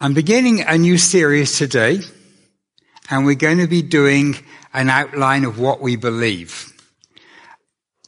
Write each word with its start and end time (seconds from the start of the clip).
I'm 0.00 0.14
beginning 0.14 0.60
a 0.60 0.78
new 0.78 0.96
series 0.96 1.58
today, 1.58 1.98
and 3.10 3.26
we're 3.26 3.34
going 3.34 3.58
to 3.58 3.66
be 3.66 3.82
doing 3.82 4.36
an 4.72 4.90
outline 4.90 5.44
of 5.44 5.58
what 5.58 5.80
we 5.80 5.96
believe 5.96 6.72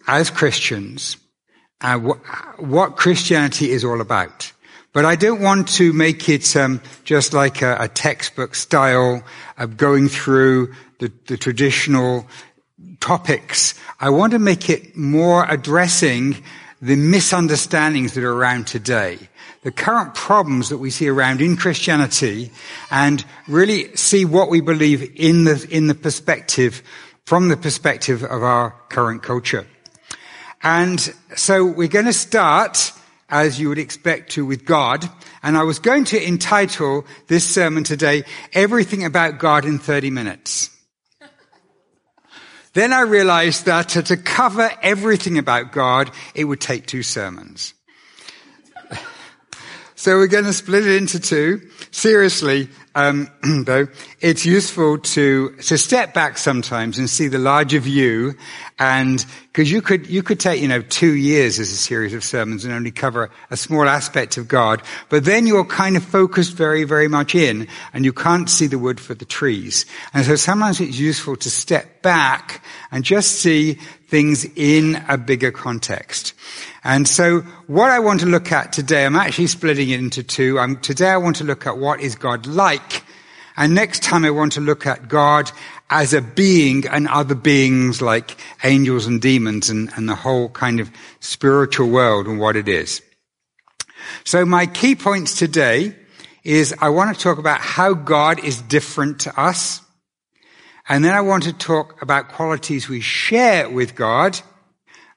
as 0.06 0.30
Christians, 0.30 1.16
and 1.80 2.14
what 2.58 2.96
Christianity 2.96 3.72
is 3.72 3.84
all 3.84 4.00
about. 4.00 4.52
But 4.92 5.04
I 5.04 5.16
don't 5.16 5.40
want 5.40 5.66
to 5.78 5.92
make 5.92 6.28
it 6.28 6.54
um, 6.54 6.80
just 7.02 7.32
like 7.32 7.60
a, 7.60 7.76
a, 7.80 7.88
textbook 7.88 8.54
style 8.54 9.24
of 9.58 9.76
going 9.76 10.08
through 10.08 10.72
the, 11.00 11.12
the 11.26 11.36
traditional 11.36 12.24
topics. 13.00 13.74
I 13.98 14.10
want 14.10 14.30
to 14.30 14.38
make 14.38 14.70
it 14.70 14.96
more 14.96 15.44
addressing 15.48 16.36
the 16.80 16.94
misunderstandings 16.94 18.14
that 18.14 18.22
are 18.22 18.32
around 18.32 18.68
today 18.68 19.18
the 19.62 19.70
current 19.70 20.14
problems 20.14 20.70
that 20.70 20.78
we 20.78 20.90
see 20.90 21.08
around 21.08 21.40
in 21.40 21.56
Christianity 21.56 22.50
and 22.90 23.24
really 23.46 23.94
see 23.94 24.24
what 24.24 24.48
we 24.48 24.60
believe 24.60 25.02
in 25.16 25.44
the, 25.44 25.66
in 25.70 25.86
the 25.86 25.94
perspective, 25.94 26.82
from 27.26 27.48
the 27.48 27.56
perspective 27.56 28.22
of 28.22 28.42
our 28.42 28.74
current 28.88 29.22
culture. 29.22 29.66
And 30.62 31.00
so 31.36 31.64
we're 31.64 31.88
going 31.88 32.06
to 32.06 32.12
start, 32.12 32.92
as 33.28 33.60
you 33.60 33.68
would 33.68 33.78
expect 33.78 34.32
to, 34.32 34.46
with 34.46 34.64
God. 34.64 35.08
And 35.42 35.56
I 35.56 35.62
was 35.64 35.78
going 35.78 36.04
to 36.06 36.26
entitle 36.26 37.06
this 37.28 37.48
sermon 37.48 37.84
today, 37.84 38.24
Everything 38.52 39.04
About 39.04 39.38
God 39.38 39.64
in 39.64 39.78
30 39.78 40.10
Minutes. 40.10 40.70
Then 42.72 42.92
I 42.92 43.00
realized 43.00 43.66
that 43.66 43.88
to 43.88 44.16
cover 44.16 44.70
everything 44.80 45.38
about 45.38 45.72
God, 45.72 46.10
it 46.34 46.44
would 46.44 46.60
take 46.60 46.86
two 46.86 47.02
sermons. 47.02 47.74
So 50.00 50.16
we're 50.16 50.28
going 50.28 50.46
to 50.46 50.54
split 50.54 50.86
it 50.86 50.96
into 50.96 51.20
two. 51.20 51.60
Seriously, 51.90 52.70
um, 52.94 53.28
though, 53.66 53.86
it's 54.22 54.46
useful 54.46 54.96
to 54.96 55.50
to 55.56 55.76
step 55.76 56.14
back 56.14 56.38
sometimes 56.38 56.96
and 56.96 57.10
see 57.10 57.28
the 57.28 57.36
larger 57.38 57.80
view, 57.80 58.34
and 58.80 59.24
because 59.52 59.70
you 59.70 59.82
could 59.82 60.08
you 60.08 60.22
could 60.22 60.40
take 60.40 60.60
you 60.60 60.66
know 60.66 60.80
two 60.80 61.14
years 61.14 61.58
as 61.60 61.70
a 61.70 61.76
series 61.76 62.14
of 62.14 62.24
sermons 62.24 62.64
and 62.64 62.72
only 62.72 62.90
cover 62.90 63.30
a 63.50 63.56
small 63.56 63.86
aspect 63.86 64.38
of 64.38 64.48
God, 64.48 64.82
but 65.10 65.24
then 65.24 65.46
you're 65.46 65.66
kind 65.66 65.96
of 65.96 66.02
focused 66.02 66.54
very 66.54 66.84
very 66.84 67.06
much 67.06 67.34
in, 67.34 67.68
and 67.92 68.04
you 68.04 68.12
can't 68.12 68.48
see 68.48 68.66
the 68.66 68.78
wood 68.78 68.98
for 68.98 69.14
the 69.14 69.26
trees. 69.26 69.84
And 70.14 70.24
so 70.24 70.34
sometimes 70.34 70.80
it's 70.80 70.98
useful 70.98 71.36
to 71.36 71.50
step 71.50 72.00
back 72.00 72.64
and 72.90 73.04
just 73.04 73.32
see 73.40 73.74
things 74.08 74.46
in 74.56 75.04
a 75.08 75.18
bigger 75.18 75.52
context. 75.52 76.32
And 76.82 77.06
so 77.06 77.40
what 77.66 77.90
I 77.90 77.98
want 77.98 78.20
to 78.20 78.26
look 78.26 78.50
at 78.50 78.72
today, 78.72 79.04
I'm 79.04 79.14
actually 79.14 79.48
splitting 79.48 79.90
it 79.90 80.00
into 80.00 80.22
two. 80.22 80.58
I'm, 80.58 80.80
today 80.80 81.10
I 81.10 81.18
want 81.18 81.36
to 81.36 81.44
look 81.44 81.66
at 81.66 81.76
what 81.76 82.00
is 82.00 82.16
God 82.16 82.46
like. 82.46 83.04
And 83.56 83.74
next 83.74 84.02
time 84.02 84.24
I 84.24 84.30
want 84.30 84.52
to 84.52 84.60
look 84.60 84.86
at 84.86 85.08
God 85.08 85.52
as 85.90 86.14
a 86.14 86.22
being 86.22 86.86
and 86.86 87.08
other 87.08 87.34
beings 87.34 88.00
like 88.00 88.38
angels 88.62 89.06
and 89.06 89.20
demons 89.20 89.68
and, 89.68 89.90
and 89.96 90.08
the 90.08 90.14
whole 90.14 90.48
kind 90.48 90.78
of 90.78 90.88
spiritual 91.18 91.90
world 91.90 92.26
and 92.28 92.38
what 92.38 92.54
it 92.54 92.68
is. 92.68 93.02
So 94.24 94.46
my 94.46 94.66
key 94.66 94.94
points 94.94 95.36
today 95.36 95.96
is 96.44 96.74
I 96.80 96.88
want 96.90 97.14
to 97.14 97.20
talk 97.20 97.38
about 97.38 97.60
how 97.60 97.92
God 97.92 98.42
is 98.44 98.62
different 98.62 99.20
to 99.20 99.38
us. 99.38 99.82
And 100.88 101.04
then 101.04 101.12
I 101.12 101.20
want 101.20 101.44
to 101.44 101.52
talk 101.52 102.00
about 102.00 102.28
qualities 102.28 102.88
we 102.88 103.00
share 103.00 103.68
with 103.68 103.94
God. 103.94 104.40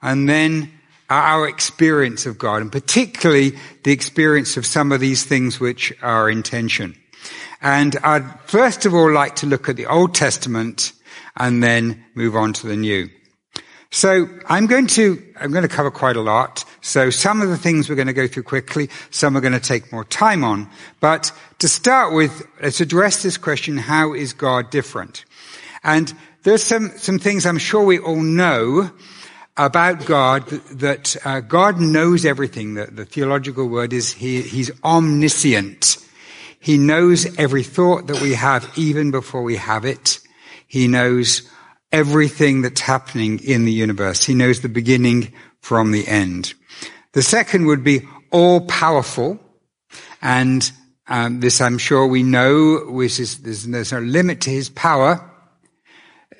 And 0.02 0.28
then 0.28 0.72
our 1.10 1.48
experience 1.48 2.26
of 2.26 2.38
God, 2.38 2.62
and 2.62 2.72
particularly 2.72 3.54
the 3.84 3.92
experience 3.92 4.58
of 4.58 4.66
some 4.66 4.92
of 4.92 5.00
these 5.00 5.24
things 5.24 5.60
which 5.60 5.94
are 6.02 6.30
in 6.30 6.44
tension. 6.44 6.96
And 7.64 7.96
I'd 8.04 8.40
first 8.42 8.86
of 8.86 8.94
all 8.94 9.12
like 9.12 9.38
to 9.38 9.48
look 9.48 9.70
at 9.70 9.78
the 9.78 9.86
Old 9.86 10.14
Testament 10.14 10.92
and 11.38 11.64
then 11.64 12.04
move 12.14 12.36
on 12.36 12.54
to 12.54 12.68
the 12.68 12.76
New. 12.76 13.10
So 13.90 14.28
I'm 14.48 14.66
going 14.66 14.88
to, 14.88 15.24
I'm 15.40 15.52
going 15.52 15.62
to 15.62 15.70
cover 15.70 15.92
quite 15.92 16.16
a 16.16 16.22
lot. 16.22 16.66
So 16.82 17.10
some 17.10 17.42
of 17.42 17.50
the 17.50 17.58
things 17.58 17.88
we're 17.88 17.96
going 17.96 18.08
to 18.08 18.14
go 18.14 18.28
through 18.28 18.44
quickly, 18.44 18.90
some 19.12 19.38
are 19.38 19.42
going 19.42 19.54
to 19.54 19.60
take 19.60 19.92
more 19.92 20.04
time 20.04 20.44
on. 20.44 20.70
But 21.00 21.32
to 21.60 21.68
start 21.68 22.14
with, 22.14 22.46
let's 22.62 22.82
address 22.82 23.24
this 23.24 23.38
question, 23.38 23.78
how 23.78 24.14
is 24.14 24.34
God 24.34 24.70
different? 24.70 25.26
And 25.84 26.14
there's 26.42 26.64
some, 26.64 26.90
some 26.98 27.20
things 27.20 27.46
I'm 27.46 27.60
sure 27.60 27.86
we 27.86 28.00
all 28.00 28.22
know 28.22 28.92
about 29.56 30.06
God 30.06 30.48
that 30.48 31.16
uh, 31.24 31.42
God 31.42 31.80
knows 31.80 32.26
everything. 32.26 32.74
The, 32.74 32.88
the 32.88 33.06
theological 33.06 33.70
word 33.70 33.94
is 33.94 34.12
he, 34.12 34.42
He's 34.42 34.72
omniscient. 34.84 36.03
He 36.64 36.78
knows 36.78 37.38
every 37.38 37.64
thought 37.64 38.08
that 38.08 38.22
we 38.22 38.36
have 38.36 38.72
even 38.78 39.12
before 39.12 39.44
we 39.44 39.58
have 39.58 39.84
it. 39.84 40.20
He 40.66 40.88
knows 40.88 41.42
everything 41.92 42.62
that's 42.62 42.80
happening 42.80 43.40
in 43.40 43.66
the 43.66 43.72
universe. 43.74 44.24
He 44.24 44.34
knows 44.34 44.62
the 44.62 44.70
beginning 44.70 45.34
from 45.60 45.92
the 45.92 46.08
end. 46.08 46.54
The 47.12 47.22
second 47.22 47.66
would 47.66 47.84
be 47.84 48.08
all 48.32 48.62
powerful. 48.62 49.42
And 50.22 50.72
um, 51.08 51.42
this 51.42 51.60
I'm 51.60 51.78
sure 51.78 52.08
we 52.08 52.24
know, 52.24 52.86
which 52.88 53.20
is, 53.20 53.40
there's, 53.40 53.66
there's 53.66 53.92
no 53.92 54.00
limit 54.00 54.40
to 54.42 54.50
his 54.50 54.70
power. 54.70 55.30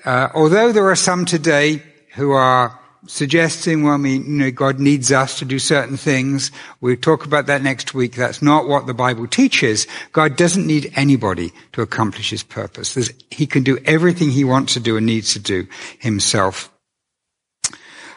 Uh, 0.06 0.30
although 0.34 0.72
there 0.72 0.90
are 0.90 0.96
some 0.96 1.26
today 1.26 1.84
who 2.16 2.32
are 2.32 2.80
suggesting, 3.08 3.84
well, 3.84 3.94
I 3.94 3.98
mean, 3.98 4.26
you 4.26 4.32
know, 4.32 4.52
God 4.52 4.80
needs 4.80 5.12
us 5.12 5.40
to 5.40 5.46
do 5.46 5.60
certain 5.60 5.98
things. 5.98 6.52
We'll 6.82 6.96
talk 6.96 7.26
about 7.26 7.48
that 7.48 7.62
next 7.62 7.94
week. 7.94 8.16
That's 8.16 8.42
not 8.42 8.68
what 8.68 8.88
the 8.88 8.94
Bible 8.94 9.28
teaches. 9.28 9.88
God 10.12 10.36
doesn't 10.36 10.66
need 10.66 10.92
anybody 10.96 11.52
to 11.74 11.82
accomplish 11.82 12.30
his 12.30 12.44
purpose. 12.44 12.94
There's, 12.94 13.12
he 13.30 13.46
can 13.46 13.64
do 13.64 13.78
everything 13.86 14.32
he 14.32 14.44
wants 14.44 14.74
to 14.74 14.80
do 14.80 14.98
and 14.98 15.06
needs 15.06 15.34
to 15.34 15.40
do 15.40 15.68
himself. 16.00 16.70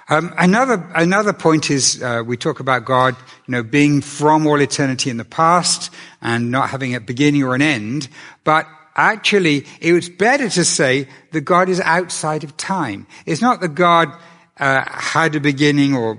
Um, 0.08 0.32
another 0.38 0.88
another 0.94 1.32
point 1.32 1.68
is 1.68 2.00
uh, 2.00 2.22
we 2.24 2.36
talk 2.36 2.60
about 2.60 2.84
God, 2.84 3.16
you 3.46 3.52
know, 3.52 3.64
being 3.64 4.00
from 4.00 4.46
all 4.46 4.60
eternity 4.60 5.10
in 5.10 5.16
the 5.16 5.24
past 5.24 5.92
and 6.22 6.52
not 6.52 6.70
having 6.70 6.94
a 6.94 7.00
beginning 7.00 7.42
or 7.42 7.56
an 7.56 7.62
end. 7.62 8.08
But 8.44 8.68
actually, 8.94 9.66
it 9.80 9.92
was 9.92 10.08
better 10.08 10.48
to 10.48 10.64
say 10.64 11.08
that 11.32 11.40
God 11.40 11.68
is 11.68 11.80
outside 11.80 12.44
of 12.44 12.56
time. 12.56 13.08
It's 13.26 13.42
not 13.42 13.60
that 13.62 13.74
God 13.74 14.16
uh, 14.58 14.84
had 14.86 15.34
a 15.34 15.40
beginning 15.40 15.94
or 15.94 16.18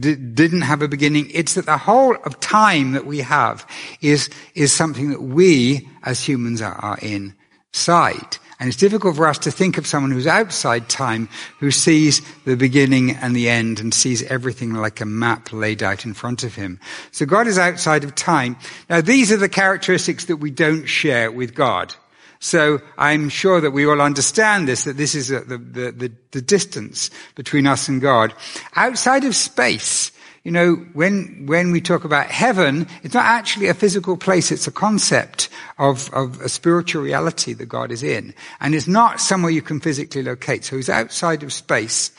didn't 0.00 0.62
have 0.62 0.82
a 0.82 0.88
beginning. 0.88 1.30
It's 1.32 1.54
that 1.54 1.66
the 1.66 1.78
whole 1.78 2.16
of 2.24 2.40
time 2.40 2.92
that 2.92 3.06
we 3.06 3.18
have 3.20 3.66
is, 4.00 4.28
is 4.54 4.72
something 4.72 5.10
that 5.10 5.22
we 5.22 5.88
as 6.02 6.22
humans 6.22 6.60
are, 6.60 6.74
are 6.74 6.98
inside. 6.98 8.38
And 8.58 8.68
it's 8.68 8.78
difficult 8.78 9.16
for 9.16 9.26
us 9.26 9.38
to 9.40 9.50
think 9.50 9.76
of 9.76 9.86
someone 9.86 10.10
who's 10.10 10.26
outside 10.26 10.88
time, 10.88 11.28
who 11.60 11.70
sees 11.70 12.22
the 12.44 12.56
beginning 12.56 13.10
and 13.10 13.36
the 13.36 13.50
end 13.50 13.80
and 13.80 13.92
sees 13.92 14.22
everything 14.24 14.72
like 14.72 15.00
a 15.00 15.06
map 15.06 15.52
laid 15.52 15.82
out 15.82 16.06
in 16.06 16.14
front 16.14 16.42
of 16.42 16.54
him. 16.54 16.80
So 17.12 17.26
God 17.26 17.46
is 17.46 17.58
outside 17.58 18.02
of 18.02 18.14
time. 18.14 18.56
Now 18.88 19.02
these 19.02 19.30
are 19.30 19.36
the 19.36 19.48
characteristics 19.48 20.24
that 20.26 20.38
we 20.38 20.50
don't 20.50 20.86
share 20.86 21.30
with 21.30 21.54
God. 21.54 21.94
So 22.38 22.80
I'm 22.98 23.28
sure 23.28 23.60
that 23.60 23.70
we 23.70 23.86
all 23.86 24.00
understand 24.00 24.68
this, 24.68 24.84
that 24.84 24.96
this 24.96 25.14
is 25.14 25.28
the, 25.28 25.40
the, 25.40 25.92
the, 25.92 26.12
the 26.32 26.42
distance 26.42 27.10
between 27.34 27.66
us 27.66 27.88
and 27.88 28.00
God. 28.00 28.34
Outside 28.74 29.24
of 29.24 29.34
space, 29.34 30.12
you 30.46 30.52
know, 30.52 30.76
when, 30.92 31.46
when 31.46 31.72
we 31.72 31.80
talk 31.80 32.04
about 32.04 32.26
heaven, 32.26 32.86
it's 33.02 33.14
not 33.14 33.24
actually 33.24 33.66
a 33.66 33.74
physical 33.74 34.16
place, 34.16 34.52
it's 34.52 34.68
a 34.68 34.72
concept 34.72 35.48
of, 35.76 36.08
of 36.14 36.40
a 36.40 36.48
spiritual 36.48 37.02
reality 37.02 37.52
that 37.54 37.66
God 37.66 37.90
is 37.90 38.04
in. 38.04 38.32
And 38.60 38.72
it's 38.72 38.86
not 38.86 39.20
somewhere 39.20 39.50
you 39.50 39.60
can 39.60 39.80
physically 39.80 40.22
locate. 40.22 40.64
So 40.64 40.76
he's 40.76 40.88
outside 40.88 41.42
of 41.42 41.52
space. 41.52 42.12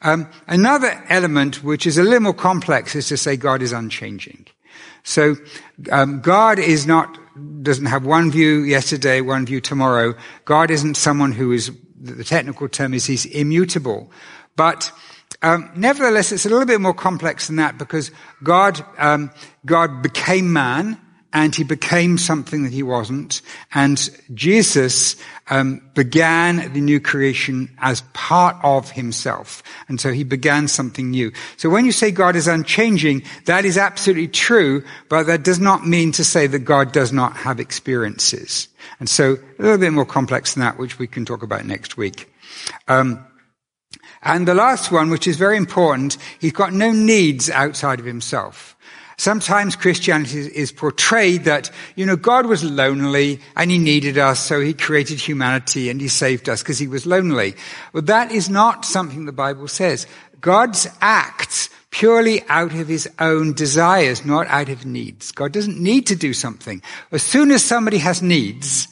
Um, 0.00 0.26
another 0.48 1.04
element, 1.10 1.62
which 1.62 1.86
is 1.86 1.98
a 1.98 2.02
little 2.02 2.20
more 2.20 2.32
complex, 2.32 2.94
is 2.94 3.08
to 3.08 3.18
say 3.18 3.36
God 3.36 3.60
is 3.60 3.72
unchanging. 3.72 4.46
So 5.02 5.36
um, 5.92 6.20
God 6.22 6.58
is 6.58 6.86
not 6.86 7.18
doesn't 7.62 7.86
have 7.86 8.04
one 8.04 8.30
view 8.30 8.60
yesterday, 8.60 9.20
one 9.20 9.46
view 9.46 9.60
tomorrow. 9.60 10.14
God 10.44 10.70
isn't 10.70 10.96
someone 10.96 11.32
who 11.32 11.52
is, 11.52 11.70
the 12.00 12.24
technical 12.24 12.68
term 12.68 12.94
is 12.94 13.06
he's 13.06 13.26
immutable. 13.26 14.10
But 14.56 14.90
um, 15.42 15.70
nevertheless, 15.76 16.32
it's 16.32 16.46
a 16.46 16.48
little 16.48 16.66
bit 16.66 16.80
more 16.80 16.94
complex 16.94 17.46
than 17.46 17.56
that 17.56 17.78
because 17.78 18.10
God, 18.42 18.84
um, 18.98 19.30
God 19.64 20.02
became 20.02 20.52
man 20.52 21.00
and 21.32 21.54
he 21.54 21.64
became 21.64 22.18
something 22.18 22.62
that 22.62 22.72
he 22.72 22.82
wasn't. 22.82 23.42
And 23.74 24.08
Jesus 24.34 25.16
um, 25.48 25.82
began 25.94 26.72
the 26.72 26.80
new 26.80 27.00
creation 27.00 27.70
as 27.78 28.02
part 28.12 28.56
of 28.62 28.90
himself. 28.90 29.62
And 29.88 30.00
so 30.00 30.12
he 30.12 30.24
began 30.24 30.68
something 30.68 31.10
new. 31.10 31.32
So 31.56 31.68
when 31.68 31.84
you 31.84 31.92
say 31.92 32.10
God 32.10 32.36
is 32.36 32.46
unchanging, 32.46 33.22
that 33.44 33.64
is 33.64 33.76
absolutely 33.76 34.28
true, 34.28 34.84
but 35.08 35.24
that 35.24 35.42
does 35.42 35.60
not 35.60 35.86
mean 35.86 36.12
to 36.12 36.24
say 36.24 36.46
that 36.46 36.60
God 36.60 36.92
does 36.92 37.12
not 37.12 37.36
have 37.36 37.60
experiences. 37.60 38.68
And 38.98 39.08
so 39.08 39.36
a 39.58 39.62
little 39.62 39.78
bit 39.78 39.92
more 39.92 40.06
complex 40.06 40.54
than 40.54 40.62
that, 40.62 40.78
which 40.78 40.98
we 40.98 41.06
can 41.06 41.24
talk 41.24 41.42
about 41.42 41.64
next 41.64 41.96
week. 41.96 42.32
Um, 42.88 43.24
and 44.22 44.46
the 44.48 44.54
last 44.54 44.90
one, 44.90 45.10
which 45.10 45.26
is 45.28 45.36
very 45.36 45.56
important, 45.56 46.16
he's 46.40 46.52
got 46.52 46.72
no 46.72 46.90
needs 46.90 47.50
outside 47.50 48.00
of 48.00 48.06
himself. 48.06 48.75
Sometimes 49.18 49.76
Christianity 49.76 50.40
is 50.40 50.72
portrayed 50.72 51.44
that, 51.44 51.70
you 51.94 52.04
know, 52.04 52.16
God 52.16 52.44
was 52.46 52.62
lonely 52.62 53.40
and 53.56 53.70
he 53.70 53.78
needed 53.78 54.18
us, 54.18 54.40
so 54.40 54.60
he 54.60 54.74
created 54.74 55.18
humanity 55.18 55.88
and 55.88 56.00
he 56.00 56.08
saved 56.08 56.50
us 56.50 56.62
because 56.62 56.78
he 56.78 56.86
was 56.86 57.06
lonely. 57.06 57.54
But 57.94 58.06
that 58.06 58.30
is 58.30 58.50
not 58.50 58.84
something 58.84 59.24
the 59.24 59.32
Bible 59.32 59.68
says. 59.68 60.06
God's 60.42 60.86
acts 61.00 61.70
purely 61.90 62.42
out 62.50 62.74
of 62.74 62.88
his 62.88 63.08
own 63.18 63.54
desires, 63.54 64.26
not 64.26 64.46
out 64.48 64.68
of 64.68 64.84
needs. 64.84 65.32
God 65.32 65.50
doesn't 65.50 65.80
need 65.80 66.06
to 66.08 66.16
do 66.16 66.34
something. 66.34 66.82
As 67.10 67.22
soon 67.22 67.50
as 67.50 67.64
somebody 67.64 67.96
has 67.98 68.20
needs, 68.20 68.86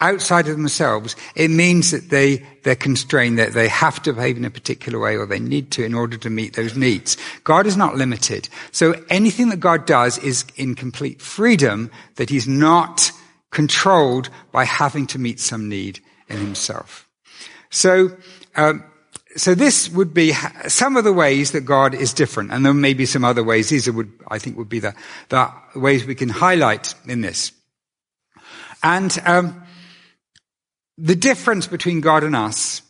outside 0.00 0.46
of 0.48 0.56
themselves, 0.56 1.16
it 1.34 1.50
means 1.50 1.90
that 1.90 2.10
they, 2.10 2.36
they're 2.62 2.76
constrained, 2.76 3.38
that 3.38 3.52
they 3.52 3.68
have 3.68 4.00
to 4.02 4.12
behave 4.12 4.36
in 4.36 4.44
a 4.44 4.50
particular 4.50 4.98
way 4.98 5.16
or 5.16 5.26
they 5.26 5.40
need 5.40 5.70
to 5.72 5.84
in 5.84 5.94
order 5.94 6.16
to 6.16 6.30
meet 6.30 6.54
those 6.54 6.76
needs. 6.76 7.16
God 7.44 7.66
is 7.66 7.76
not 7.76 7.96
limited. 7.96 8.48
So 8.70 8.94
anything 9.10 9.48
that 9.48 9.60
God 9.60 9.86
does 9.86 10.18
is 10.18 10.44
in 10.56 10.74
complete 10.74 11.20
freedom, 11.20 11.90
that 12.14 12.30
he's 12.30 12.46
not 12.46 13.10
controlled 13.50 14.30
by 14.52 14.64
having 14.64 15.06
to 15.08 15.18
meet 15.18 15.40
some 15.40 15.68
need 15.68 16.00
in 16.28 16.36
himself. 16.36 17.08
So, 17.70 18.16
um, 18.56 18.84
so 19.36 19.54
this 19.54 19.88
would 19.90 20.14
be 20.14 20.32
some 20.68 20.96
of 20.96 21.04
the 21.04 21.12
ways 21.12 21.52
that 21.52 21.62
God 21.62 21.94
is 21.94 22.12
different, 22.12 22.50
and 22.50 22.64
there 22.64 22.74
may 22.74 22.94
be 22.94 23.06
some 23.06 23.24
other 23.24 23.44
ways. 23.44 23.68
These 23.68 23.90
would, 23.90 24.10
I 24.28 24.38
think, 24.38 24.56
would 24.56 24.68
be 24.68 24.80
the, 24.80 24.94
the 25.28 25.52
ways 25.76 26.04
we 26.04 26.14
can 26.14 26.28
highlight 26.28 26.94
in 27.06 27.20
this. 27.20 27.52
And 28.82 29.16
um, 29.26 29.62
the 30.98 31.14
difference 31.14 31.68
between 31.68 32.00
God 32.00 32.24
and 32.24 32.34
us 32.34 32.82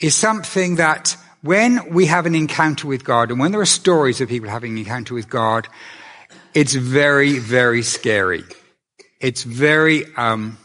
is 0.00 0.14
something 0.14 0.76
that 0.76 1.16
when 1.42 1.92
we 1.92 2.06
have 2.06 2.26
an 2.26 2.34
encounter 2.34 2.88
with 2.88 3.04
God, 3.04 3.30
and 3.30 3.38
when 3.38 3.52
there 3.52 3.60
are 3.60 3.66
stories 3.66 4.20
of 4.20 4.28
people 4.28 4.48
having 4.48 4.72
an 4.72 4.78
encounter 4.78 5.14
with 5.14 5.28
God, 5.28 5.68
it's 6.52 6.74
very, 6.74 7.38
very 7.38 7.82
scary. 7.82 8.44
It's 9.20 9.44
very 9.44 10.04
um, 10.16 10.58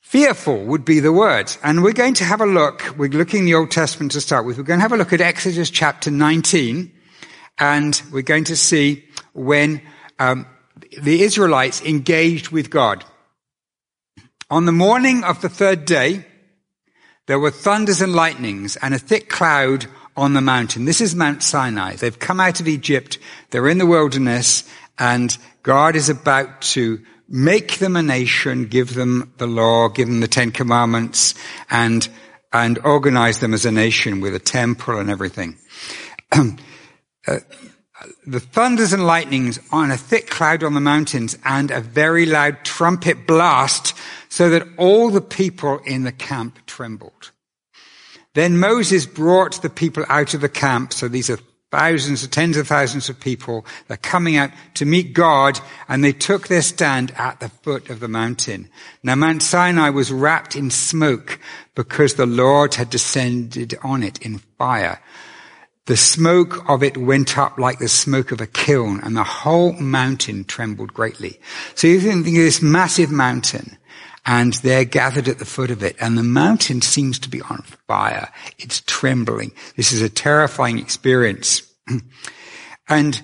fearful 0.00 0.64
would 0.64 0.84
be 0.84 0.98
the 0.98 1.12
word. 1.12 1.56
And 1.62 1.84
we're 1.84 1.92
going 1.92 2.14
to 2.14 2.24
have 2.24 2.40
a 2.40 2.46
look. 2.46 2.94
We're 2.98 3.08
looking 3.08 3.40
in 3.40 3.44
the 3.46 3.54
Old 3.54 3.70
Testament 3.70 4.12
to 4.12 4.20
start 4.20 4.44
with. 4.44 4.58
We're 4.58 4.64
going 4.64 4.80
to 4.80 4.82
have 4.82 4.92
a 4.92 4.96
look 4.96 5.12
at 5.12 5.20
Exodus 5.20 5.70
chapter 5.70 6.10
19, 6.10 6.92
and 7.58 8.02
we're 8.12 8.22
going 8.22 8.44
to 8.44 8.56
see 8.56 9.04
when 9.32 9.80
um, 10.18 10.46
the 11.00 11.22
Israelites 11.22 11.82
engaged 11.82 12.48
with 12.48 12.70
God. 12.70 13.04
On 14.50 14.64
the 14.66 14.72
morning 14.72 15.22
of 15.22 15.40
the 15.42 15.48
third 15.48 15.84
day, 15.84 16.26
there 17.26 17.38
were 17.38 17.52
thunders 17.52 18.00
and 18.00 18.12
lightnings 18.12 18.74
and 18.74 18.92
a 18.92 18.98
thick 18.98 19.28
cloud 19.28 19.86
on 20.16 20.32
the 20.32 20.40
mountain. 20.40 20.86
This 20.86 21.00
is 21.00 21.14
Mount 21.14 21.44
Sinai. 21.44 21.94
They've 21.94 22.18
come 22.18 22.40
out 22.40 22.58
of 22.58 22.66
Egypt. 22.66 23.18
They're 23.50 23.68
in 23.68 23.78
the 23.78 23.86
wilderness 23.86 24.68
and 24.98 25.38
God 25.62 25.94
is 25.94 26.08
about 26.08 26.62
to 26.62 27.00
make 27.28 27.78
them 27.78 27.94
a 27.94 28.02
nation, 28.02 28.66
give 28.66 28.94
them 28.94 29.32
the 29.38 29.46
law, 29.46 29.88
give 29.88 30.08
them 30.08 30.18
the 30.18 30.26
Ten 30.26 30.50
Commandments 30.50 31.36
and, 31.70 32.08
and 32.52 32.76
organize 32.80 33.38
them 33.38 33.54
as 33.54 33.64
a 33.64 33.70
nation 33.70 34.20
with 34.20 34.34
a 34.34 34.40
temple 34.40 34.98
and 34.98 35.10
everything. 35.10 35.58
uh, 36.32 37.38
the 38.26 38.40
thunders 38.40 38.92
and 38.92 39.06
lightnings 39.06 39.58
on 39.72 39.90
a 39.90 39.96
thick 39.96 40.28
cloud 40.28 40.62
on 40.62 40.74
the 40.74 40.80
mountains 40.80 41.36
and 41.44 41.70
a 41.70 41.80
very 41.80 42.26
loud 42.26 42.64
trumpet 42.64 43.26
blast 43.26 43.94
so 44.28 44.50
that 44.50 44.66
all 44.76 45.10
the 45.10 45.20
people 45.20 45.78
in 45.86 46.04
the 46.04 46.12
camp 46.12 46.58
trembled. 46.66 47.30
Then 48.34 48.58
Moses 48.58 49.06
brought 49.06 49.62
the 49.62 49.70
people 49.70 50.04
out 50.08 50.34
of 50.34 50.40
the 50.40 50.48
camp. 50.48 50.92
So 50.92 51.08
these 51.08 51.30
are 51.30 51.38
thousands 51.70 52.24
or 52.24 52.28
tens 52.28 52.56
of 52.56 52.68
thousands 52.68 53.08
of 53.08 53.18
people. 53.18 53.64
They're 53.88 53.96
coming 53.96 54.36
out 54.36 54.50
to 54.74 54.84
meet 54.84 55.14
God 55.14 55.58
and 55.88 56.04
they 56.04 56.12
took 56.12 56.48
their 56.48 56.62
stand 56.62 57.12
at 57.16 57.40
the 57.40 57.48
foot 57.48 57.90
of 57.90 58.00
the 58.00 58.08
mountain. 58.08 58.68
Now 59.02 59.14
Mount 59.14 59.42
Sinai 59.42 59.90
was 59.90 60.12
wrapped 60.12 60.54
in 60.54 60.70
smoke 60.70 61.38
because 61.74 62.14
the 62.14 62.26
Lord 62.26 62.74
had 62.74 62.90
descended 62.90 63.76
on 63.82 64.02
it 64.02 64.18
in 64.22 64.38
fire. 64.38 65.00
The 65.90 65.96
smoke 65.96 66.70
of 66.70 66.84
it 66.84 66.96
went 66.96 67.36
up 67.36 67.58
like 67.58 67.80
the 67.80 67.88
smoke 67.88 68.30
of 68.30 68.40
a 68.40 68.46
kiln 68.46 69.00
and 69.02 69.16
the 69.16 69.24
whole 69.24 69.72
mountain 69.72 70.44
trembled 70.44 70.94
greatly. 70.94 71.40
So 71.74 71.88
you 71.88 71.98
can 71.98 72.22
think 72.22 72.36
of 72.36 72.44
this 72.44 72.62
massive 72.62 73.10
mountain 73.10 73.76
and 74.24 74.52
they're 74.52 74.84
gathered 74.84 75.26
at 75.26 75.40
the 75.40 75.44
foot 75.44 75.72
of 75.72 75.82
it 75.82 75.96
and 75.98 76.16
the 76.16 76.22
mountain 76.22 76.80
seems 76.80 77.18
to 77.18 77.28
be 77.28 77.42
on 77.42 77.64
fire. 77.88 78.32
It's 78.56 78.82
trembling. 78.86 79.50
This 79.74 79.90
is 79.90 80.00
a 80.00 80.08
terrifying 80.08 80.78
experience. 80.78 81.62
and 82.88 83.20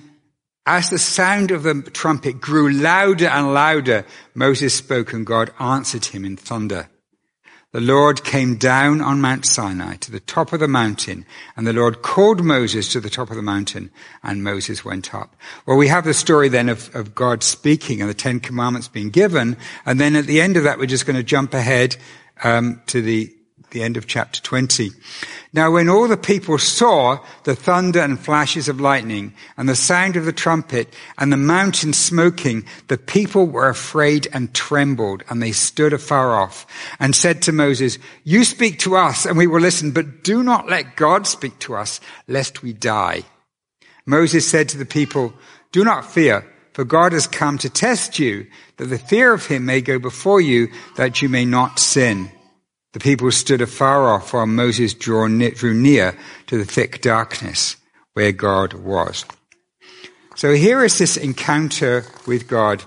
as 0.66 0.90
the 0.90 0.98
sound 0.98 1.52
of 1.52 1.62
the 1.62 1.82
trumpet 1.82 2.40
grew 2.40 2.72
louder 2.72 3.28
and 3.28 3.54
louder, 3.54 4.04
Moses 4.34 4.74
spoke 4.74 5.12
and 5.12 5.24
God 5.24 5.52
answered 5.60 6.06
him 6.06 6.24
in 6.24 6.36
thunder. 6.36 6.88
The 7.76 7.82
Lord 7.82 8.24
came 8.24 8.56
down 8.56 9.02
on 9.02 9.20
Mount 9.20 9.44
Sinai 9.44 9.96
to 9.96 10.10
the 10.10 10.20
top 10.20 10.54
of 10.54 10.60
the 10.60 10.66
mountain, 10.66 11.26
and 11.58 11.66
the 11.66 11.74
Lord 11.74 12.00
called 12.00 12.42
Moses 12.42 12.90
to 12.92 13.00
the 13.00 13.10
top 13.10 13.28
of 13.28 13.36
the 13.36 13.42
mountain, 13.42 13.90
and 14.22 14.42
Moses 14.42 14.82
went 14.82 15.14
up. 15.14 15.36
Well, 15.66 15.76
we 15.76 15.88
have 15.88 16.06
the 16.06 16.14
story 16.14 16.48
then 16.48 16.70
of, 16.70 16.88
of 16.96 17.14
God 17.14 17.42
speaking 17.42 18.00
and 18.00 18.08
the 18.08 18.14
Ten 18.14 18.40
Commandments 18.40 18.88
being 18.88 19.10
given, 19.10 19.58
and 19.84 20.00
then 20.00 20.16
at 20.16 20.24
the 20.24 20.40
end 20.40 20.56
of 20.56 20.64
that, 20.64 20.78
we're 20.78 20.86
just 20.86 21.04
going 21.04 21.16
to 21.18 21.22
jump 21.22 21.52
ahead 21.52 21.98
um, 22.42 22.80
to 22.86 23.02
the 23.02 23.35
the 23.76 23.82
end 23.82 23.98
of 23.98 24.06
chapter 24.06 24.40
20. 24.40 24.90
Now 25.52 25.70
when 25.72 25.90
all 25.90 26.08
the 26.08 26.16
people 26.16 26.56
saw 26.56 27.18
the 27.44 27.54
thunder 27.54 28.00
and 28.00 28.18
flashes 28.18 28.68
of 28.68 28.80
lightning 28.80 29.34
and 29.58 29.68
the 29.68 29.76
sound 29.76 30.16
of 30.16 30.24
the 30.24 30.32
trumpet 30.32 30.94
and 31.18 31.30
the 31.30 31.36
mountain 31.36 31.92
smoking, 31.92 32.64
the 32.88 32.96
people 32.96 33.46
were 33.46 33.68
afraid 33.68 34.28
and 34.32 34.54
trembled 34.54 35.24
and 35.28 35.42
they 35.42 35.52
stood 35.52 35.92
afar 35.92 36.34
off 36.34 36.66
and 36.98 37.14
said 37.14 37.42
to 37.42 37.52
Moses, 37.52 37.98
you 38.24 38.44
speak 38.44 38.78
to 38.78 38.96
us 38.96 39.26
and 39.26 39.36
we 39.36 39.46
will 39.46 39.60
listen, 39.60 39.90
but 39.90 40.24
do 40.24 40.42
not 40.42 40.70
let 40.70 40.96
God 40.96 41.26
speak 41.26 41.58
to 41.60 41.74
us 41.74 42.00
lest 42.26 42.62
we 42.62 42.72
die. 42.72 43.24
Moses 44.06 44.48
said 44.48 44.70
to 44.70 44.78
the 44.78 44.86
people, 44.86 45.34
do 45.70 45.84
not 45.84 46.10
fear, 46.10 46.50
for 46.72 46.84
God 46.84 47.12
has 47.12 47.26
come 47.26 47.58
to 47.58 47.68
test 47.68 48.18
you 48.18 48.46
that 48.78 48.86
the 48.86 48.98
fear 48.98 49.34
of 49.34 49.44
him 49.44 49.66
may 49.66 49.82
go 49.82 49.98
before 49.98 50.40
you 50.40 50.68
that 50.96 51.20
you 51.20 51.28
may 51.28 51.44
not 51.44 51.78
sin. 51.78 52.30
The 52.96 53.00
people 53.00 53.30
stood 53.30 53.60
afar 53.60 54.08
off 54.08 54.32
while 54.32 54.46
Moses 54.46 54.94
drew 54.94 55.28
near 55.28 56.18
to 56.46 56.56
the 56.56 56.64
thick 56.64 57.02
darkness 57.02 57.76
where 58.14 58.32
God 58.32 58.72
was. 58.72 59.26
So 60.34 60.54
here 60.54 60.82
is 60.82 60.96
this 60.96 61.18
encounter 61.18 62.06
with 62.26 62.48
God. 62.48 62.82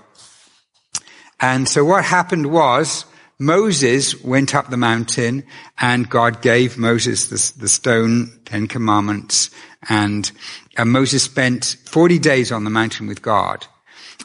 And 1.38 1.68
so 1.68 1.84
what 1.84 2.04
happened 2.04 2.50
was 2.50 3.04
Moses 3.38 4.20
went 4.20 4.52
up 4.52 4.68
the 4.68 4.76
mountain 4.76 5.44
and 5.78 6.10
God 6.10 6.42
gave 6.42 6.76
Moses 6.76 7.28
the, 7.28 7.60
the 7.60 7.68
stone, 7.68 8.32
Ten 8.44 8.66
Commandments, 8.66 9.50
and, 9.88 10.32
and 10.76 10.90
Moses 10.90 11.22
spent 11.22 11.76
40 11.84 12.18
days 12.18 12.50
on 12.50 12.64
the 12.64 12.70
mountain 12.70 13.06
with 13.06 13.22
God. 13.22 13.64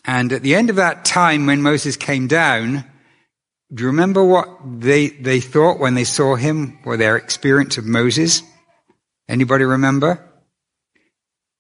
And 0.03 0.33
at 0.33 0.41
the 0.41 0.55
end 0.55 0.71
of 0.71 0.77
that 0.77 1.05
time 1.05 1.45
when 1.45 1.61
Moses 1.61 1.95
came 1.95 2.25
down, 2.25 2.85
do 3.73 3.83
you 3.83 3.87
remember 3.87 4.23
what 4.23 4.47
they, 4.63 5.07
they 5.07 5.39
thought 5.39 5.79
when 5.79 5.95
they 5.95 6.03
saw 6.03 6.35
him 6.35 6.79
or 6.85 6.97
their 6.97 7.17
experience 7.17 7.77
of 7.77 7.85
Moses? 7.85 8.43
Anybody 9.27 9.63
remember? 9.63 10.23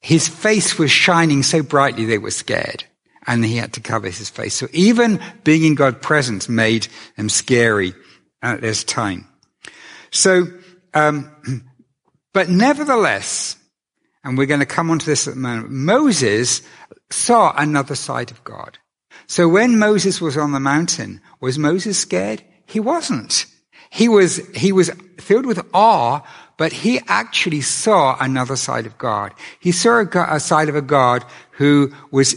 His 0.01 0.27
face 0.27 0.77
was 0.77 0.91
shining 0.91 1.41
so 1.41 1.63
brightly 1.63 2.05
they 2.05 2.19
were 2.19 2.31
scared 2.31 2.83
and 3.25 3.43
he 3.43 3.57
had 3.57 3.73
to 3.73 3.81
cover 3.81 4.07
his 4.07 4.29
face. 4.29 4.53
So 4.53 4.67
even 4.71 5.19
being 5.43 5.63
in 5.63 5.75
God's 5.75 5.97
presence 5.99 6.47
made 6.47 6.87
them 7.17 7.29
scary 7.29 7.95
at 8.41 8.61
this 8.61 8.83
time. 8.83 9.27
So, 10.11 10.45
um, 10.93 11.31
but 12.33 12.49
nevertheless, 12.49 13.57
and 14.23 14.37
we're 14.37 14.45
going 14.45 14.59
to 14.59 14.67
come 14.67 14.91
onto 14.91 15.05
this 15.05 15.27
at 15.27 15.33
the 15.33 15.39
moment, 15.39 15.71
Moses 15.71 16.61
saw 17.09 17.53
another 17.57 17.95
side 17.95 18.29
of 18.29 18.43
God. 18.43 18.77
So 19.27 19.47
when 19.47 19.79
Moses 19.79 20.21
was 20.21 20.37
on 20.37 20.51
the 20.51 20.59
mountain, 20.59 21.21
was 21.39 21.57
Moses 21.57 21.97
scared? 21.97 22.43
He 22.65 22.79
wasn't. 22.79 23.45
He 23.89 24.09
was, 24.09 24.37
he 24.55 24.71
was 24.71 24.91
filled 25.17 25.45
with 25.45 25.65
awe, 25.73 26.21
but 26.57 26.71
he 26.71 26.99
actually 27.07 27.61
saw 27.61 28.17
another 28.19 28.55
side 28.55 28.85
of 28.85 28.97
God. 28.97 29.33
He 29.59 29.71
saw 29.71 30.03
a, 30.03 30.35
a 30.35 30.39
side 30.39 30.69
of 30.69 30.75
a 30.75 30.81
God 30.81 31.23
who 31.51 31.93
was, 32.11 32.35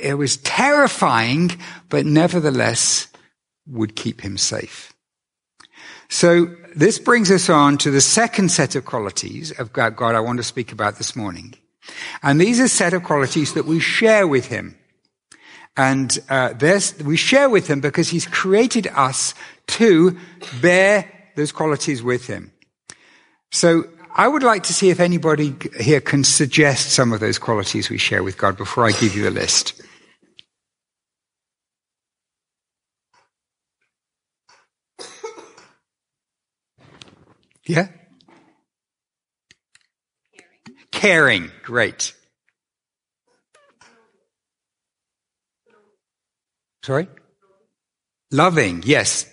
it 0.00 0.14
was 0.14 0.36
terrifying, 0.38 1.52
but 1.88 2.06
nevertheless 2.06 3.08
would 3.66 3.96
keep 3.96 4.20
him 4.20 4.36
safe. 4.36 4.92
So 6.08 6.46
this 6.74 6.98
brings 6.98 7.30
us 7.30 7.48
on 7.48 7.78
to 7.78 7.90
the 7.90 8.00
second 8.00 8.50
set 8.50 8.74
of 8.74 8.84
qualities 8.84 9.52
of 9.52 9.72
God 9.72 9.96
I 10.00 10.20
want 10.20 10.38
to 10.38 10.44
speak 10.44 10.72
about 10.72 10.98
this 10.98 11.14
morning. 11.14 11.54
And 12.22 12.40
these 12.40 12.60
are 12.60 12.68
set 12.68 12.94
of 12.94 13.04
qualities 13.04 13.54
that 13.54 13.64
we 13.64 13.80
share 13.80 14.26
with 14.26 14.46
him. 14.46 14.76
And 15.76 16.18
uh, 16.28 16.54
we 17.04 17.16
share 17.16 17.48
with 17.48 17.68
him 17.68 17.80
because 17.80 18.08
he's 18.08 18.26
created 18.26 18.86
us 18.88 19.34
to 19.68 20.18
bear 20.60 21.10
those 21.36 21.52
qualities 21.52 22.02
with 22.02 22.26
him. 22.26 22.52
So 23.50 23.84
I 24.14 24.26
would 24.26 24.42
like 24.42 24.64
to 24.64 24.74
see 24.74 24.90
if 24.90 25.00
anybody 25.00 25.54
here 25.78 26.00
can 26.00 26.24
suggest 26.24 26.90
some 26.90 27.12
of 27.12 27.20
those 27.20 27.38
qualities 27.38 27.88
we 27.88 27.98
share 27.98 28.22
with 28.22 28.36
God 28.36 28.56
before 28.56 28.86
I 28.86 28.92
give 28.92 29.14
you 29.14 29.22
the 29.22 29.30
list. 29.30 29.80
Yeah? 37.64 37.86
Caring. 40.34 40.80
Caring. 40.90 41.50
Great. 41.62 42.14
Sorry? 46.82 47.08
Loving. 48.30 48.82
Yes. 48.84 49.26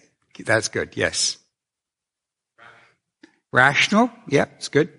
That's 0.45 0.67
good. 0.67 0.95
Yes. 0.95 1.37
Rational. 3.51 4.11
Yeah, 4.27 4.45
it's 4.57 4.67
good. 4.67 4.89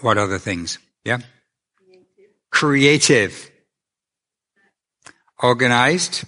What 0.00 0.18
other 0.18 0.38
things? 0.38 0.78
Yeah? 1.04 1.18
Creative. 2.50 3.50
Organized. 5.42 6.24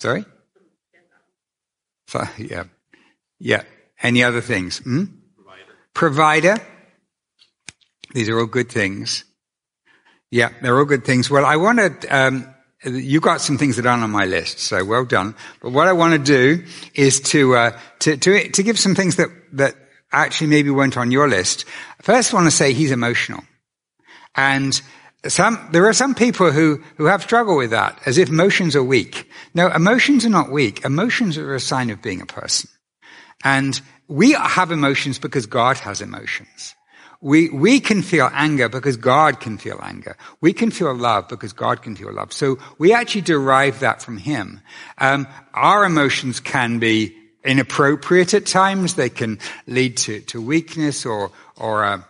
Sorry? 0.00 0.24
So, 2.08 2.22
yeah. 2.38 2.64
Yeah. 3.38 3.62
Any 4.02 4.22
other 4.22 4.40
things? 4.40 4.78
Hmm? 4.78 5.04
Provider. 5.36 5.64
Provider. 5.94 6.56
These 8.12 8.28
are 8.28 8.38
all 8.38 8.46
good 8.46 8.70
things. 8.70 9.24
Yeah, 10.34 10.50
they're 10.62 10.76
all 10.76 10.84
good 10.84 11.04
things. 11.04 11.30
Well, 11.30 11.46
I 11.46 11.54
want 11.54 11.78
to, 11.78 12.08
um, 12.08 12.52
you 12.82 13.20
got 13.20 13.40
some 13.40 13.56
things 13.56 13.76
that 13.76 13.86
aren't 13.86 14.02
on 14.02 14.10
my 14.10 14.24
list, 14.24 14.58
so 14.58 14.84
well 14.84 15.04
done. 15.04 15.36
But 15.62 15.70
what 15.70 15.86
I 15.86 15.92
want 15.92 16.14
to 16.14 16.18
do 16.18 16.64
is 16.92 17.20
to, 17.30 17.54
uh, 17.54 17.78
to, 18.00 18.16
to, 18.16 18.48
to 18.50 18.62
give 18.64 18.76
some 18.76 18.96
things 18.96 19.14
that, 19.14 19.28
that 19.52 19.76
actually 20.10 20.48
maybe 20.48 20.70
weren't 20.70 20.96
on 20.96 21.12
your 21.12 21.28
list. 21.28 21.66
First, 22.02 22.34
I 22.34 22.36
want 22.36 22.48
to 22.48 22.50
say 22.50 22.72
he's 22.72 22.90
emotional. 22.90 23.44
And 24.34 24.82
some, 25.24 25.68
there 25.70 25.86
are 25.86 25.92
some 25.92 26.16
people 26.16 26.50
who, 26.50 26.82
who 26.96 27.04
have 27.04 27.22
struggled 27.22 27.58
with 27.58 27.70
that, 27.70 28.00
as 28.04 28.18
if 28.18 28.28
emotions 28.28 28.74
are 28.74 28.82
weak. 28.82 29.30
No, 29.54 29.68
emotions 29.68 30.26
are 30.26 30.30
not 30.30 30.50
weak. 30.50 30.84
Emotions 30.84 31.38
are 31.38 31.54
a 31.54 31.60
sign 31.60 31.90
of 31.90 32.02
being 32.02 32.20
a 32.20 32.26
person. 32.26 32.68
And 33.44 33.80
we 34.08 34.32
have 34.32 34.72
emotions 34.72 35.20
because 35.20 35.46
God 35.46 35.76
has 35.78 36.00
emotions. 36.00 36.74
We, 37.24 37.48
we 37.48 37.80
can 37.80 38.02
feel 38.02 38.28
anger 38.34 38.68
because 38.68 38.98
God 38.98 39.40
can 39.40 39.56
feel 39.56 39.80
anger. 39.82 40.14
We 40.42 40.52
can 40.52 40.70
feel 40.70 40.92
love 40.94 41.26
because 41.26 41.54
God 41.54 41.80
can 41.80 41.96
feel 41.96 42.12
love. 42.12 42.34
So 42.34 42.58
we 42.76 42.92
actually 42.92 43.22
derive 43.22 43.80
that 43.80 44.02
from 44.02 44.18
Him. 44.18 44.60
Um, 44.98 45.26
our 45.54 45.86
emotions 45.86 46.38
can 46.38 46.78
be 46.80 47.16
inappropriate 47.42 48.34
at 48.34 48.44
times. 48.44 48.96
They 48.96 49.08
can 49.08 49.38
lead 49.66 49.96
to, 50.04 50.20
to 50.20 50.38
weakness 50.38 51.06
or, 51.06 51.32
or 51.56 51.84
a 51.84 52.06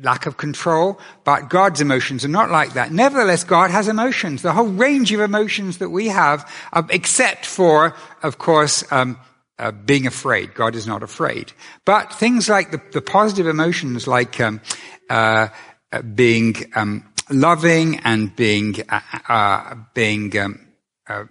lack 0.00 0.26
of 0.26 0.36
control. 0.36 1.00
But 1.24 1.50
God's 1.50 1.80
emotions 1.80 2.24
are 2.24 2.28
not 2.28 2.48
like 2.48 2.74
that. 2.74 2.92
Nevertheless, 2.92 3.42
God 3.42 3.72
has 3.72 3.88
emotions. 3.88 4.42
The 4.42 4.52
whole 4.52 4.68
range 4.68 5.10
of 5.10 5.18
emotions 5.18 5.78
that 5.78 5.90
we 5.90 6.06
have, 6.06 6.48
uh, 6.72 6.84
except 6.90 7.46
for, 7.46 7.96
of 8.22 8.38
course, 8.38 8.84
um, 8.92 9.18
uh, 9.58 9.72
being 9.72 10.06
afraid. 10.06 10.54
God 10.54 10.74
is 10.74 10.86
not 10.86 11.02
afraid. 11.02 11.52
But 11.84 12.12
things 12.12 12.48
like 12.48 12.70
the, 12.70 12.80
the 12.92 13.02
positive 13.02 13.46
emotions, 13.46 14.06
like 14.06 14.40
um, 14.40 14.60
uh, 15.08 15.48
uh 15.92 16.02
being 16.02 16.56
um, 16.74 17.04
loving 17.30 18.00
and 18.00 18.34
being 18.36 18.76
uh, 18.88 19.00
uh 19.28 19.74
being 19.94 20.36
um, 20.38 20.66
uh, 21.08 21.24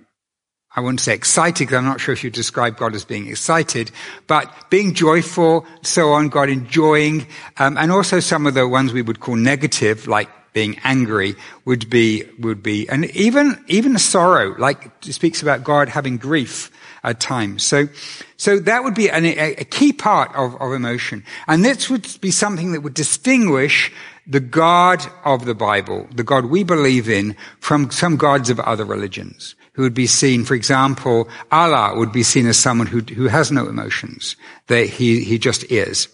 I 0.75 0.81
wouldn't 0.81 0.99
say 0.99 1.13
excited, 1.13 1.59
because 1.59 1.77
I'm 1.77 1.85
not 1.85 2.01
sure 2.01 2.11
if 2.11 2.23
you 2.23 2.29
describe 2.29 2.75
God 2.75 2.95
as 2.95 3.05
being 3.05 3.27
excited, 3.27 3.91
but 4.27 4.69
being 4.69 4.93
joyful, 4.93 5.65
so 5.83 6.11
on, 6.11 6.27
God 6.27 6.49
enjoying, 6.49 7.27
um, 7.57 7.77
and 7.77 7.93
also 7.93 8.19
some 8.19 8.45
of 8.45 8.55
the 8.55 8.67
ones 8.67 8.91
we 8.91 9.01
would 9.01 9.21
call 9.21 9.37
negative, 9.37 10.05
like 10.05 10.29
being 10.51 10.77
angry, 10.83 11.35
would 11.63 11.89
be, 11.89 12.23
would 12.39 12.61
be, 12.61 12.89
and 12.89 13.05
even, 13.15 13.63
even 13.67 13.97
sorrow, 13.97 14.53
like 14.57 14.91
speaks 15.01 15.41
about 15.41 15.63
God 15.63 15.87
having 15.87 16.17
grief 16.17 16.69
at 17.05 17.19
times. 17.19 17.63
So, 17.63 17.87
so 18.35 18.59
that 18.59 18.83
would 18.83 18.95
be 18.95 19.09
an, 19.09 19.25
a, 19.25 19.55
a 19.55 19.63
key 19.63 19.93
part 19.93 20.35
of, 20.35 20.59
of 20.59 20.73
emotion. 20.73 21.23
And 21.47 21.63
this 21.63 21.89
would 21.89 22.19
be 22.19 22.31
something 22.31 22.71
that 22.73 22.81
would 22.81 22.95
distinguish 22.95 23.91
the 24.27 24.39
God 24.39 25.05
of 25.23 25.45
the 25.45 25.53
Bible, 25.53 26.07
the 26.13 26.23
God 26.23 26.45
we 26.45 26.63
believe 26.63 27.07
in, 27.07 27.35
from 27.59 27.91
some 27.91 28.17
gods 28.17 28.49
of 28.49 28.59
other 28.59 28.83
religions, 28.83 29.55
who 29.73 29.83
would 29.83 29.93
be 29.93 30.07
seen, 30.07 30.43
for 30.43 30.55
example, 30.55 31.29
Allah 31.51 31.95
would 31.95 32.11
be 32.11 32.23
seen 32.23 32.47
as 32.47 32.57
someone 32.57 32.87
who, 32.87 33.01
who 33.01 33.27
has 33.27 33.51
no 33.51 33.67
emotions, 33.67 34.35
that 34.67 34.89
he, 34.89 35.23
he 35.23 35.37
just 35.37 35.63
is. 35.71 36.07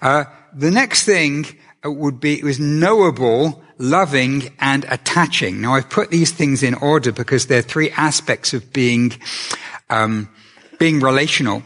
Uh, 0.00 0.24
the 0.52 0.70
next 0.70 1.02
thing 1.02 1.46
would 1.88 2.20
be, 2.20 2.38
it 2.38 2.44
was 2.44 2.58
knowable 2.60 3.62
loving 3.78 4.54
and 4.60 4.84
attaching. 4.88 5.60
Now 5.60 5.74
I've 5.74 5.90
put 5.90 6.10
these 6.10 6.30
things 6.30 6.62
in 6.62 6.74
order 6.74 7.12
because 7.12 7.46
they're 7.46 7.62
three 7.62 7.90
aspects 7.90 8.54
of 8.54 8.72
being, 8.72 9.12
um, 9.90 10.28
being 10.78 11.00
relational, 11.00 11.62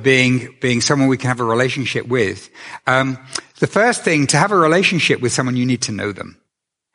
being, 0.00 0.56
being 0.60 0.80
someone 0.80 1.08
we 1.08 1.16
can 1.16 1.28
have 1.28 1.40
a 1.40 1.44
relationship 1.44 2.06
with. 2.06 2.50
Um, 2.86 3.18
the 3.58 3.66
first 3.66 4.02
thing, 4.02 4.26
to 4.28 4.36
have 4.36 4.52
a 4.52 4.56
relationship 4.56 5.20
with 5.20 5.32
someone, 5.32 5.56
you 5.56 5.66
need 5.66 5.82
to 5.82 5.92
know 5.92 6.12
them. 6.12 6.40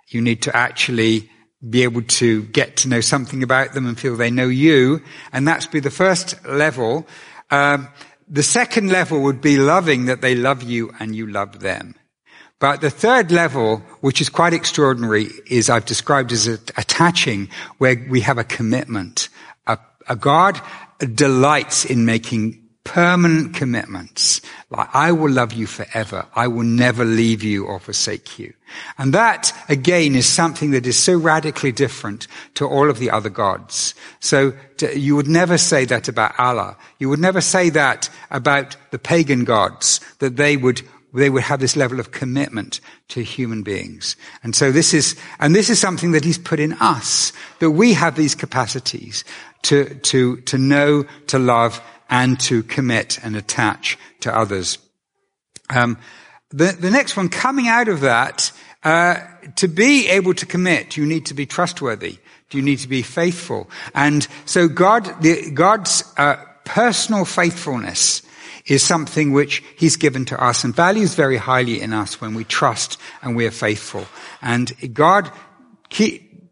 You 0.07 0.21
need 0.21 0.41
to 0.43 0.55
actually 0.55 1.29
be 1.67 1.83
able 1.83 2.01
to 2.03 2.43
get 2.43 2.77
to 2.77 2.87
know 2.87 3.01
something 3.01 3.43
about 3.43 3.73
them 3.73 3.85
and 3.85 3.99
feel 3.99 4.15
they 4.15 4.31
know 4.31 4.47
you. 4.47 5.01
And 5.33 5.47
that's 5.47 5.67
be 5.67 5.79
the 5.79 5.91
first 5.91 6.45
level. 6.45 7.05
Um, 7.51 7.89
the 8.27 8.43
second 8.43 8.89
level 8.89 9.21
would 9.23 9.41
be 9.41 9.57
loving 9.57 10.05
that 10.05 10.21
they 10.21 10.35
love 10.35 10.63
you 10.63 10.91
and 10.99 11.15
you 11.15 11.27
love 11.27 11.59
them. 11.59 11.95
But 12.59 12.81
the 12.81 12.89
third 12.89 13.31
level, 13.31 13.77
which 14.01 14.19
is 14.19 14.29
quite 14.29 14.53
extraordinary, 14.53 15.29
is 15.47 15.69
I've 15.69 15.85
described 15.85 16.31
as 16.31 16.47
attaching, 16.47 17.49
where 17.77 18.05
we 18.09 18.21
have 18.21 18.37
a 18.37 18.43
commitment. 18.43 19.29
A, 19.65 19.77
a 20.07 20.15
God 20.15 20.61
delights 20.99 21.85
in 21.85 22.05
making 22.05 22.61
permanent 22.83 23.53
commitments. 23.53 24.41
Like, 24.71 24.89
I 24.93 25.11
will 25.11 25.31
love 25.31 25.53
you 25.53 25.67
forever. 25.67 26.25
I 26.35 26.47
will 26.47 26.63
never 26.63 27.05
leave 27.05 27.43
you 27.43 27.65
or 27.65 27.79
forsake 27.79 28.39
you. 28.39 28.53
And 28.97 29.13
that, 29.13 29.53
again, 29.69 30.15
is 30.15 30.27
something 30.27 30.71
that 30.71 30.87
is 30.87 30.97
so 30.97 31.17
radically 31.17 31.71
different 31.71 32.27
to 32.55 32.65
all 32.65 32.89
of 32.89 32.99
the 32.99 33.11
other 33.11 33.29
gods. 33.29 33.93
So 34.19 34.53
to, 34.77 34.97
you 34.97 35.15
would 35.15 35.27
never 35.27 35.57
say 35.57 35.85
that 35.85 36.07
about 36.07 36.39
Allah. 36.39 36.77
You 36.97 37.09
would 37.09 37.19
never 37.19 37.41
say 37.41 37.69
that 37.69 38.09
about 38.31 38.75
the 38.91 38.99
pagan 38.99 39.43
gods, 39.43 40.01
that 40.17 40.35
they 40.35 40.57
would 40.57 40.81
they 41.13 41.29
would 41.29 41.43
have 41.43 41.59
this 41.59 41.75
level 41.75 41.99
of 41.99 42.11
commitment 42.11 42.81
to 43.09 43.23
human 43.23 43.63
beings. 43.63 44.15
And 44.43 44.55
so 44.55 44.71
this 44.71 44.93
is, 44.93 45.15
and 45.39 45.55
this 45.55 45.69
is 45.69 45.79
something 45.79 46.11
that 46.11 46.23
he's 46.23 46.37
put 46.37 46.59
in 46.59 46.73
us, 46.73 47.33
that 47.59 47.71
we 47.71 47.93
have 47.93 48.15
these 48.15 48.35
capacities 48.35 49.23
to, 49.63 49.95
to, 49.95 50.37
to 50.41 50.57
know, 50.57 51.05
to 51.27 51.39
love, 51.39 51.81
and 52.09 52.39
to 52.39 52.63
commit 52.63 53.19
and 53.23 53.35
attach 53.35 53.97
to 54.21 54.35
others. 54.35 54.77
Um, 55.69 55.97
the, 56.49 56.75
the 56.79 56.89
next 56.89 57.15
one, 57.15 57.29
coming 57.29 57.67
out 57.67 57.87
of 57.87 58.01
that, 58.01 58.51
uh, 58.83 59.17
to 59.57 59.67
be 59.67 60.07
able 60.09 60.33
to 60.33 60.45
commit, 60.45 60.97
you 60.97 61.05
need 61.05 61.25
to 61.27 61.33
be 61.33 61.45
trustworthy. 61.45 62.17
You 62.51 62.63
need 62.63 62.79
to 62.79 62.87
be 62.87 63.03
faithful. 63.03 63.69
And 63.93 64.27
so 64.45 64.67
God, 64.67 65.21
the, 65.21 65.51
God's 65.51 66.03
uh, 66.17 66.37
personal 66.65 67.25
faithfulness 67.25 68.23
is 68.65 68.83
something 68.83 69.31
which 69.31 69.63
he's 69.77 69.95
given 69.95 70.25
to 70.25 70.41
us 70.41 70.63
and 70.63 70.75
values 70.75 71.15
very 71.15 71.37
highly 71.37 71.81
in 71.81 71.93
us 71.93 72.21
when 72.21 72.33
we 72.33 72.43
trust 72.43 72.97
and 73.21 73.35
we 73.35 73.45
are 73.45 73.51
faithful. 73.51 74.05
And 74.41 74.71
God 74.93 75.31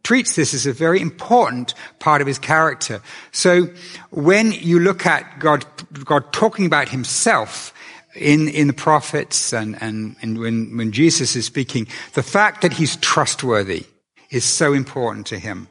treats 0.04 0.36
this 0.36 0.54
as 0.54 0.66
a 0.66 0.74
very 0.74 1.02
important 1.02 1.74
part 2.00 2.22
of 2.22 2.28
his 2.28 2.40
character. 2.40 3.02
So 3.32 3.70
when 4.10 4.52
you 4.52 4.80
look 4.80 5.06
at 5.06 5.40
God, 5.40 5.66
God 6.06 6.32
talking 6.32 6.66
about 6.66 6.90
himself, 6.90 7.74
in, 8.18 8.48
in 8.48 8.68
the 8.68 8.74
prophets 8.74 9.54
and, 9.54 9.82
and, 9.82 10.16
and 10.22 10.40
when, 10.40 10.76
when 10.76 10.92
Jesus 10.92 11.36
is 11.36 11.46
speaking, 11.46 11.88
the 12.14 12.24
fact 12.24 12.62
that 12.62 12.74
he's 12.74 12.96
trustworthy 12.98 13.86
is 14.30 14.44
so 14.44 14.74
important 14.74 15.28
to 15.28 15.40
him. 15.40 15.68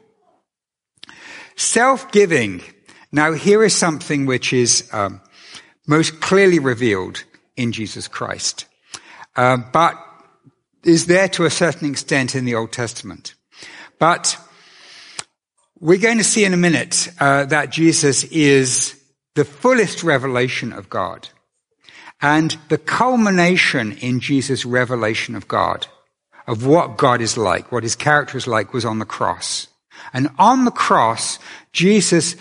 Self-giving. 1.57 2.63
Now 3.13 3.33
here 3.33 3.65
is 3.65 3.75
something 3.75 4.27
which 4.27 4.53
is 4.53 4.89
um, 4.93 5.21
most 5.87 6.21
clearly 6.21 6.59
revealed 6.59 7.25
in 7.57 7.73
Jesus 7.73 8.09
Christ, 8.09 8.67
uh, 9.37 9.57
but 9.73 9.97
is 10.85 11.07
there 11.07 11.29
to 11.29 11.45
a 11.45 11.51
certain 11.51 11.91
extent 11.91 12.35
in 12.35 12.45
the 12.45 12.55
Old 12.55 12.73
Testament. 12.73 13.35
But 13.99 14.39
we're 15.81 15.99
going 15.99 16.19
to 16.19 16.25
see 16.25 16.45
in 16.45 16.55
a 16.55 16.59
minute 16.59 17.09
uh, 17.19 17.45
that 17.47 17.71
Jesus 17.71 18.25
is 18.25 19.01
the 19.35 19.45
fullest 19.45 20.03
revelation 20.03 20.73
of 20.73 20.89
God. 20.89 21.29
And 22.23 22.57
the 22.71 22.79
culmination 22.79 23.93
in 23.99 24.21
Jesus' 24.21 24.65
revelation 24.65 25.35
of 25.35 25.49
God, 25.49 25.87
of 26.47 26.65
what 26.65 26.97
God 26.97 27.21
is 27.21 27.37
like, 27.37 27.71
what 27.71 27.83
his 27.83 27.97
character 27.97 28.39
is 28.39 28.47
like, 28.47 28.73
was 28.73 28.85
on 28.85 28.99
the 28.99 29.05
cross. 29.05 29.69
And 30.13 30.31
on 30.39 30.65
the 30.65 30.71
cross, 30.71 31.39
Jesus 31.73 32.37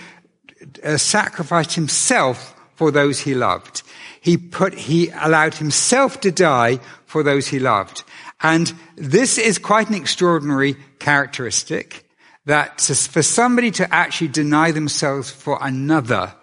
uh, 0.84 0.98
sacrificed 0.98 1.74
himself 1.74 2.55
for 2.76 2.92
those 2.92 3.20
he 3.20 3.34
loved. 3.34 3.84
He 4.22 4.38
put, 4.38 4.74
he 4.74 5.10
allowed 5.10 5.56
himself 5.56 6.22
to 6.22 6.32
die 6.32 6.80
for 7.06 7.24
those 7.24 7.48
he 7.48 7.60
loved. 7.60 8.04
And 8.42 8.74
this 8.96 9.38
is 9.38 9.58
quite 9.58 9.90
an 9.90 9.96
extraordinary 9.96 10.76
characteristic 11.00 12.10
that 12.46 12.80
for 12.82 13.24
somebody 13.24 13.72
to 13.72 13.94
actually 13.94 14.28
deny 14.28 14.72
themselves 14.72 15.32
for 15.32 15.58
another 15.62 16.34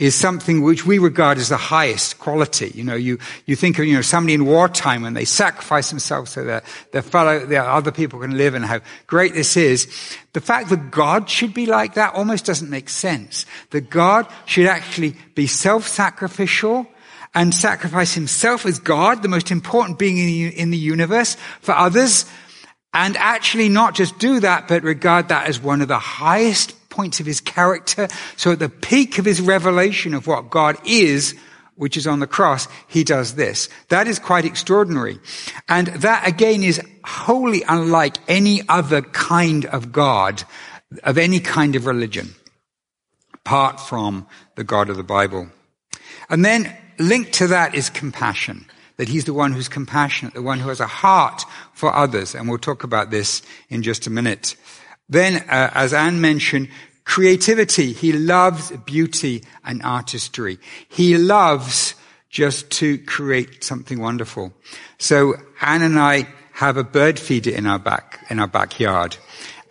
is 0.00 0.14
something 0.14 0.62
which 0.62 0.86
we 0.86 0.98
regard 0.98 1.36
as 1.36 1.50
the 1.50 1.58
highest 1.58 2.18
quality. 2.18 2.72
You 2.74 2.82
know, 2.82 2.94
you, 2.94 3.18
you 3.44 3.54
think 3.54 3.78
of, 3.78 3.84
you 3.84 3.94
know, 3.94 4.00
somebody 4.00 4.32
in 4.32 4.46
wartime 4.46 5.02
when 5.02 5.12
they 5.12 5.26
sacrifice 5.26 5.90
themselves 5.90 6.32
so 6.32 6.42
that 6.44 6.64
their 6.92 7.02
fellow, 7.02 7.44
their 7.44 7.68
other 7.68 7.92
people 7.92 8.18
can 8.18 8.34
live 8.34 8.54
and 8.54 8.64
how 8.64 8.80
great 9.06 9.34
this 9.34 9.58
is. 9.58 9.86
The 10.32 10.40
fact 10.40 10.70
that 10.70 10.90
God 10.90 11.28
should 11.28 11.52
be 11.52 11.66
like 11.66 11.94
that 11.94 12.14
almost 12.14 12.46
doesn't 12.46 12.70
make 12.70 12.88
sense. 12.88 13.44
That 13.70 13.90
God 13.90 14.26
should 14.46 14.66
actually 14.66 15.16
be 15.34 15.46
self-sacrificial 15.46 16.86
and 17.34 17.54
sacrifice 17.54 18.14
himself 18.14 18.64
as 18.64 18.78
God, 18.78 19.22
the 19.22 19.28
most 19.28 19.50
important 19.50 19.98
being 19.98 20.16
in 20.16 20.70
the 20.70 20.78
universe 20.78 21.36
for 21.60 21.72
others, 21.74 22.24
and 22.94 23.18
actually 23.18 23.68
not 23.68 23.94
just 23.94 24.18
do 24.18 24.40
that, 24.40 24.66
but 24.66 24.82
regard 24.82 25.28
that 25.28 25.46
as 25.46 25.60
one 25.60 25.82
of 25.82 25.88
the 25.88 25.98
highest 25.98 26.74
points 26.90 27.20
of 27.20 27.26
his 27.26 27.40
character. 27.40 28.08
So 28.36 28.52
at 28.52 28.58
the 28.58 28.68
peak 28.68 29.18
of 29.18 29.24
his 29.24 29.40
revelation 29.40 30.12
of 30.12 30.26
what 30.26 30.50
God 30.50 30.76
is, 30.84 31.34
which 31.76 31.96
is 31.96 32.06
on 32.06 32.20
the 32.20 32.26
cross, 32.26 32.68
he 32.88 33.04
does 33.04 33.36
this. 33.36 33.70
That 33.88 34.06
is 34.06 34.18
quite 34.18 34.44
extraordinary. 34.44 35.18
And 35.68 35.86
that 35.86 36.28
again 36.28 36.62
is 36.62 36.80
wholly 37.04 37.62
unlike 37.66 38.18
any 38.28 38.60
other 38.68 39.00
kind 39.00 39.64
of 39.64 39.90
God, 39.90 40.42
of 41.04 41.16
any 41.16 41.40
kind 41.40 41.76
of 41.76 41.86
religion, 41.86 42.34
apart 43.32 43.80
from 43.80 44.26
the 44.56 44.64
God 44.64 44.90
of 44.90 44.98
the 44.98 45.02
Bible. 45.02 45.48
And 46.28 46.44
then 46.44 46.76
linked 46.98 47.32
to 47.34 47.46
that 47.46 47.74
is 47.74 47.88
compassion. 47.88 48.66
That 48.98 49.08
he's 49.08 49.24
the 49.24 49.32
one 49.32 49.52
who's 49.54 49.68
compassionate, 49.68 50.34
the 50.34 50.42
one 50.42 50.58
who 50.58 50.68
has 50.68 50.80
a 50.80 50.86
heart 50.86 51.46
for 51.72 51.90
others. 51.94 52.34
And 52.34 52.46
we'll 52.46 52.58
talk 52.58 52.84
about 52.84 53.10
this 53.10 53.40
in 53.70 53.82
just 53.82 54.06
a 54.06 54.10
minute. 54.10 54.56
Then, 55.10 55.36
uh, 55.48 55.70
as 55.74 55.92
Anne 55.92 56.20
mentioned, 56.20 56.68
creativity. 57.04 57.92
He 57.92 58.12
loves 58.12 58.70
beauty 58.86 59.42
and 59.64 59.82
artistry. 59.82 60.58
He 60.88 61.18
loves 61.18 61.94
just 62.30 62.70
to 62.70 62.96
create 62.98 63.64
something 63.64 64.00
wonderful. 64.00 64.52
So 64.98 65.34
Anne 65.60 65.82
and 65.82 65.98
I 65.98 66.28
have 66.52 66.76
a 66.76 66.84
bird 66.84 67.18
feeder 67.18 67.50
in 67.50 67.66
our 67.66 67.80
back, 67.80 68.24
in 68.30 68.38
our 68.38 68.46
backyard 68.46 69.16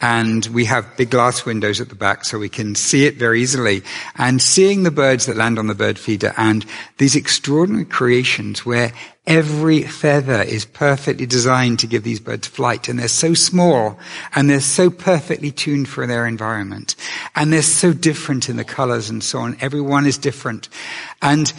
and 0.01 0.45
we 0.47 0.65
have 0.65 0.95
big 0.97 1.09
glass 1.09 1.45
windows 1.45 1.81
at 1.81 1.89
the 1.89 1.95
back 1.95 2.23
so 2.23 2.39
we 2.39 2.49
can 2.49 2.75
see 2.75 3.05
it 3.05 3.15
very 3.15 3.41
easily. 3.41 3.83
And 4.15 4.41
seeing 4.41 4.83
the 4.83 4.91
birds 4.91 5.25
that 5.25 5.35
land 5.35 5.59
on 5.59 5.67
the 5.67 5.75
bird 5.75 5.99
feeder 5.99 6.33
and 6.37 6.65
these 6.97 7.15
extraordinary 7.15 7.85
creations 7.85 8.65
where 8.65 8.93
every 9.27 9.83
feather 9.83 10.41
is 10.41 10.65
perfectly 10.65 11.25
designed 11.25 11.79
to 11.79 11.87
give 11.87 12.03
these 12.03 12.19
birds 12.19 12.47
flight 12.47 12.87
and 12.87 12.97
they're 12.97 13.07
so 13.07 13.33
small 13.33 13.99
and 14.33 14.49
they're 14.49 14.61
so 14.61 14.89
perfectly 14.89 15.51
tuned 15.51 15.89
for 15.89 16.07
their 16.07 16.25
environment 16.25 16.95
and 17.35 17.51
they're 17.51 17.61
so 17.61 17.91
different 17.93 18.49
in 18.49 18.55
the 18.55 18.63
colors 18.63 19.09
and 19.09 19.23
so 19.23 19.39
on. 19.39 19.57
Everyone 19.59 20.05
is 20.05 20.17
different. 20.17 20.69
And 21.21 21.51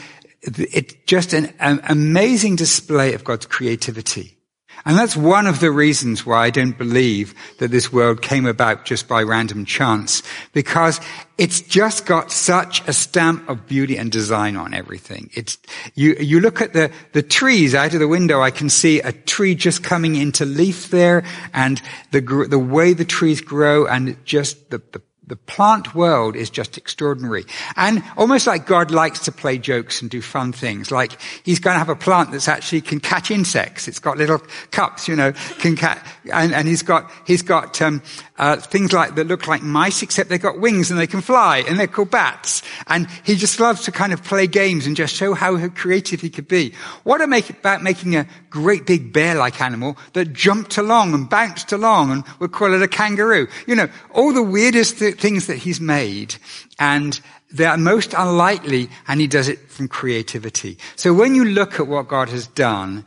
it's 0.42 0.94
just 1.04 1.34
an, 1.34 1.52
an 1.60 1.80
amazing 1.84 2.56
display 2.56 3.12
of 3.12 3.22
God's 3.22 3.44
creativity. 3.44 4.39
And 4.84 4.96
that's 4.96 5.16
one 5.16 5.46
of 5.46 5.60
the 5.60 5.70
reasons 5.70 6.24
why 6.24 6.46
I 6.46 6.50
don't 6.50 6.78
believe 6.78 7.34
that 7.58 7.70
this 7.70 7.92
world 7.92 8.22
came 8.22 8.46
about 8.46 8.84
just 8.84 9.08
by 9.08 9.22
random 9.22 9.64
chance, 9.64 10.22
because 10.52 11.00
it's 11.36 11.60
just 11.60 12.06
got 12.06 12.30
such 12.30 12.86
a 12.88 12.92
stamp 12.92 13.48
of 13.48 13.66
beauty 13.66 13.96
and 13.96 14.10
design 14.10 14.56
on 14.56 14.74
everything. 14.74 15.30
It's, 15.34 15.58
you, 15.94 16.14
you 16.20 16.40
look 16.40 16.60
at 16.60 16.72
the, 16.72 16.90
the 17.12 17.22
trees 17.22 17.74
out 17.74 17.94
of 17.94 18.00
the 18.00 18.08
window, 18.08 18.40
I 18.40 18.50
can 18.50 18.70
see 18.70 19.00
a 19.00 19.12
tree 19.12 19.54
just 19.54 19.82
coming 19.82 20.16
into 20.16 20.44
leaf 20.44 20.90
there, 20.90 21.24
and 21.52 21.80
the, 22.10 22.20
the 22.48 22.58
way 22.58 22.92
the 22.92 23.04
trees 23.04 23.40
grow, 23.40 23.86
and 23.86 24.16
just 24.24 24.70
the, 24.70 24.78
the 24.92 25.02
the 25.26 25.36
plant 25.36 25.94
world 25.94 26.34
is 26.34 26.50
just 26.50 26.76
extraordinary. 26.76 27.44
And 27.76 28.02
almost 28.16 28.46
like 28.48 28.66
God 28.66 28.90
likes 28.90 29.20
to 29.26 29.32
play 29.32 29.58
jokes 29.58 30.02
and 30.02 30.10
do 30.10 30.20
fun 30.20 30.52
things. 30.52 30.90
Like 30.90 31.20
he's 31.44 31.60
going 31.60 31.74
to 31.74 31.78
have 31.78 31.88
a 31.88 31.94
plant 31.94 32.32
that's 32.32 32.48
actually 32.48 32.80
can 32.80 32.98
catch 32.98 33.30
insects. 33.30 33.86
It's 33.86 34.00
got 34.00 34.18
little 34.18 34.42
cups, 34.72 35.06
you 35.06 35.14
know, 35.14 35.32
can 35.60 35.76
catch, 35.76 36.04
and, 36.32 36.52
and 36.52 36.66
he's 36.66 36.82
got, 36.82 37.10
he's 37.26 37.42
got, 37.42 37.80
um, 37.80 38.02
uh, 38.38 38.56
things 38.56 38.92
like 38.92 39.14
that 39.16 39.26
look 39.26 39.46
like 39.46 39.62
mice, 39.62 40.02
except 40.02 40.30
they've 40.30 40.40
got 40.40 40.58
wings 40.58 40.90
and 40.90 40.98
they 40.98 41.06
can 41.06 41.20
fly, 41.20 41.62
and 41.68 41.78
they're 41.78 41.86
called 41.86 42.10
bats. 42.10 42.62
And 42.86 43.06
he 43.22 43.36
just 43.36 43.60
loves 43.60 43.84
to 43.84 43.92
kind 43.92 44.12
of 44.14 44.24
play 44.24 44.46
games 44.46 44.86
and 44.86 44.96
just 44.96 45.14
show 45.14 45.34
how 45.34 45.68
creative 45.68 46.22
he 46.22 46.30
could 46.30 46.48
be. 46.48 46.72
What 47.04 47.20
about 47.20 47.82
making 47.82 48.16
a 48.16 48.26
great 48.48 48.86
big 48.86 49.12
bear-like 49.12 49.60
animal 49.60 49.98
that 50.14 50.32
jumped 50.32 50.78
along 50.78 51.12
and 51.12 51.28
bounced 51.28 51.70
along, 51.70 52.10
and 52.10 52.24
we'll 52.38 52.48
call 52.48 52.72
it 52.72 52.82
a 52.82 52.88
kangaroo? 52.88 53.46
You 53.66 53.74
know, 53.76 53.88
all 54.12 54.32
the 54.32 54.42
weirdest 54.42 55.02
th- 55.10 55.20
things 55.20 55.46
that 55.46 55.56
he's 55.56 55.80
made, 55.80 56.36
and 56.78 57.20
they're 57.50 57.76
most 57.76 58.14
unlikely, 58.16 58.88
and 59.08 59.20
he 59.20 59.26
does 59.26 59.48
it 59.48 59.58
from 59.70 59.88
creativity. 59.88 60.78
So 60.96 61.12
when 61.12 61.34
you 61.34 61.44
look 61.44 61.80
at 61.80 61.86
what 61.86 62.08
God 62.08 62.28
has 62.28 62.46
done, 62.46 63.04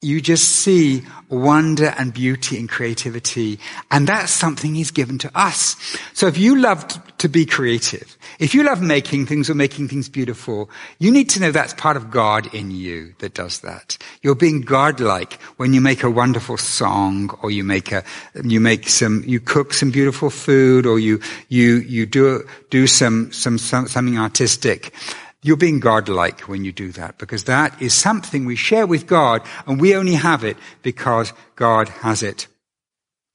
you 0.00 0.20
just 0.20 0.48
see 0.48 1.02
wonder 1.28 1.92
and 1.98 2.14
beauty 2.14 2.56
and 2.56 2.68
creativity. 2.68 3.58
And 3.90 4.06
that's 4.06 4.30
something 4.30 4.74
he's 4.74 4.92
given 4.92 5.18
to 5.18 5.30
us. 5.34 5.74
So 6.14 6.28
if 6.28 6.38
you 6.38 6.56
love 6.56 6.86
to 7.18 7.28
be 7.28 7.44
creative, 7.44 8.16
if 8.38 8.54
you 8.54 8.62
love 8.62 8.80
making 8.80 9.26
things 9.26 9.50
or 9.50 9.54
making 9.54 9.88
things 9.88 10.08
beautiful, 10.08 10.70
you 11.00 11.10
need 11.10 11.28
to 11.30 11.40
know 11.40 11.50
that's 11.50 11.74
part 11.74 11.96
of 11.96 12.12
God 12.12 12.52
in 12.54 12.70
you 12.70 13.12
that 13.18 13.34
does 13.34 13.60
that. 13.60 13.98
You're 14.22 14.36
being 14.36 14.60
godlike 14.60 15.34
when 15.56 15.74
you 15.74 15.80
make 15.80 16.04
a 16.04 16.10
wonderful 16.10 16.58
song 16.58 17.36
or 17.42 17.50
you 17.50 17.64
make 17.64 17.90
a, 17.90 18.04
you 18.44 18.60
make 18.60 18.88
some, 18.88 19.24
you 19.26 19.40
cook 19.40 19.74
some 19.74 19.90
beautiful 19.90 20.30
food 20.30 20.86
or 20.86 21.00
you, 21.00 21.20
you, 21.48 21.78
you 21.78 22.06
do, 22.06 22.46
do 22.70 22.86
some, 22.86 23.32
some, 23.32 23.58
some 23.58 23.88
something 23.88 24.18
artistic. 24.18 24.94
You're 25.42 25.56
being 25.56 25.78
godlike 25.78 26.40
when 26.42 26.64
you 26.64 26.72
do 26.72 26.90
that 26.92 27.18
because 27.18 27.44
that 27.44 27.80
is 27.80 27.94
something 27.94 28.44
we 28.44 28.56
share 28.56 28.86
with 28.86 29.06
God 29.06 29.42
and 29.66 29.80
we 29.80 29.94
only 29.94 30.14
have 30.14 30.42
it 30.42 30.56
because 30.82 31.32
God 31.54 31.88
has 31.88 32.22
it. 32.22 32.48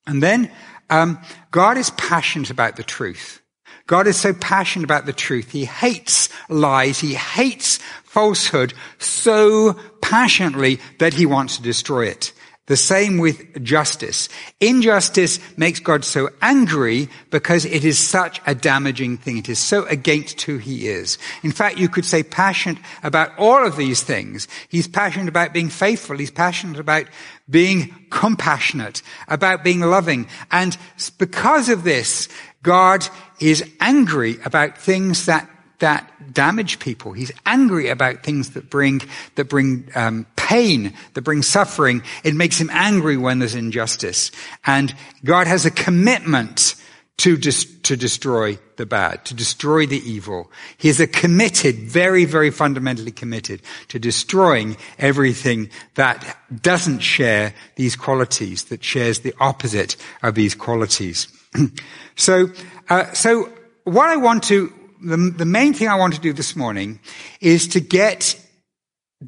And 0.06 0.22
then, 0.22 0.52
um, 0.90 1.20
God 1.52 1.78
is 1.78 1.92
passionate 1.92 2.50
about 2.50 2.76
the 2.76 2.84
truth. 2.84 3.42
God 3.88 4.06
is 4.08 4.20
so 4.20 4.34
passionate 4.34 4.84
about 4.84 5.06
the 5.06 5.14
truth. 5.14 5.52
He 5.52 5.66
hates 5.66 6.30
lies. 6.50 7.00
He 7.00 7.14
hates 7.14 7.78
falsehood 8.04 8.74
so 8.98 9.74
passionately 10.02 10.80
that 11.00 11.14
he 11.14 11.26
wants 11.26 11.58
to 11.58 11.64
destroy 11.64 12.08
it. 12.08 12.33
The 12.68 12.78
same 12.78 13.18
with 13.18 13.62
justice. 13.62 14.30
Injustice 14.62 15.40
makes 15.58 15.82
God 15.82 16.06
so 16.06 16.30
angry 16.42 17.10
because 17.30 17.66
it 17.66 17.84
is 17.84 18.00
such 18.00 18.40
a 18.46 18.56
damaging 18.56 19.18
thing. 19.18 19.38
It 19.38 19.50
is 19.50 19.60
so 19.60 19.86
against 19.88 20.42
who 20.44 20.60
he 20.60 20.88
is. 20.88 21.18
In 21.44 21.52
fact, 21.52 21.78
you 21.78 21.90
could 21.90 22.06
say 22.06 22.24
passionate 22.24 22.82
about 23.04 23.38
all 23.38 23.68
of 23.68 23.76
these 23.76 24.02
things. 24.02 24.48
He's 24.70 24.88
passionate 24.88 25.28
about 25.28 25.52
being 25.52 25.68
faithful. 25.68 26.18
He's 26.18 26.32
passionate 26.32 26.80
about 26.80 27.08
being 27.50 27.94
compassionate, 28.10 29.02
about 29.28 29.66
being 29.66 29.82
loving. 29.82 30.28
And 30.50 30.78
because 31.18 31.68
of 31.68 31.84
this, 31.84 32.30
God 32.62 33.06
is 33.42 33.70
angry 33.82 34.40
about 34.46 34.78
things 34.78 35.26
that 35.26 35.50
that 35.80 36.34
damage 36.34 36.80
people. 36.80 37.12
He's 37.12 37.34
angry 37.46 37.90
about 37.90 38.24
things 38.24 38.52
that 38.52 38.70
bring 38.70 39.02
that 39.36 39.50
bring 39.50 39.90
um, 39.96 40.26
pain, 40.44 40.94
that 41.14 41.22
brings 41.22 41.48
suffering. 41.48 42.04
It 42.24 42.36
makes 42.36 42.60
him 42.60 42.70
angry 42.72 43.18
when 43.18 43.40
there's 43.40 43.56
injustice, 43.56 44.32
and 44.66 44.94
God 45.24 45.48
has 45.48 45.66
a 45.66 45.72
commitment 45.72 46.76
to 47.18 47.38
dis- 47.38 47.66
to 47.84 47.96
destroy 47.96 48.58
the 48.76 48.86
bad, 48.86 49.24
to 49.26 49.34
destroy 49.34 49.86
the 49.86 50.02
evil. 50.10 50.52
He 50.78 50.90
is 50.90 51.00
a 51.00 51.08
committed, 51.08 51.76
very, 51.78 52.26
very 52.26 52.52
fundamentally 52.52 53.12
committed 53.12 53.62
to 53.90 54.00
destroying 54.00 54.78
everything 54.98 55.70
that 55.96 56.38
doesn't 56.62 57.00
share 57.00 57.54
these 57.76 57.96
qualities, 57.96 58.66
that 58.66 58.84
shares 58.84 59.20
the 59.20 59.34
opposite 59.40 59.96
of 60.24 60.36
these 60.36 60.56
qualities. 60.56 61.28
so, 62.16 62.50
uh, 62.90 63.14
so 63.14 63.50
what 63.84 64.10
I 64.10 64.18
want 64.18 64.44
to 64.46 64.74
the, 65.04 65.18
the 65.18 65.46
main 65.46 65.74
thing 65.74 65.90
I 65.90 65.96
want 65.96 66.14
to 66.14 66.22
do 66.22 66.34
this 66.34 66.56
morning 66.56 67.00
is 67.42 67.68
to 67.70 67.82
get 67.82 68.40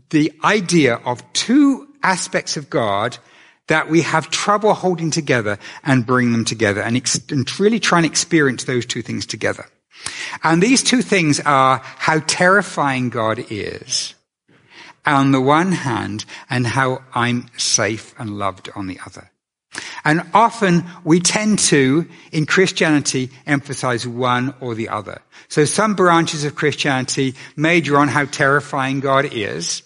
the 0.10 0.32
idea 0.44 0.96
of 0.96 1.22
two 1.34 1.88
aspects 2.04 2.58
of 2.58 2.70
God 2.70 3.18
that 3.68 3.90
we 3.90 4.02
have 4.02 4.30
trouble 4.30 4.74
holding 4.74 5.10
together 5.12 5.58
and 5.84 6.06
bring 6.06 6.32
them 6.32 6.46
together 6.46 6.82
and, 6.82 6.96
ex- 6.96 7.20
and 7.30 7.60
really 7.60 7.80
try 7.80 8.00
and 8.00 8.06
experience 8.06 8.66
those 8.66 8.86
two 8.86 9.02
things 9.02 9.26
together. 9.26 9.66
And 10.44 10.62
these 10.62 10.84
two 10.84 11.02
things 11.02 11.40
are 11.40 11.82
how 11.84 12.20
terrifying 12.28 13.10
God 13.10 13.44
is 13.50 14.14
on 15.06 15.32
the 15.32 15.42
one 15.42 15.72
hand 15.72 16.26
and 16.50 16.68
how 16.68 17.04
I'm 17.14 17.50
safe 17.58 18.14
and 18.20 18.38
loved 18.38 18.70
on 18.76 18.88
the 18.88 19.00
other. 19.06 19.32
And 20.06 20.22
often 20.34 20.86
we 21.04 21.20
tend 21.20 21.60
to, 21.60 22.08
in 22.32 22.46
Christianity, 22.46 23.32
emphasize 23.48 24.08
one 24.08 24.54
or 24.62 24.76
the 24.76 24.90
other. 24.90 25.22
So 25.50 25.66
some 25.66 25.96
branches 25.96 26.46
of 26.46 26.56
Christianity 26.56 27.34
major 27.56 27.98
on 27.98 28.08
how 28.08 28.26
terrifying 28.26 29.00
God 29.00 29.26
is. 29.34 29.82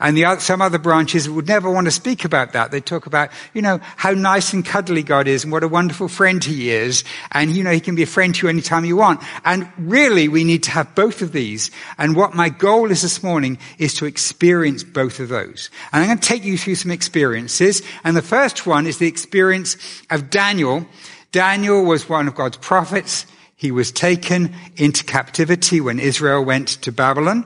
And 0.00 0.16
the 0.16 0.24
other, 0.24 0.40
some 0.40 0.62
other 0.62 0.78
branches 0.78 1.28
would 1.28 1.46
never 1.46 1.70
want 1.70 1.86
to 1.86 1.90
speak 1.90 2.24
about 2.24 2.54
that. 2.54 2.70
They 2.70 2.80
talk 2.80 3.06
about, 3.06 3.30
you 3.52 3.60
know, 3.60 3.80
how 3.96 4.12
nice 4.12 4.54
and 4.54 4.64
cuddly 4.64 5.02
God 5.02 5.28
is 5.28 5.44
and 5.44 5.52
what 5.52 5.62
a 5.62 5.68
wonderful 5.68 6.08
friend 6.08 6.42
he 6.42 6.70
is. 6.70 7.04
And, 7.32 7.54
you 7.54 7.62
know, 7.62 7.70
he 7.70 7.80
can 7.80 7.94
be 7.94 8.02
a 8.02 8.06
friend 8.06 8.34
to 8.34 8.46
you 8.46 8.48
anytime 8.48 8.86
you 8.86 8.96
want. 8.96 9.22
And 9.44 9.70
really, 9.76 10.26
we 10.26 10.42
need 10.42 10.62
to 10.64 10.70
have 10.70 10.94
both 10.94 11.20
of 11.20 11.32
these. 11.32 11.70
And 11.98 12.16
what 12.16 12.34
my 12.34 12.48
goal 12.48 12.90
is 12.90 13.02
this 13.02 13.22
morning 13.22 13.58
is 13.78 13.94
to 13.94 14.06
experience 14.06 14.82
both 14.82 15.20
of 15.20 15.28
those. 15.28 15.70
And 15.92 16.02
I'm 16.02 16.08
going 16.08 16.18
to 16.18 16.28
take 16.28 16.44
you 16.44 16.56
through 16.56 16.76
some 16.76 16.90
experiences. 16.90 17.82
And 18.02 18.16
the 18.16 18.22
first 18.22 18.66
one 18.66 18.86
is 18.86 18.98
the 18.98 19.06
experience 19.06 19.76
of 20.08 20.30
Daniel. 20.30 20.86
Daniel 21.30 21.84
was 21.84 22.08
one 22.08 22.26
of 22.26 22.34
God's 22.34 22.56
prophets. 22.56 23.26
He 23.54 23.70
was 23.70 23.92
taken 23.92 24.54
into 24.76 25.04
captivity 25.04 25.82
when 25.82 25.98
Israel 25.98 26.42
went 26.42 26.68
to 26.82 26.92
Babylon. 26.92 27.44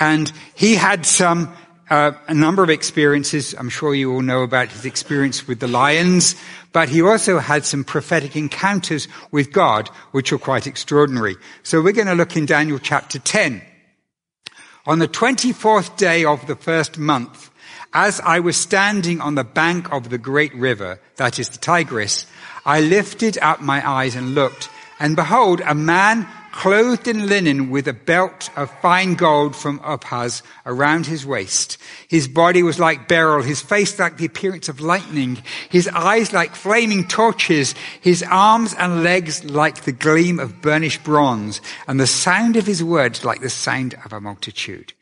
And 0.00 0.32
he 0.56 0.74
had 0.74 1.06
some 1.06 1.54
uh, 1.92 2.12
a 2.26 2.32
number 2.32 2.62
of 2.62 2.70
experiences. 2.70 3.54
I'm 3.58 3.68
sure 3.68 3.94
you 3.94 4.14
all 4.14 4.22
know 4.22 4.42
about 4.42 4.68
his 4.68 4.86
experience 4.86 5.46
with 5.46 5.60
the 5.60 5.68
lions, 5.68 6.36
but 6.72 6.88
he 6.88 7.02
also 7.02 7.38
had 7.38 7.66
some 7.66 7.84
prophetic 7.84 8.34
encounters 8.34 9.08
with 9.30 9.52
God, 9.52 9.88
which 10.12 10.32
were 10.32 10.38
quite 10.38 10.66
extraordinary. 10.66 11.36
So 11.62 11.82
we're 11.82 11.92
going 11.92 12.06
to 12.06 12.14
look 12.14 12.34
in 12.34 12.46
Daniel 12.46 12.78
chapter 12.78 13.18
10. 13.18 13.60
On 14.86 15.00
the 15.00 15.06
24th 15.06 15.98
day 15.98 16.24
of 16.24 16.46
the 16.46 16.56
first 16.56 16.96
month, 16.96 17.50
as 17.92 18.20
I 18.20 18.40
was 18.40 18.56
standing 18.56 19.20
on 19.20 19.34
the 19.34 19.44
bank 19.44 19.92
of 19.92 20.08
the 20.08 20.16
great 20.16 20.54
river, 20.54 20.98
that 21.16 21.38
is 21.38 21.50
the 21.50 21.58
Tigris, 21.58 22.24
I 22.64 22.80
lifted 22.80 23.36
up 23.42 23.60
my 23.60 23.86
eyes 23.86 24.16
and 24.16 24.34
looked, 24.34 24.70
and 24.98 25.14
behold, 25.14 25.60
a 25.60 25.74
man 25.74 26.26
clothed 26.52 27.08
in 27.08 27.26
linen 27.26 27.70
with 27.70 27.88
a 27.88 27.92
belt 27.92 28.50
of 28.56 28.70
fine 28.80 29.14
gold 29.14 29.56
from 29.56 29.80
Uphaz 29.80 30.42
around 30.64 31.06
his 31.06 31.26
waist. 31.26 31.78
His 32.06 32.28
body 32.28 32.62
was 32.62 32.78
like 32.78 33.08
beryl, 33.08 33.42
his 33.42 33.60
face 33.60 33.98
like 33.98 34.18
the 34.18 34.26
appearance 34.26 34.68
of 34.68 34.80
lightning, 34.80 35.42
his 35.68 35.88
eyes 35.88 36.32
like 36.32 36.54
flaming 36.54 37.08
torches, 37.08 37.74
his 38.00 38.22
arms 38.22 38.74
and 38.74 39.02
legs 39.02 39.42
like 39.44 39.82
the 39.82 39.92
gleam 39.92 40.38
of 40.38 40.62
burnished 40.62 41.02
bronze, 41.02 41.60
and 41.88 41.98
the 41.98 42.06
sound 42.06 42.56
of 42.56 42.66
his 42.66 42.84
words 42.84 43.24
like 43.24 43.40
the 43.40 43.50
sound 43.50 43.94
of 44.04 44.12
a 44.12 44.20
multitude. 44.20 44.92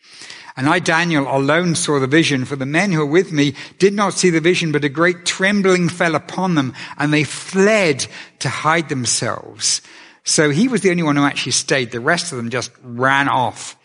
And 0.57 0.69
I, 0.69 0.79
Daniel, 0.79 1.27
alone 1.29 1.75
saw 1.75 1.99
the 2.01 2.07
vision, 2.07 2.45
for 2.45 2.57
the 2.57 2.67
men 2.67 2.93
who 2.93 2.99
were 2.99 3.07
with 3.07 3.33
me 3.33 3.55
did 3.79 3.95
not 3.95 4.15
see 4.15 4.31
the 4.31 4.41
vision, 4.41 4.73
but 4.73 4.85
a 4.85 4.89
great 4.89 5.25
trembling 5.25 5.89
fell 5.89 6.15
upon 6.15 6.55
them, 6.55 6.75
and 6.99 7.13
they 7.13 7.25
fled 7.25 8.07
to 8.41 8.49
hide 8.49 8.89
themselves. 8.89 9.81
So 10.25 10.51
he 10.51 10.69
was 10.69 10.83
the 10.83 10.91
only 10.91 11.03
one 11.03 11.17
who 11.17 11.25
actually 11.25 11.53
stayed. 11.53 11.91
The 11.91 12.01
rest 12.01 12.33
of 12.33 12.37
them 12.37 12.51
just 12.51 12.71
ran 12.83 13.29
off. 13.29 13.77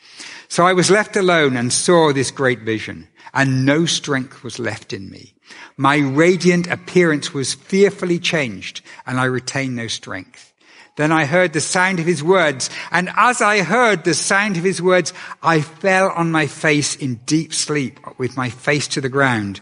So 0.48 0.66
I 0.66 0.74
was 0.74 0.92
left 0.92 1.16
alone 1.16 1.58
and 1.58 1.72
saw 1.72 2.14
this 2.14 2.32
great 2.32 2.62
vision 2.62 3.08
and 3.34 3.66
no 3.66 3.86
strength 3.86 4.44
was 4.44 4.60
left 4.60 4.94
in 4.94 5.10
me. 5.10 5.34
My 5.78 5.98
radiant 5.98 6.68
appearance 6.68 7.34
was 7.34 7.54
fearfully 7.54 8.18
changed 8.18 8.82
and 9.06 9.20
I 9.20 9.26
retained 9.26 9.76
no 9.76 9.88
strength. 9.88 10.54
Then 10.96 11.12
I 11.12 11.26
heard 11.26 11.52
the 11.52 11.60
sound 11.60 12.00
of 12.00 12.06
his 12.06 12.24
words, 12.24 12.70
and 12.90 13.10
as 13.18 13.42
I 13.42 13.64
heard 13.64 14.06
the 14.06 14.14
sound 14.14 14.56
of 14.56 14.64
his 14.64 14.82
words, 14.82 15.12
I 15.44 15.60
fell 15.60 16.10
on 16.12 16.32
my 16.32 16.48
face 16.48 16.96
in 16.96 17.16
deep 17.26 17.54
sleep 17.54 18.00
with 18.18 18.38
my 18.38 18.50
face 18.50 18.88
to 18.90 19.02
the 19.02 19.10
ground. 19.10 19.60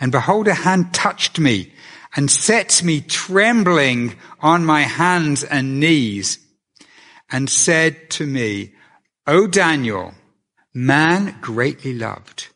And 0.00 0.10
behold, 0.10 0.48
a 0.48 0.54
hand 0.54 0.94
touched 0.94 1.38
me 1.38 1.70
and 2.16 2.30
set 2.30 2.82
me 2.82 3.00
trembling 3.00 4.16
on 4.40 4.64
my 4.64 4.82
hands 4.82 5.44
and 5.44 5.78
knees 5.80 6.38
and 7.30 7.48
said 7.48 8.10
to 8.10 8.26
me, 8.26 8.72
O 9.26 9.46
Daniel, 9.46 10.14
man 10.74 11.36
greatly 11.40 11.94
loved, 11.94 12.48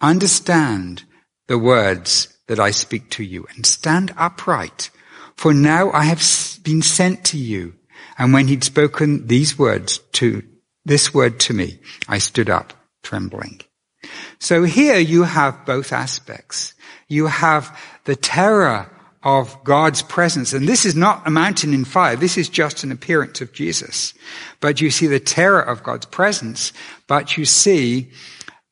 understand 0.00 1.04
the 1.46 1.58
words 1.58 2.34
that 2.46 2.60
I 2.60 2.70
speak 2.70 3.10
to 3.10 3.24
you 3.24 3.46
and 3.54 3.66
stand 3.66 4.14
upright. 4.16 4.90
For 5.36 5.52
now 5.52 5.90
I 5.92 6.04
have 6.04 6.22
been 6.62 6.82
sent 6.82 7.24
to 7.26 7.38
you. 7.38 7.74
And 8.16 8.32
when 8.32 8.48
he'd 8.48 8.64
spoken 8.64 9.26
these 9.26 9.58
words 9.58 9.98
to, 10.12 10.42
this 10.84 11.12
word 11.12 11.40
to 11.40 11.54
me, 11.54 11.80
I 12.08 12.18
stood 12.18 12.48
up 12.48 12.72
trembling. 13.02 13.60
So 14.38 14.64
here 14.64 14.98
you 14.98 15.24
have 15.24 15.66
both 15.66 15.92
aspects. 15.92 16.74
You 17.08 17.26
have 17.26 17.78
the 18.04 18.16
terror 18.16 18.90
of 19.24 19.62
God's 19.64 20.02
presence. 20.02 20.52
And 20.52 20.68
this 20.68 20.84
is 20.84 20.94
not 20.94 21.26
a 21.26 21.30
mountain 21.30 21.72
in 21.72 21.84
fire. 21.84 22.14
This 22.14 22.36
is 22.36 22.48
just 22.48 22.84
an 22.84 22.92
appearance 22.92 23.40
of 23.40 23.52
Jesus. 23.52 24.12
But 24.60 24.80
you 24.80 24.90
see 24.90 25.06
the 25.06 25.18
terror 25.18 25.62
of 25.62 25.82
God's 25.82 26.06
presence, 26.06 26.72
but 27.06 27.36
you 27.36 27.46
see 27.46 28.10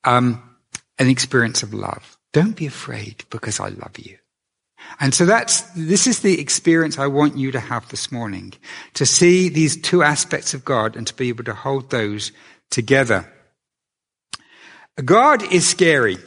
um, 0.05 0.43
an 0.99 1.09
experience 1.09 1.63
of 1.63 1.73
love. 1.73 2.19
Don't 2.33 2.57
be 2.57 2.67
afraid 2.67 3.25
because 3.31 3.61
I 3.61 3.69
love 3.69 3.99
you. 3.99 4.19
And 5.01 5.15
so 5.15 5.25
that's, 5.25 5.63
this 5.75 6.07
is 6.07 6.21
the 6.21 6.41
experience 6.41 6.99
I 6.99 7.07
want 7.07 7.37
you 7.37 7.51
to 7.53 7.61
have 7.61 7.89
this 7.89 8.13
morning. 8.13 8.53
To 8.95 9.07
see 9.07 9.49
these 9.49 9.81
two 9.81 10.03
aspects 10.03 10.55
of 10.55 10.65
God 10.65 10.97
and 10.97 11.07
to 11.07 11.15
be 11.15 11.29
able 11.29 11.45
to 11.45 11.55
hold 11.55 11.91
those 11.91 12.33
together. 12.71 13.31
God 15.03 15.43
is 15.53 15.67
scary 15.67 16.19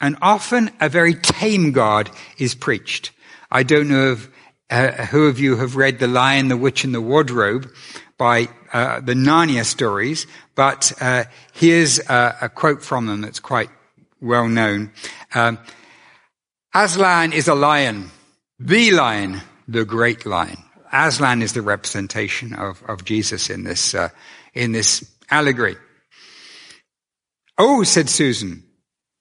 and 0.00 0.16
often 0.22 0.70
a 0.80 0.88
very 0.88 1.14
tame 1.14 1.72
God 1.72 2.10
is 2.38 2.54
preached. 2.54 3.12
I 3.50 3.62
don't 3.62 3.88
know 3.88 4.12
if, 4.12 4.30
uh, 4.70 5.06
who 5.06 5.26
of 5.26 5.38
you 5.38 5.56
have 5.56 5.76
read 5.76 5.98
The 5.98 6.08
Lion, 6.08 6.48
the 6.48 6.56
Witch, 6.56 6.84
and 6.84 6.94
the 6.94 7.00
Wardrobe 7.00 7.70
by 8.18 8.48
uh, 8.72 9.00
the 9.00 9.14
Narnia 9.14 9.64
stories, 9.64 10.26
but 10.54 10.92
uh, 11.00 11.24
here's 11.52 11.98
a, 12.08 12.36
a, 12.42 12.48
quote 12.48 12.82
from 12.82 13.06
them 13.06 13.20
that's 13.20 13.40
quite 13.40 13.70
well 14.20 14.48
known. 14.48 14.90
Um, 15.34 15.58
Aslan 16.74 17.32
is 17.32 17.48
a 17.48 17.54
lion, 17.54 18.10
the 18.58 18.90
lion, 18.90 19.42
the 19.68 19.84
great 19.84 20.26
lion. 20.26 20.58
Aslan 20.92 21.42
is 21.42 21.52
the 21.52 21.62
representation 21.62 22.54
of, 22.54 22.82
of 22.88 23.04
Jesus 23.04 23.50
in 23.50 23.64
this 23.64 23.94
uh, 23.94 24.08
in 24.54 24.72
this 24.72 25.10
allegory. 25.30 25.76
Oh, 27.58 27.82
said 27.82 28.08
Susan, 28.08 28.64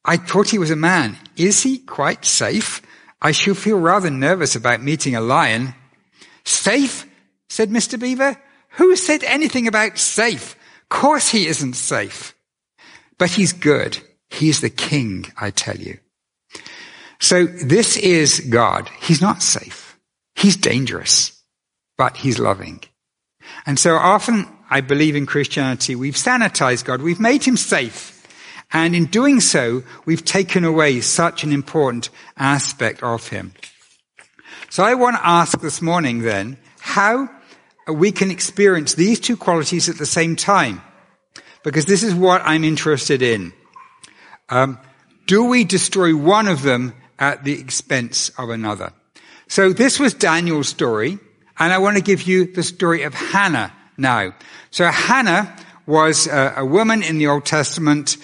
I 0.04 0.18
thought 0.18 0.50
he 0.50 0.60
was 0.60 0.72
a 0.72 0.76
man. 0.76 1.18
Is 1.36 1.64
he 1.64 1.78
quite 1.80 2.26
safe? 2.26 2.82
I 3.26 3.32
should 3.32 3.58
feel 3.58 3.80
rather 3.80 4.12
nervous 4.12 4.56
about 4.56 4.84
meeting 4.84 5.16
a 5.16 5.20
lion. 5.20 5.74
Safe? 6.44 7.10
said 7.50 7.72
Mr. 7.72 8.00
Beaver. 8.00 8.40
Who 8.78 8.96
said 8.96 9.24
anything 9.24 9.68
about 9.68 9.98
safe? 9.98 10.56
Course 10.90 11.30
he 11.30 11.48
isn't 11.48 11.74
safe. 11.74 12.36
But 13.18 13.32
he's 13.32 13.52
good. 13.52 13.98
He's 14.30 14.62
the 14.62 14.70
king, 14.70 15.26
I 15.42 15.50
tell 15.50 15.76
you. 15.76 15.98
So 17.20 17.46
this 17.48 17.98
is 17.98 18.42
God. 18.42 18.92
He's 19.02 19.24
not 19.24 19.42
safe. 19.42 19.98
He's 20.36 20.56
dangerous, 20.56 21.42
but 21.98 22.18
he's 22.18 22.38
loving. 22.38 22.84
And 23.66 23.80
so 23.80 23.96
often 23.96 24.48
I 24.70 24.82
believe 24.82 25.16
in 25.16 25.26
Christianity, 25.26 25.96
we've 25.96 26.14
sanitized 26.14 26.86
God. 26.86 27.02
We've 27.02 27.20
made 27.20 27.44
him 27.44 27.58
safe. 27.58 28.15
And 28.76 28.94
in 28.94 29.06
doing 29.06 29.40
so, 29.40 29.84
we've 30.04 30.26
taken 30.26 30.66
away 30.66 31.00
such 31.00 31.46
an 31.46 31.54
important 31.54 32.10
aspect 32.36 33.02
of 33.02 33.30
him. 33.30 33.54
So 34.70 34.84
I 34.84 34.96
want 34.96 35.16
to 35.16 35.26
ask 35.26 35.62
this 35.62 35.82
morning 35.82 36.24
then, 36.24 36.58
how 36.82 37.30
we 37.88 38.12
can 38.12 38.32
experience 38.32 38.94
these 38.96 39.22
two 39.22 39.38
qualities 39.38 39.88
at 39.88 39.98
the 39.98 40.06
same 40.06 40.36
time. 40.36 40.82
Because 41.64 41.86
this 41.86 42.04
is 42.04 42.14
what 42.14 42.42
I'm 42.44 42.66
interested 42.66 43.22
in. 43.22 43.54
Um, 44.50 44.78
do 45.26 45.46
we 45.46 45.64
destroy 45.64 46.14
one 46.14 46.50
of 46.50 46.62
them 46.62 46.96
at 47.18 47.46
the 47.46 47.58
expense 47.58 48.28
of 48.38 48.50
another? 48.50 48.92
So 49.48 49.72
this 49.72 50.02
was 50.02 50.14
Daniel's 50.14 50.68
story, 50.68 51.18
and 51.58 51.72
I 51.72 51.78
want 51.78 51.96
to 51.96 52.04
give 52.04 52.24
you 52.24 52.52
the 52.52 52.62
story 52.62 53.04
of 53.04 53.14
Hannah 53.14 53.72
now. 53.98 54.34
So 54.70 54.86
Hannah 54.86 55.56
was 55.86 56.28
a, 56.28 56.56
a 56.58 56.66
woman 56.66 57.04
in 57.04 57.20
the 57.20 57.28
Old 57.28 57.46
Testament 57.46 58.18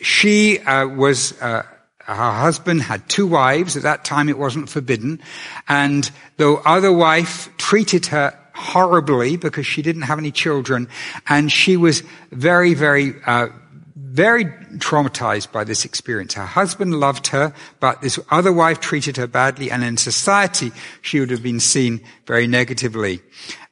she 0.00 0.58
uh, 0.60 0.86
was 0.86 1.40
uh, 1.40 1.62
her 2.00 2.32
husband 2.32 2.82
had 2.82 3.08
two 3.08 3.26
wives. 3.26 3.76
At 3.76 3.82
that 3.82 4.04
time, 4.04 4.28
it 4.28 4.38
wasn't 4.38 4.68
forbidden, 4.68 5.20
and 5.68 6.10
the 6.36 6.54
other 6.64 6.92
wife 6.92 7.48
treated 7.56 8.06
her 8.06 8.38
horribly 8.54 9.36
because 9.36 9.66
she 9.66 9.82
didn't 9.82 10.02
have 10.02 10.18
any 10.18 10.30
children, 10.30 10.88
and 11.28 11.50
she 11.50 11.76
was 11.76 12.02
very, 12.30 12.74
very. 12.74 13.14
Uh, 13.26 13.48
very 13.96 14.44
traumatized 14.78 15.50
by 15.50 15.64
this 15.64 15.84
experience. 15.84 16.34
Her 16.34 16.46
husband 16.46 17.00
loved 17.00 17.26
her, 17.28 17.52
but 17.80 18.00
this 18.00 18.16
other 18.30 18.52
wife 18.52 18.78
treated 18.78 19.16
her 19.16 19.26
badly, 19.26 19.72
and 19.72 19.82
in 19.82 19.96
society, 19.96 20.70
she 21.02 21.18
would 21.18 21.30
have 21.30 21.42
been 21.42 21.58
seen 21.58 22.00
very 22.24 22.46
negatively. 22.46 23.22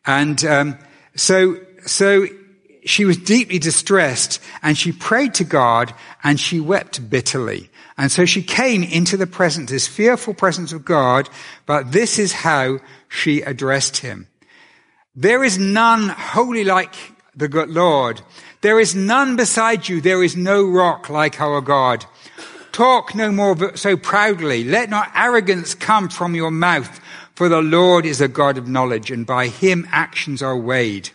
And 0.04 0.44
um, 0.44 0.78
so, 1.14 1.60
so 1.86 2.26
she 2.84 3.04
was 3.04 3.16
deeply 3.16 3.58
distressed 3.58 4.40
and 4.62 4.76
she 4.76 4.92
prayed 4.92 5.34
to 5.34 5.44
God 5.44 5.94
and 6.22 6.38
she 6.38 6.60
wept 6.60 7.08
bitterly. 7.08 7.70
And 7.96 8.10
so 8.10 8.24
she 8.24 8.42
came 8.42 8.82
into 8.82 9.16
the 9.16 9.26
presence, 9.26 9.70
this 9.70 9.86
fearful 9.86 10.34
presence 10.34 10.72
of 10.72 10.84
God, 10.84 11.28
but 11.66 11.92
this 11.92 12.18
is 12.18 12.32
how 12.32 12.78
she 13.08 13.42
addressed 13.42 13.98
him. 13.98 14.26
There 15.14 15.44
is 15.44 15.58
none 15.58 16.08
holy 16.08 16.64
like 16.64 16.94
the 17.36 17.48
good 17.48 17.70
Lord. 17.70 18.22
There 18.62 18.80
is 18.80 18.94
none 18.94 19.36
beside 19.36 19.88
you. 19.88 20.00
There 20.00 20.22
is 20.22 20.36
no 20.36 20.64
rock 20.64 21.10
like 21.10 21.40
our 21.40 21.60
God. 21.60 22.06
Talk 22.72 23.14
no 23.14 23.30
more 23.30 23.76
so 23.76 23.96
proudly. 23.96 24.64
Let 24.64 24.88
not 24.88 25.10
arrogance 25.14 25.74
come 25.74 26.08
from 26.08 26.34
your 26.34 26.50
mouth, 26.50 27.00
for 27.34 27.48
the 27.48 27.60
Lord 27.60 28.06
is 28.06 28.20
a 28.20 28.28
God 28.28 28.56
of 28.56 28.68
knowledge, 28.68 29.10
and 29.10 29.26
by 29.26 29.48
him 29.48 29.86
actions 29.90 30.42
are 30.42 30.56
weighed. 30.56 31.10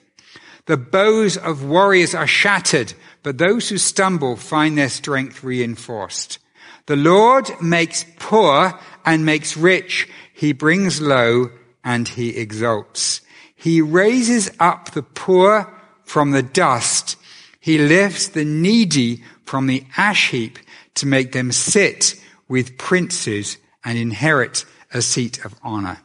The 0.67 0.77
bows 0.77 1.37
of 1.37 1.63
warriors 1.63 2.13
are 2.13 2.27
shattered, 2.27 2.93
but 3.23 3.37
those 3.37 3.69
who 3.69 3.77
stumble 3.77 4.35
find 4.35 4.77
their 4.77 4.89
strength 4.89 5.43
reinforced. 5.43 6.39
The 6.85 6.95
Lord 6.95 7.49
makes 7.61 8.05
poor 8.19 8.79
and 9.05 9.25
makes 9.25 9.57
rich. 9.57 10.07
He 10.33 10.53
brings 10.53 11.01
low 11.01 11.51
and 11.83 12.07
he 12.07 12.37
exalts. 12.37 13.21
He 13.55 13.81
raises 13.81 14.51
up 14.59 14.91
the 14.91 15.03
poor 15.03 15.73
from 16.03 16.31
the 16.31 16.43
dust. 16.43 17.15
He 17.59 17.77
lifts 17.77 18.27
the 18.27 18.45
needy 18.45 19.23
from 19.45 19.67
the 19.67 19.85
ash 19.95 20.31
heap 20.31 20.59
to 20.95 21.05
make 21.05 21.31
them 21.31 21.51
sit 21.51 22.15
with 22.47 22.77
princes 22.77 23.57
and 23.83 23.97
inherit 23.97 24.65
a 24.93 25.01
seat 25.01 25.43
of 25.45 25.55
honor. 25.63 25.99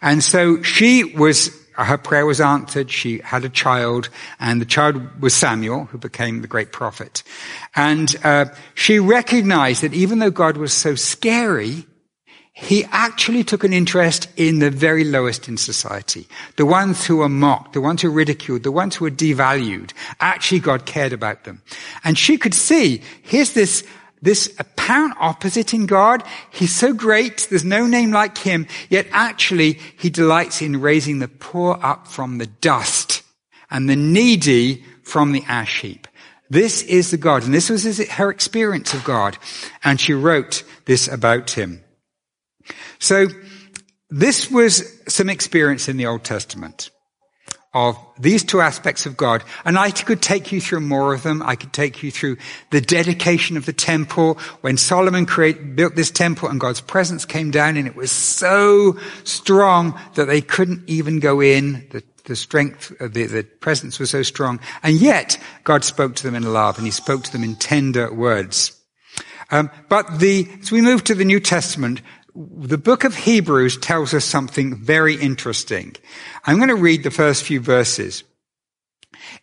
And 0.00 0.22
so 0.22 0.62
she 0.62 1.04
was, 1.04 1.50
her 1.76 1.98
prayer 1.98 2.26
was 2.26 2.40
answered. 2.40 2.90
She 2.90 3.18
had 3.18 3.44
a 3.44 3.48
child 3.48 4.08
and 4.38 4.60
the 4.60 4.66
child 4.66 5.20
was 5.20 5.34
Samuel, 5.34 5.86
who 5.86 5.98
became 5.98 6.40
the 6.40 6.48
great 6.48 6.72
prophet. 6.72 7.22
And 7.74 8.14
uh, 8.22 8.46
she 8.74 8.98
recognized 8.98 9.82
that 9.82 9.94
even 9.94 10.20
though 10.20 10.30
God 10.30 10.56
was 10.56 10.72
so 10.72 10.94
scary, 10.94 11.86
he 12.52 12.84
actually 12.92 13.42
took 13.42 13.64
an 13.64 13.72
interest 13.72 14.28
in 14.36 14.60
the 14.60 14.70
very 14.70 15.02
lowest 15.02 15.48
in 15.48 15.56
society. 15.56 16.28
The 16.54 16.64
ones 16.64 17.04
who 17.04 17.16
were 17.16 17.28
mocked, 17.28 17.72
the 17.72 17.80
ones 17.80 18.00
who 18.00 18.10
were 18.10 18.16
ridiculed, 18.16 18.62
the 18.62 18.70
ones 18.70 18.94
who 18.94 19.06
were 19.06 19.10
devalued. 19.10 19.92
Actually, 20.20 20.60
God 20.60 20.86
cared 20.86 21.12
about 21.12 21.42
them. 21.42 21.62
And 22.04 22.16
she 22.16 22.38
could 22.38 22.54
see, 22.54 23.02
here's 23.22 23.54
this, 23.54 23.84
this 24.24 24.52
apparent 24.58 25.14
opposite 25.20 25.74
in 25.74 25.86
God. 25.86 26.24
He's 26.50 26.74
so 26.74 26.94
great. 26.94 27.46
There's 27.50 27.64
no 27.64 27.86
name 27.86 28.10
like 28.10 28.38
him. 28.38 28.66
Yet 28.88 29.06
actually, 29.12 29.78
he 29.98 30.08
delights 30.08 30.62
in 30.62 30.80
raising 30.80 31.18
the 31.18 31.28
poor 31.28 31.78
up 31.82 32.08
from 32.08 32.38
the 32.38 32.46
dust 32.46 33.22
and 33.70 33.88
the 33.88 33.96
needy 33.96 34.82
from 35.02 35.32
the 35.32 35.44
ash 35.46 35.82
heap. 35.82 36.08
This 36.48 36.82
is 36.82 37.10
the 37.10 37.16
God. 37.18 37.44
And 37.44 37.52
this 37.52 37.68
was 37.68 37.98
her 38.08 38.30
experience 38.30 38.94
of 38.94 39.04
God. 39.04 39.36
And 39.82 40.00
she 40.00 40.14
wrote 40.14 40.64
this 40.86 41.06
about 41.06 41.50
him. 41.50 41.84
So 42.98 43.26
this 44.08 44.50
was 44.50 44.90
some 45.06 45.28
experience 45.28 45.88
in 45.88 45.98
the 45.98 46.06
Old 46.06 46.24
Testament 46.24 46.90
of 47.74 47.98
these 48.18 48.44
two 48.44 48.60
aspects 48.60 49.04
of 49.04 49.16
God. 49.16 49.42
And 49.64 49.76
I 49.76 49.90
could 49.90 50.22
take 50.22 50.52
you 50.52 50.60
through 50.60 50.80
more 50.80 51.12
of 51.12 51.24
them. 51.24 51.42
I 51.42 51.56
could 51.56 51.72
take 51.72 52.02
you 52.02 52.12
through 52.12 52.36
the 52.70 52.80
dedication 52.80 53.56
of 53.56 53.66
the 53.66 53.72
temple 53.72 54.38
when 54.60 54.76
Solomon 54.76 55.26
create, 55.26 55.74
built 55.74 55.96
this 55.96 56.12
temple 56.12 56.48
and 56.48 56.60
God's 56.60 56.80
presence 56.80 57.24
came 57.24 57.50
down 57.50 57.76
and 57.76 57.88
it 57.88 57.96
was 57.96 58.12
so 58.12 58.96
strong 59.24 59.98
that 60.14 60.26
they 60.26 60.40
couldn't 60.40 60.88
even 60.88 61.18
go 61.18 61.40
in. 61.40 61.88
The, 61.90 62.04
the 62.24 62.36
strength 62.36 62.92
of 63.00 63.12
the, 63.12 63.26
the 63.26 63.42
presence 63.42 63.98
was 63.98 64.10
so 64.10 64.22
strong. 64.22 64.60
And 64.84 64.94
yet 64.94 65.38
God 65.64 65.82
spoke 65.82 66.14
to 66.16 66.22
them 66.22 66.36
in 66.36 66.50
love 66.50 66.78
and 66.78 66.86
he 66.86 66.92
spoke 66.92 67.24
to 67.24 67.32
them 67.32 67.42
in 67.42 67.56
tender 67.56 68.12
words. 68.14 68.80
Um, 69.50 69.70
but 69.88 70.20
the, 70.20 70.48
as 70.60 70.70
we 70.70 70.80
move 70.80 71.04
to 71.04 71.14
the 71.14 71.24
New 71.24 71.40
Testament, 71.40 72.00
the 72.34 72.78
book 72.78 73.04
of 73.04 73.14
Hebrews 73.14 73.78
tells 73.78 74.12
us 74.12 74.24
something 74.24 74.76
very 74.76 75.14
interesting. 75.14 75.94
I'm 76.44 76.56
going 76.56 76.68
to 76.68 76.74
read 76.74 77.02
the 77.02 77.10
first 77.10 77.44
few 77.44 77.60
verses. 77.60 78.24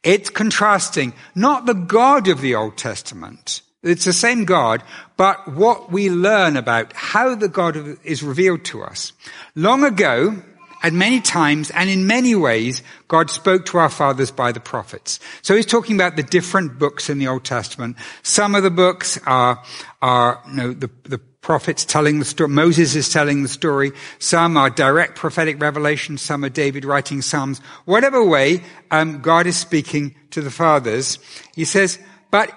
It's 0.03 0.29
contrasting 0.29 1.13
not 1.33 1.65
the 1.65 1.73
God 1.73 2.27
of 2.27 2.41
the 2.41 2.55
Old 2.55 2.77
Testament. 2.77 3.61
It's 3.81 4.05
the 4.05 4.13
same 4.13 4.45
God, 4.45 4.83
but 5.17 5.47
what 5.47 5.91
we 5.91 6.09
learn 6.09 6.55
about 6.57 6.93
how 6.93 7.33
the 7.33 7.47
God 7.47 7.97
is 8.03 8.21
revealed 8.21 8.63
to 8.65 8.83
us. 8.83 9.13
Long 9.55 9.83
ago, 9.83 10.43
at 10.83 10.93
many 10.93 11.21
times 11.21 11.71
and 11.71 11.89
in 11.89 12.05
many 12.05 12.35
ways, 12.35 12.83
God 13.07 13.29
spoke 13.29 13.65
to 13.67 13.77
our 13.77 13.89
fathers 13.89 14.31
by 14.31 14.51
the 14.51 14.59
prophets. 14.59 15.19
So 15.41 15.55
he's 15.55 15.65
talking 15.65 15.95
about 15.95 16.15
the 16.15 16.23
different 16.23 16.77
books 16.77 17.09
in 17.09 17.19
the 17.19 17.27
Old 17.27 17.43
Testament. 17.43 17.97
Some 18.21 18.53
of 18.53 18.63
the 18.63 18.71
books 18.71 19.19
are, 19.25 19.63
are, 20.01 20.43
you 20.47 20.53
know, 20.53 20.73
the, 20.73 20.89
the 21.03 21.21
prophets 21.41 21.83
telling 21.83 22.19
the 22.19 22.25
story. 22.25 22.49
Moses 22.49 22.95
is 22.95 23.09
telling 23.09 23.43
the 23.43 23.49
story. 23.49 23.91
Some 24.19 24.57
are 24.57 24.69
direct 24.69 25.15
prophetic 25.17 25.61
revelation. 25.61 26.17
Some 26.17 26.45
are 26.45 26.49
David 26.49 26.85
writing 26.85 27.21
Psalms. 27.21 27.59
Whatever 27.85 28.23
way, 28.23 28.63
um, 28.91 29.21
God 29.21 29.47
is 29.47 29.57
speaking 29.57 30.15
to 30.31 30.41
the 30.41 30.51
fathers. 30.51 31.19
He 31.55 31.65
says, 31.65 31.99
but 32.29 32.51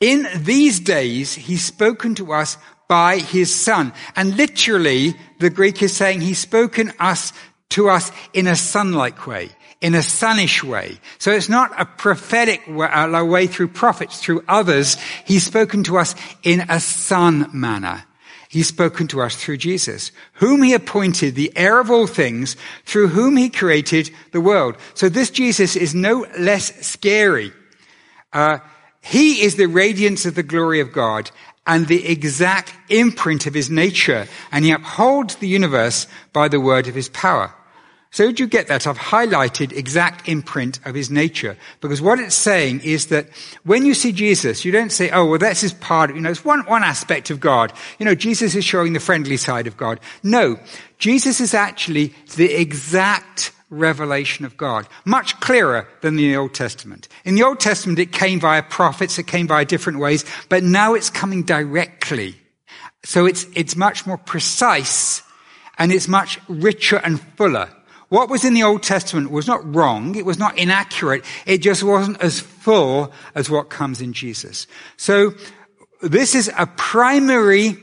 in 0.00 0.26
these 0.36 0.80
days, 0.80 1.34
he's 1.34 1.64
spoken 1.64 2.14
to 2.16 2.32
us 2.32 2.56
by 2.88 3.18
his 3.18 3.54
son. 3.54 3.92
And 4.16 4.36
literally, 4.36 5.14
the 5.38 5.50
Greek 5.50 5.82
is 5.82 5.96
saying 5.96 6.20
he's 6.20 6.38
spoken 6.38 6.92
us 6.98 7.32
to 7.70 7.88
us 7.88 8.10
in 8.32 8.46
a 8.46 8.56
son-like 8.56 9.26
way 9.26 9.50
in 9.80 9.94
a 9.94 10.02
sunnish 10.02 10.64
way. 10.64 10.98
So 11.18 11.30
it's 11.30 11.50
not 11.50 11.78
a 11.78 11.84
prophetic 11.84 12.62
uh, 12.66 13.22
way 13.28 13.46
through 13.46 13.68
prophets, 13.68 14.18
through 14.18 14.42
others. 14.48 14.96
He's 15.26 15.44
spoken 15.44 15.84
to 15.84 15.98
us 15.98 16.14
in 16.42 16.64
a 16.70 16.80
son 16.80 17.50
manner. 17.52 18.02
He's 18.54 18.68
spoken 18.68 19.08
to 19.08 19.20
us 19.20 19.34
through 19.34 19.56
Jesus, 19.56 20.12
whom 20.34 20.62
he 20.62 20.74
appointed 20.74 21.34
the 21.34 21.52
heir 21.56 21.80
of 21.80 21.90
all 21.90 22.06
things, 22.06 22.56
through 22.84 23.08
whom 23.08 23.36
he 23.36 23.50
created 23.50 24.10
the 24.30 24.40
world. 24.40 24.76
So 24.94 25.08
this 25.08 25.30
Jesus 25.30 25.74
is 25.74 25.92
no 25.92 26.24
less 26.38 26.86
scary. 26.86 27.52
Uh, 28.32 28.60
he 29.02 29.42
is 29.42 29.56
the 29.56 29.66
radiance 29.66 30.24
of 30.24 30.36
the 30.36 30.44
glory 30.44 30.78
of 30.78 30.92
God 30.92 31.32
and 31.66 31.88
the 31.88 32.06
exact 32.06 32.72
imprint 32.88 33.48
of 33.48 33.54
his 33.54 33.70
nature, 33.70 34.28
and 34.52 34.64
he 34.64 34.70
upholds 34.70 35.34
the 35.34 35.48
universe 35.48 36.06
by 36.32 36.46
the 36.46 36.60
word 36.60 36.86
of 36.86 36.94
his 36.94 37.08
power. 37.08 37.52
So 38.14 38.26
did 38.26 38.38
you 38.38 38.46
get 38.46 38.68
that? 38.68 38.86
I've 38.86 38.96
highlighted 38.96 39.72
exact 39.72 40.28
imprint 40.28 40.78
of 40.86 40.94
his 40.94 41.10
nature 41.10 41.56
because 41.80 42.00
what 42.00 42.20
it's 42.20 42.36
saying 42.36 42.82
is 42.84 43.08
that 43.08 43.26
when 43.64 43.84
you 43.84 43.92
see 43.92 44.12
Jesus, 44.12 44.64
you 44.64 44.70
don't 44.70 44.92
say, 44.92 45.10
oh, 45.10 45.26
well, 45.26 45.40
that's 45.40 45.62
his 45.62 45.72
part, 45.72 46.14
you 46.14 46.20
know, 46.20 46.30
it's 46.30 46.44
one, 46.44 46.60
one 46.66 46.84
aspect 46.84 47.30
of 47.30 47.40
God. 47.40 47.72
You 47.98 48.04
know, 48.04 48.14
Jesus 48.14 48.54
is 48.54 48.64
showing 48.64 48.92
the 48.92 49.00
friendly 49.00 49.36
side 49.36 49.66
of 49.66 49.76
God. 49.76 49.98
No, 50.22 50.60
Jesus 50.98 51.40
is 51.40 51.54
actually 51.54 52.14
the 52.36 52.54
exact 52.54 53.50
revelation 53.68 54.44
of 54.44 54.56
God. 54.56 54.86
Much 55.04 55.40
clearer 55.40 55.88
than 56.00 56.14
the 56.14 56.36
Old 56.36 56.54
Testament. 56.54 57.08
In 57.24 57.34
the 57.34 57.42
Old 57.42 57.58
Testament, 57.58 57.98
it 57.98 58.12
came 58.12 58.38
via 58.38 58.62
prophets, 58.62 59.18
it 59.18 59.26
came 59.26 59.48
via 59.48 59.64
different 59.64 59.98
ways, 59.98 60.24
but 60.48 60.62
now 60.62 60.94
it's 60.94 61.10
coming 61.10 61.42
directly. 61.42 62.36
So 63.02 63.26
it's, 63.26 63.44
it's 63.56 63.74
much 63.74 64.06
more 64.06 64.18
precise 64.18 65.24
and 65.78 65.90
it's 65.90 66.06
much 66.06 66.38
richer 66.46 66.98
and 66.98 67.20
fuller. 67.20 67.70
What 68.14 68.30
was 68.30 68.44
in 68.44 68.54
the 68.54 68.62
Old 68.62 68.84
Testament 68.84 69.32
was 69.32 69.48
not 69.48 69.74
wrong. 69.74 70.14
It 70.14 70.24
was 70.24 70.38
not 70.38 70.56
inaccurate. 70.56 71.24
It 71.46 71.58
just 71.58 71.82
wasn't 71.82 72.20
as 72.20 72.38
full 72.38 73.10
as 73.34 73.50
what 73.50 73.70
comes 73.70 74.00
in 74.00 74.12
Jesus. 74.12 74.68
So 74.96 75.34
this 76.00 76.36
is 76.36 76.48
a 76.56 76.68
primary 76.68 77.76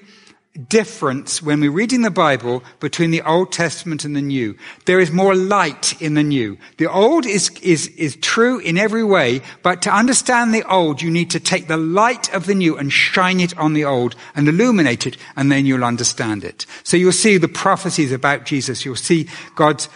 difference 0.67 1.41
when 1.41 1.61
we're 1.61 1.71
reading 1.71 2.01
the 2.01 2.11
Bible 2.11 2.63
between 2.79 3.11
the 3.11 3.21
Old 3.21 3.51
Testament 3.51 4.03
and 4.03 4.15
the 4.15 4.21
New. 4.21 4.57
There 4.85 4.99
is 4.99 5.11
more 5.11 5.35
light 5.35 6.01
in 6.01 6.13
the 6.13 6.23
New. 6.23 6.57
The 6.77 6.91
Old 6.91 7.25
is, 7.25 7.49
is, 7.61 7.87
is 7.89 8.17
true 8.17 8.59
in 8.59 8.77
every 8.77 9.03
way, 9.03 9.41
but 9.63 9.81
to 9.83 9.93
understand 9.93 10.53
the 10.53 10.63
Old, 10.69 11.01
you 11.01 11.09
need 11.09 11.29
to 11.31 11.39
take 11.39 11.67
the 11.67 11.77
light 11.77 12.33
of 12.33 12.45
the 12.45 12.55
New 12.55 12.77
and 12.77 12.91
shine 12.91 13.39
it 13.39 13.57
on 13.57 13.73
the 13.73 13.85
Old 13.85 14.15
and 14.35 14.47
illuminate 14.47 15.07
it, 15.07 15.17
and 15.35 15.51
then 15.51 15.65
you'll 15.65 15.85
understand 15.85 16.43
it. 16.43 16.65
So 16.83 16.97
you'll 16.97 17.13
see 17.13 17.37
the 17.37 17.47
prophecies 17.47 18.11
about 18.11 18.45
Jesus. 18.45 18.83
You'll 18.83 18.95
see 18.95 19.29
God's 19.55 19.87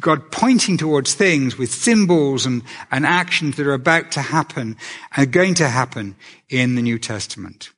God 0.00 0.30
pointing 0.30 0.76
towards 0.76 1.14
things 1.14 1.56
with 1.56 1.72
symbols 1.72 2.46
and, 2.46 2.62
and 2.90 3.06
actions 3.06 3.56
that 3.56 3.66
are 3.66 3.74
about 3.74 4.12
to 4.12 4.20
happen, 4.20 4.76
are 5.16 5.26
going 5.26 5.54
to 5.54 5.68
happen 5.68 6.16
in 6.48 6.74
the 6.74 6.82
New 6.82 6.98
Testament. 6.98 7.70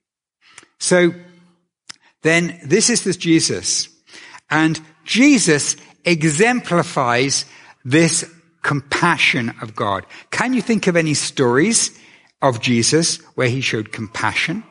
So 0.79 1.15
then 2.23 2.61
this 2.65 2.91
is 2.91 3.05
this 3.05 3.17
Jesus. 3.17 3.89
And 4.51 4.81
Jesus 5.05 5.77
exemplifies 6.05 7.45
this 7.85 8.29
compassion 8.63 9.55
of 9.63 9.75
God. 9.75 10.05
Can 10.31 10.53
you 10.53 10.63
think 10.63 10.87
of 10.87 10.97
any 10.97 11.15
stories 11.15 11.99
of 12.43 12.61
Jesus 12.61 13.17
where 13.35 13.49
he 13.49 13.61
showed 13.61 13.93
compassion? 13.93 14.65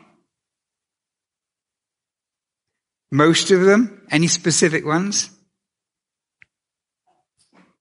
Most 3.10 3.50
of 3.50 3.62
them? 3.62 4.06
Any 4.10 4.28
specific 4.28 4.84
ones? 4.84 5.30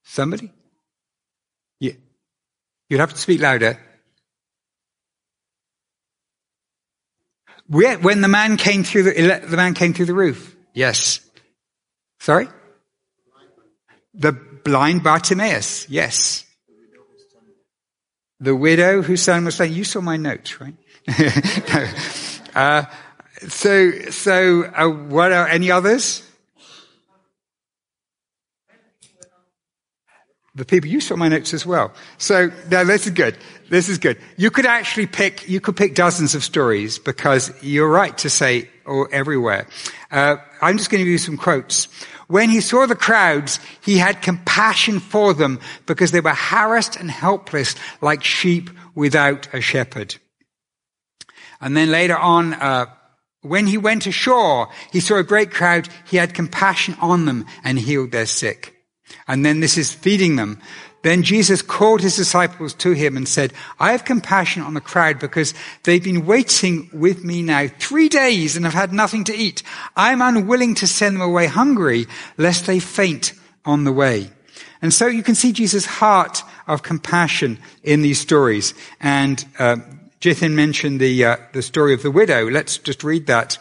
Somebody? 0.10 0.52
Yeah. 1.80 1.92
You'd 2.90 3.00
have 3.00 3.14
to 3.14 3.20
speak 3.20 3.42
louder. 3.42 3.80
When 7.68 8.22
the 8.22 8.28
man 8.28 8.58
came 8.58 8.84
through 8.84 9.04
the, 9.04 9.44
the 9.48 9.56
man 9.56 9.76
came 9.76 9.94
through 9.94 10.08
the 10.08 10.16
roof. 10.16 10.56
Yes. 10.74 11.20
Sorry? 12.20 12.48
The 14.16 14.32
blind 14.32 15.04
Bartimaeus. 15.04 15.88
Yes. 15.88 16.44
The 18.40 18.56
widow 18.56 19.04
whose 19.04 19.22
son 19.22 19.46
was 19.46 19.54
saying, 19.54 19.74
you 19.74 19.84
saw 19.84 20.02
my 20.02 20.18
notes, 20.18 20.60
right? 20.60 20.74
no. 21.08 21.86
uh, 22.56 22.86
so, 23.48 23.92
so, 24.10 24.64
uh, 24.64 24.90
what 24.90 25.32
are 25.32 25.48
any 25.48 25.70
others? 25.70 26.24
The 30.60 30.66
people, 30.66 30.90
you 30.90 31.00
saw 31.00 31.16
my 31.16 31.30
notes 31.30 31.54
as 31.54 31.66
well. 31.66 31.94
So, 32.18 32.52
no, 32.70 32.84
this 32.84 33.08
is 33.08 33.14
good. 33.14 33.38
This 33.70 33.88
is 33.88 33.98
good. 33.98 34.18
You 34.36 34.52
could 34.52 34.66
actually 34.66 35.08
pick, 35.08 35.48
you 35.48 35.62
could 35.62 35.78
pick 35.78 35.96
dozens 35.96 36.36
of 36.36 36.44
stories 36.44 37.00
because 37.00 37.54
you're 37.64 37.90
right 37.90 38.18
to 38.18 38.30
say, 38.30 38.68
or 38.86 39.08
oh, 39.08 39.10
everywhere. 39.10 39.68
Uh, 40.12 40.36
I'm 40.62 40.78
just 40.78 40.90
going 40.90 41.00
to 41.00 41.06
give 41.06 41.14
you 41.14 41.18
some 41.18 41.38
quotes. 41.38 41.88
When 42.28 42.50
he 42.50 42.60
saw 42.60 42.88
the 42.88 42.96
crowds, 42.96 43.62
he 43.86 44.00
had 44.00 44.22
compassion 44.22 45.00
for 45.00 45.34
them 45.34 45.62
because 45.86 46.12
they 46.12 46.20
were 46.20 46.34
harassed 46.34 46.98
and 46.98 47.10
helpless 47.10 47.76
like 48.02 48.22
sheep 48.26 48.70
without 48.96 49.48
a 49.54 49.62
shepherd. 49.62 50.18
And 51.62 51.78
then 51.78 51.90
later 51.90 52.18
on, 52.18 52.54
uh, 52.54 52.88
when 53.44 53.66
he 53.66 53.78
went 53.78 54.06
ashore, 54.08 54.68
he 54.92 55.00
saw 55.00 55.16
a 55.16 55.24
great 55.24 55.52
crowd. 55.52 55.88
He 56.06 56.18
had 56.18 56.34
compassion 56.34 56.98
on 57.00 57.24
them 57.24 57.46
and 57.64 57.80
healed 57.80 58.12
their 58.12 58.26
sick. 58.26 58.76
And 59.28 59.46
then 59.46 59.60
this 59.60 59.78
is 59.78 59.94
feeding 59.94 60.36
them. 60.36 60.60
Then 61.02 61.24
Jesus 61.24 61.62
called 61.62 62.02
his 62.02 62.18
disciples 62.18 62.74
to 62.76 62.92
him 62.92 63.16
and 63.16 63.28
said, 63.28 63.54
I 63.80 63.94
have 63.94 64.04
compassion 64.04 64.62
on 64.64 64.74
the 64.74 64.82
crowd 64.82 65.18
because 65.20 65.54
they've 65.84 66.04
been 66.04 66.26
waiting 66.26 66.90
with 66.92 67.24
me 67.24 67.42
now 67.42 67.68
three 67.68 68.10
days 68.10 68.56
and 68.56 68.66
have 68.66 68.74
had 68.74 68.92
nothing 68.92 69.24
to 69.26 69.36
eat. 69.36 69.64
I 69.96 70.12
am 70.12 70.22
unwilling 70.22 70.76
to 70.76 70.88
send 70.88 71.16
them 71.16 71.22
away 71.22 71.48
hungry 71.48 72.06
lest 72.38 72.66
they 72.66 72.80
faint 72.80 73.34
on 73.64 73.86
the 73.86 73.94
way. 73.94 74.32
And 74.82 74.94
so 74.94 75.08
you 75.08 75.24
can 75.24 75.36
see 75.36 75.54
Jesus' 75.54 75.86
heart 75.86 76.44
of 76.68 76.84
compassion 76.84 77.60
in 77.84 78.02
these 78.02 78.20
stories. 78.20 78.74
And 79.00 79.46
uh, 79.58 79.78
Jithin 80.22 80.54
mentioned 80.54 81.00
the 81.00 81.26
uh, 81.26 81.38
the 81.54 81.62
story 81.62 81.94
of 81.94 82.04
the 82.04 82.12
widow. 82.12 82.50
Let's 82.50 82.78
just 82.78 83.04
read 83.04 83.28
that. 83.28 83.58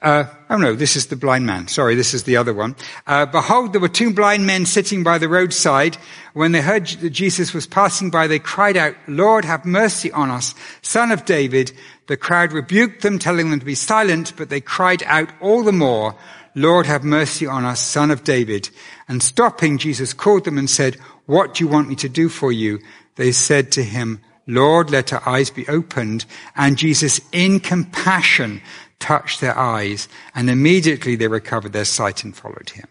Uh, 0.00 0.24
oh 0.48 0.56
no, 0.56 0.74
this 0.74 0.94
is 0.94 1.06
the 1.08 1.16
blind 1.16 1.44
man. 1.44 1.66
Sorry, 1.66 1.96
this 1.96 2.14
is 2.14 2.22
the 2.22 2.36
other 2.36 2.54
one. 2.54 2.76
Uh, 3.04 3.26
Behold, 3.26 3.72
there 3.72 3.80
were 3.80 3.88
two 3.88 4.12
blind 4.12 4.46
men 4.46 4.64
sitting 4.64 5.02
by 5.02 5.18
the 5.18 5.28
roadside. 5.28 5.96
When 6.34 6.52
they 6.52 6.60
heard 6.60 6.86
that 6.86 7.10
Jesus 7.10 7.52
was 7.52 7.66
passing 7.66 8.08
by, 8.08 8.28
they 8.28 8.38
cried 8.38 8.76
out, 8.76 8.94
Lord, 9.08 9.44
have 9.44 9.64
mercy 9.64 10.12
on 10.12 10.30
us, 10.30 10.54
son 10.82 11.10
of 11.10 11.24
David. 11.24 11.72
The 12.06 12.16
crowd 12.16 12.52
rebuked 12.52 13.02
them, 13.02 13.18
telling 13.18 13.50
them 13.50 13.58
to 13.58 13.66
be 13.66 13.74
silent, 13.74 14.34
but 14.36 14.50
they 14.50 14.60
cried 14.60 15.02
out 15.02 15.30
all 15.40 15.64
the 15.64 15.72
more, 15.72 16.14
Lord, 16.54 16.86
have 16.86 17.02
mercy 17.02 17.46
on 17.46 17.64
us, 17.64 17.80
son 17.80 18.12
of 18.12 18.22
David. 18.22 18.70
And 19.08 19.20
stopping, 19.20 19.78
Jesus 19.78 20.12
called 20.12 20.44
them 20.44 20.58
and 20.58 20.70
said, 20.70 20.94
What 21.26 21.54
do 21.54 21.64
you 21.64 21.68
want 21.68 21.88
me 21.88 21.96
to 21.96 22.08
do 22.08 22.28
for 22.28 22.52
you? 22.52 22.78
They 23.16 23.32
said 23.32 23.72
to 23.72 23.82
him, 23.82 24.20
Lord, 24.46 24.90
let 24.90 25.12
our 25.12 25.28
eyes 25.28 25.50
be 25.50 25.68
opened. 25.68 26.24
And 26.56 26.78
Jesus, 26.78 27.20
in 27.32 27.60
compassion, 27.60 28.62
touched 28.98 29.40
their 29.40 29.56
eyes, 29.56 30.08
and 30.34 30.50
immediately 30.50 31.16
they 31.16 31.28
recovered 31.28 31.72
their 31.72 31.84
sight 31.84 32.24
and 32.24 32.36
followed 32.36 32.70
him. 32.70 32.86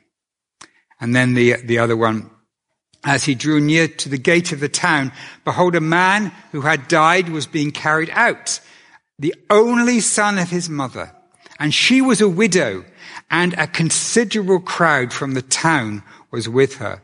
And 0.99 1.15
then 1.15 1.33
the, 1.33 1.55
the 1.63 1.79
other 1.79 1.95
one, 1.95 2.29
as 3.03 3.25
he 3.25 3.35
drew 3.35 3.59
near 3.59 3.87
to 3.87 4.09
the 4.09 4.17
gate 4.17 4.51
of 4.51 4.59
the 4.59 4.69
town, 4.69 5.11
behold, 5.45 5.75
a 5.75 5.81
man 5.81 6.31
who 6.51 6.61
had 6.61 6.87
died 6.87 7.29
was 7.29 7.45
being 7.45 7.71
carried 7.71 8.09
out, 8.11 8.59
the 9.19 9.35
only 9.49 9.99
son 9.99 10.37
of 10.37 10.49
his 10.49 10.69
mother. 10.69 11.13
And 11.59 11.73
she 11.73 12.01
was 12.01 12.21
a 12.21 12.29
widow, 12.29 12.85
and 13.29 13.53
a 13.53 13.67
considerable 13.67 14.59
crowd 14.59 15.13
from 15.13 15.33
the 15.33 15.41
town 15.41 16.03
was 16.31 16.47
with 16.47 16.75
her. 16.77 17.01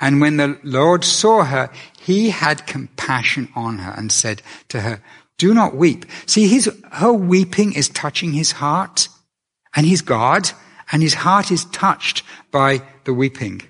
And 0.00 0.20
when 0.20 0.36
the 0.36 0.58
Lord 0.62 1.04
saw 1.04 1.44
her, 1.44 1.70
he 1.98 2.30
had 2.30 2.66
compassion 2.66 3.48
on 3.54 3.78
her 3.78 3.92
and 3.96 4.10
said 4.10 4.42
to 4.68 4.80
her, 4.80 5.02
do 5.44 5.52
not 5.52 5.76
weep. 5.76 6.06
See, 6.24 6.48
his, 6.48 6.74
her 6.90 7.12
weeping 7.12 7.74
is 7.74 7.90
touching 7.90 8.32
his 8.32 8.52
heart 8.52 9.08
and 9.76 9.84
he's 9.84 10.00
God 10.00 10.50
and 10.90 11.02
his 11.02 11.12
heart 11.12 11.50
is 11.50 11.66
touched 11.66 12.22
by 12.50 12.80
the 13.04 13.12
weeping. 13.12 13.60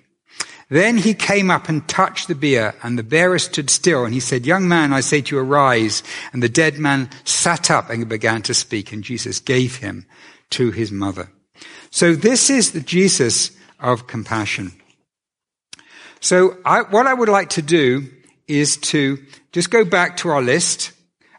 Then 0.69 0.97
he 0.97 1.15
came 1.15 1.51
up 1.51 1.69
and 1.69 1.89
touched 1.89 2.29
the 2.29 2.37
bier 2.37 2.77
and 2.85 2.97
the 2.97 3.03
bearer 3.03 3.41
stood 3.41 3.71
still 3.71 4.05
and 4.05 4.15
he 4.15 4.21
said, 4.21 4.47
young 4.47 4.69
man, 4.69 4.93
I 4.93 5.01
say 5.01 5.21
to 5.21 5.35
you, 5.35 5.43
arise. 5.43 6.05
And 6.33 6.41
the 6.41 6.49
dead 6.49 6.79
man 6.79 7.11
sat 7.25 7.73
up 7.73 7.91
and 7.91 8.09
began 8.09 8.43
to 8.43 8.55
speak 8.55 8.93
and 8.93 9.03
Jesus 9.03 9.41
gave 9.41 9.79
him 9.79 10.07
to 10.51 10.71
his 10.71 10.93
mother. 10.93 11.29
So 11.91 12.15
this 12.15 12.51
is 12.51 12.71
the 12.71 12.83
Jesus 12.83 13.51
of 13.81 14.07
compassion. 14.07 14.71
So 16.21 16.57
I, 16.65 16.83
what 16.83 17.09
I 17.09 17.15
would 17.15 17.29
like 17.29 17.51
to 17.51 17.63
do 17.63 18.13
is 18.47 18.77
to 18.93 19.19
just 19.51 19.73
go 19.73 19.85
back 19.85 20.19
to 20.19 20.29
our 20.29 20.41
list 20.41 20.93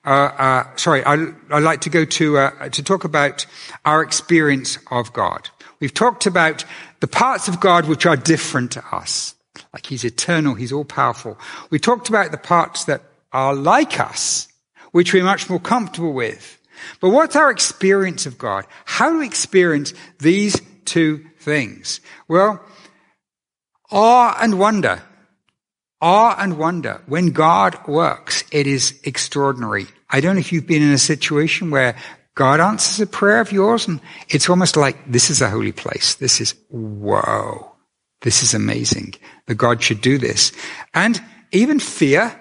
sorry, 0.05 1.03
I, 1.03 1.15
would 1.15 1.63
like 1.63 1.81
to 1.81 1.89
go 1.89 2.05
to 2.05 2.37
uh, 2.37 2.69
to 2.69 2.83
talk 2.83 3.03
about 3.03 3.45
our 3.83 4.03
experience 4.03 4.77
of 4.91 5.11
God. 5.13 5.49
We've 5.79 5.93
talked 5.93 6.25
about 6.25 6.63
the 6.99 7.07
parts 7.07 7.47
of 7.47 7.59
God 7.59 7.87
which 7.87 8.05
are 8.05 8.15
different 8.15 8.71
to 8.73 8.85
us, 8.95 9.35
like 9.73 9.87
He's 9.87 10.03
eternal, 10.03 10.53
He's 10.53 10.71
all 10.71 10.85
powerful. 10.85 11.39
We 11.69 11.79
talked 11.79 12.09
about 12.09 12.31
the 12.31 12.37
parts 12.37 12.85
that 12.85 13.01
are 13.33 13.55
like 13.55 13.99
us, 13.99 14.47
which 14.91 15.13
we're 15.13 15.23
much 15.23 15.49
more 15.49 15.59
comfortable 15.59 16.13
with. 16.13 16.59
But 16.99 17.09
what's 17.09 17.35
our 17.35 17.49
experience 17.49 18.25
of 18.25 18.37
God? 18.37 18.65
How 18.85 19.09
do 19.09 19.19
we 19.19 19.25
experience 19.25 19.93
these 20.19 20.61
two 20.85 21.25
things? 21.39 21.99
Well, 22.27 22.63
awe 23.89 24.37
and 24.39 24.59
wonder 24.59 25.01
awe 26.05 26.35
and 26.37 26.57
wonder. 26.57 27.01
When 27.07 27.31
God 27.31 27.87
works, 27.87 28.43
it 28.51 28.67
is 28.67 28.99
extraordinary. 29.03 29.87
I 30.15 30.21
don't 30.21 30.35
know 30.35 30.39
if 30.39 30.53
you've 30.53 30.65
been 30.65 30.81
in 30.81 30.93
a 30.93 30.97
situation 30.97 31.71
where 31.71 31.93
God 32.35 32.61
answers 32.61 33.01
a 33.01 33.05
prayer 33.05 33.41
of 33.41 33.51
yours 33.51 33.85
and 33.85 33.99
it's 34.29 34.49
almost 34.49 34.77
like 34.77 34.95
this 35.11 35.29
is 35.29 35.41
a 35.41 35.49
holy 35.49 35.73
place. 35.73 36.15
This 36.15 36.39
is, 36.39 36.55
whoa. 36.69 37.75
This 38.21 38.41
is 38.41 38.53
amazing 38.53 39.15
that 39.47 39.55
God 39.55 39.83
should 39.83 39.99
do 39.99 40.17
this. 40.17 40.53
And 40.93 41.21
even 41.51 41.79
fear, 41.81 42.33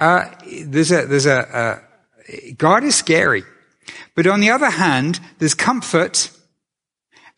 uh, 0.00 0.30
there's 0.64 0.90
a, 0.90 1.06
there's 1.06 1.26
a, 1.26 1.56
uh, 1.56 1.78
God 2.58 2.82
is 2.82 2.96
scary. 2.96 3.44
But 4.16 4.26
on 4.26 4.40
the 4.40 4.50
other 4.50 4.70
hand, 4.70 5.20
there's 5.38 5.54
comfort 5.54 6.28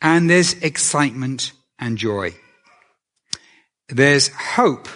and 0.01 0.31
there's 0.31 0.55
excitement 0.63 1.53
and 1.79 1.99
joy. 1.99 2.33
There's 3.91 4.29
hope 4.29 4.89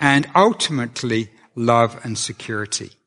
and 0.00 0.28
ultimately 0.34 1.30
love 1.54 2.00
and 2.04 2.18
security. 2.18 2.97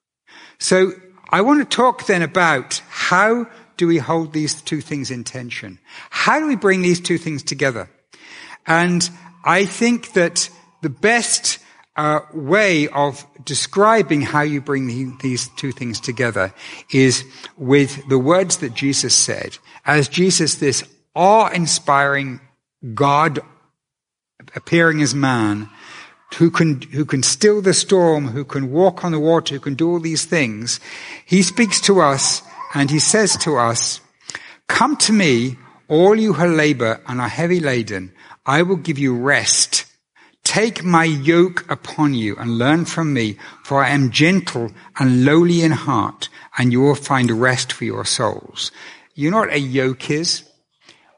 So 0.61 0.91
I 1.27 1.41
want 1.41 1.59
to 1.59 1.75
talk 1.75 2.05
then 2.05 2.21
about 2.21 2.83
how 2.87 3.47
do 3.77 3.87
we 3.87 3.97
hold 3.97 4.31
these 4.31 4.61
two 4.61 4.79
things 4.79 5.09
in 5.09 5.23
tension? 5.23 5.79
How 6.11 6.39
do 6.39 6.45
we 6.45 6.55
bring 6.55 6.83
these 6.83 7.01
two 7.01 7.17
things 7.17 7.41
together? 7.41 7.89
And 8.67 9.09
I 9.43 9.65
think 9.65 10.13
that 10.13 10.51
the 10.83 10.89
best 10.89 11.57
uh, 11.95 12.19
way 12.31 12.87
of 12.89 13.25
describing 13.43 14.21
how 14.21 14.41
you 14.41 14.61
bring 14.61 14.85
the, 14.85 15.11
these 15.23 15.49
two 15.57 15.71
things 15.71 15.99
together 15.99 16.53
is 16.91 17.25
with 17.57 18.07
the 18.07 18.19
words 18.19 18.57
that 18.57 18.75
Jesus 18.75 19.15
said. 19.15 19.57
As 19.83 20.07
Jesus, 20.07 20.55
this 20.55 20.83
awe-inspiring 21.15 22.39
God 22.93 23.39
appearing 24.55 25.01
as 25.01 25.15
man, 25.15 25.69
who 26.35 26.49
can, 26.49 26.81
who 26.81 27.05
can 27.05 27.23
still 27.23 27.61
the 27.61 27.73
storm, 27.73 28.27
who 28.29 28.45
can 28.45 28.71
walk 28.71 29.03
on 29.03 29.11
the 29.11 29.19
water, 29.19 29.55
who 29.55 29.59
can 29.59 29.75
do 29.75 29.89
all 29.89 29.99
these 29.99 30.25
things, 30.25 30.79
he 31.25 31.41
speaks 31.41 31.81
to 31.81 31.99
us 31.99 32.41
and 32.73 32.89
he 32.89 32.99
says 32.99 33.35
to 33.37 33.57
us, 33.57 33.99
come 34.67 34.95
to 34.97 35.13
me, 35.13 35.57
all 35.87 36.15
you 36.15 36.33
who 36.33 36.47
labor 36.47 37.01
and 37.07 37.19
are 37.19 37.27
heavy 37.27 37.59
laden, 37.59 38.13
I 38.45 38.61
will 38.61 38.77
give 38.77 38.97
you 38.97 39.15
rest. 39.15 39.85
Take 40.43 40.83
my 40.83 41.03
yoke 41.03 41.69
upon 41.69 42.13
you 42.13 42.35
and 42.37 42.57
learn 42.57 42.85
from 42.85 43.13
me, 43.13 43.37
for 43.63 43.83
I 43.83 43.89
am 43.89 44.09
gentle 44.09 44.71
and 44.99 45.25
lowly 45.25 45.61
in 45.61 45.71
heart, 45.71 46.29
and 46.57 46.71
you 46.71 46.81
will 46.81 46.95
find 46.95 47.29
rest 47.29 47.71
for 47.71 47.85
your 47.85 48.05
souls. 48.05 48.71
You 49.13 49.29
know 49.29 49.37
what 49.37 49.53
a 49.53 49.59
yoke 49.59 50.09
is? 50.09 50.43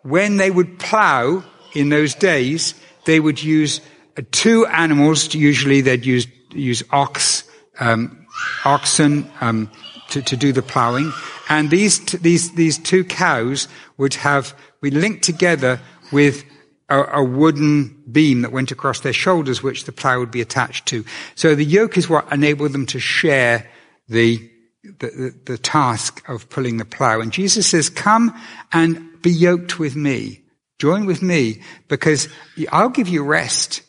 When 0.02 0.38
they 0.38 0.52
would 0.52 0.80
plow 0.80 1.44
in 1.74 1.90
those 1.90 2.16
days, 2.16 2.74
they 3.06 3.20
would 3.20 3.42
use 3.42 3.80
two 4.22 4.66
animals, 4.68 5.34
usually 5.34 5.82
they'd 5.82 6.06
use, 6.06 6.28
use 6.52 6.84
ox, 6.92 7.44
um, 7.80 8.26
oxen, 8.64 9.30
um, 9.42 9.72
to, 10.10 10.22
to 10.22 10.38
do 10.38 10.54
the 10.54 10.62
plowing. 10.62 11.12
And 11.50 11.70
these, 11.70 12.00
t- 12.00 12.18
these, 12.18 12.54
these 12.54 12.78
two 12.78 13.04
cows 13.04 13.68
would 13.98 14.14
have, 14.16 14.56
be 14.82 14.92
linked 14.92 15.24
together 15.24 15.80
with 16.12 16.44
a, 16.90 17.04
a, 17.20 17.24
wooden 17.24 18.04
beam 18.12 18.42
that 18.42 18.52
went 18.52 18.72
across 18.72 19.00
their 19.00 19.14
shoulders, 19.14 19.64
which 19.64 19.86
the 19.86 19.92
plow 19.92 20.20
would 20.20 20.32
be 20.32 20.42
attached 20.42 20.86
to. 20.88 21.04
So 21.36 21.56
the 21.56 21.66
yoke 21.66 21.98
is 21.98 22.10
what 22.10 22.32
enabled 22.32 22.74
them 22.74 22.86
to 22.88 23.00
share 23.00 23.68
the, 24.08 24.38
the, 24.84 25.08
the, 25.08 25.40
the 25.46 25.58
task 25.58 26.28
of 26.30 26.50
pulling 26.50 26.78
the 26.78 26.86
plow. 26.86 27.20
And 27.20 27.32
Jesus 27.32 27.68
says, 27.68 27.90
come 27.90 28.40
and 28.72 29.22
be 29.22 29.32
yoked 29.32 29.80
with 29.80 29.96
me. 29.96 30.44
Join 30.78 31.06
with 31.06 31.22
me 31.22 31.62
because 31.88 32.28
I'll 32.72 32.90
give 32.90 33.08
you 33.08 33.24
rest. 33.24 33.82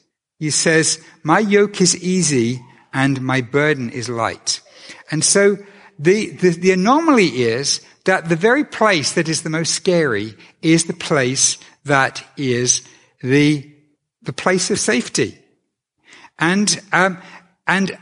He 0.45 0.51
says, 0.51 1.03
my 1.22 1.38
yoke 1.38 1.80
is 1.80 1.97
easy 1.97 2.62
and 2.92 3.22
my 3.22 3.40
burden 3.40 3.88
is 3.88 4.11
light. 4.11 4.61
And 5.11 5.24
so 5.24 5.57
the, 5.99 6.32
the, 6.32 6.51
the 6.51 6.72
anomaly 6.72 7.28
is 7.28 7.80
that 8.05 8.28
the 8.28 8.36
very 8.36 8.62
place 8.62 9.14
that 9.14 9.26
is 9.26 9.40
the 9.40 9.49
most 9.49 9.72
scary 9.72 10.34
is 10.61 10.84
the 10.84 10.92
place 10.92 11.57
that 11.86 12.22
is 12.36 12.86
the, 13.22 13.72
the 14.20 14.34
place 14.34 14.70
of 14.70 14.78
safety. 14.78 15.38
And, 16.38 16.78
um, 16.92 17.16
and 17.66 17.97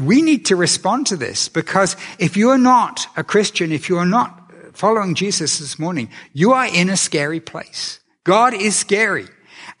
we 0.00 0.22
need 0.22 0.46
to 0.46 0.56
respond 0.56 1.06
to 1.06 1.16
this 1.16 1.48
because 1.48 1.96
if 2.18 2.36
you 2.36 2.50
are 2.50 2.58
not 2.58 3.06
a 3.16 3.22
Christian, 3.22 3.70
if 3.70 3.88
you 3.88 3.96
are 3.98 4.04
not 4.04 4.50
following 4.72 5.14
Jesus 5.14 5.60
this 5.60 5.78
morning, 5.78 6.10
you 6.32 6.52
are 6.52 6.66
in 6.66 6.90
a 6.90 6.96
scary 6.96 7.38
place. 7.38 8.00
God 8.24 8.54
is 8.54 8.74
scary. 8.74 9.28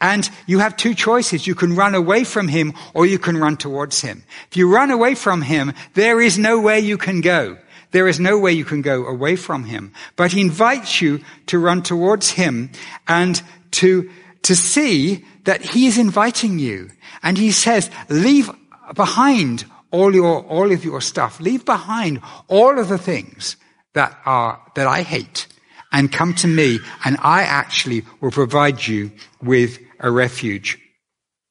And 0.00 0.28
you 0.46 0.58
have 0.58 0.76
two 0.76 0.94
choices. 0.94 1.46
You 1.46 1.54
can 1.54 1.74
run 1.74 1.94
away 1.94 2.24
from 2.24 2.48
him 2.48 2.74
or 2.92 3.06
you 3.06 3.18
can 3.18 3.36
run 3.36 3.56
towards 3.56 4.00
him. 4.00 4.24
If 4.50 4.56
you 4.56 4.72
run 4.72 4.90
away 4.90 5.14
from 5.14 5.42
him, 5.42 5.72
there 5.94 6.20
is 6.20 6.38
no 6.38 6.60
way 6.60 6.80
you 6.80 6.98
can 6.98 7.20
go. 7.20 7.56
There 7.92 8.08
is 8.08 8.20
no 8.20 8.38
way 8.38 8.52
you 8.52 8.64
can 8.64 8.82
go 8.82 9.06
away 9.06 9.36
from 9.36 9.64
him. 9.64 9.92
But 10.16 10.32
he 10.32 10.42
invites 10.42 11.00
you 11.00 11.20
to 11.46 11.58
run 11.58 11.82
towards 11.82 12.30
him 12.30 12.70
and 13.08 13.40
to, 13.72 14.10
to 14.42 14.54
see 14.54 15.24
that 15.44 15.62
he 15.62 15.86
is 15.86 15.96
inviting 15.96 16.58
you. 16.58 16.90
And 17.22 17.38
he 17.38 17.52
says, 17.52 17.90
leave 18.10 18.50
behind 18.94 19.64
all 19.90 20.14
your, 20.14 20.42
all 20.44 20.72
of 20.72 20.84
your 20.84 21.00
stuff. 21.00 21.40
Leave 21.40 21.64
behind 21.64 22.20
all 22.48 22.78
of 22.78 22.88
the 22.88 22.98
things 22.98 23.56
that 23.94 24.18
are, 24.26 24.60
that 24.74 24.86
I 24.86 25.02
hate 25.02 25.46
and 25.92 26.12
come 26.12 26.34
to 26.34 26.46
me 26.46 26.78
and 27.04 27.16
I 27.20 27.42
actually 27.42 28.04
will 28.20 28.30
provide 28.30 28.86
you 28.86 29.12
with 29.42 29.78
a 30.00 30.10
refuge. 30.10 30.78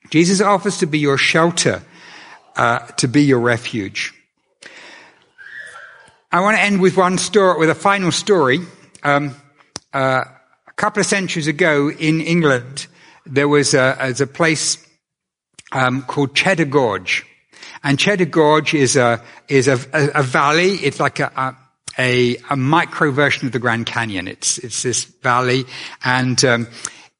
Jesus 0.09 0.41
offers 0.41 0.77
to 0.79 0.85
be 0.85 0.99
your 0.99 1.17
shelter, 1.17 1.81
uh, 2.55 2.79
to 2.97 3.07
be 3.07 3.23
your 3.23 3.39
refuge. 3.39 4.13
I 6.31 6.41
want 6.41 6.57
to 6.57 6.61
end 6.61 6.81
with 6.81 6.97
one 6.97 7.17
story, 7.17 7.59
with 7.59 7.69
a 7.69 7.75
final 7.75 8.11
story. 8.11 8.59
Um, 9.03 9.35
uh, 9.93 10.25
a 10.67 10.73
couple 10.73 10.99
of 10.99 11.05
centuries 11.05 11.47
ago 11.47 11.89
in 11.89 12.19
England, 12.21 12.87
there 13.25 13.47
was 13.47 13.73
a, 13.73 14.13
a 14.19 14.27
place 14.27 14.85
um, 15.71 16.01
called 16.03 16.35
Cheddar 16.35 16.65
Gorge, 16.65 17.25
and 17.83 17.97
Cheddar 17.97 18.25
Gorge 18.25 18.73
is 18.73 18.95
a 18.95 19.21
is 19.47 19.67
a, 19.67 19.79
a, 19.93 20.19
a 20.19 20.23
valley. 20.23 20.71
It's 20.75 20.99
like 20.99 21.19
a, 21.19 21.55
a, 21.97 22.37
a 22.49 22.55
micro 22.55 23.11
version 23.11 23.45
of 23.45 23.51
the 23.51 23.59
Grand 23.59 23.85
Canyon. 23.85 24.27
It's 24.27 24.57
it's 24.57 24.83
this 24.83 25.05
valley, 25.05 25.65
and 26.03 26.43
um, 26.45 26.67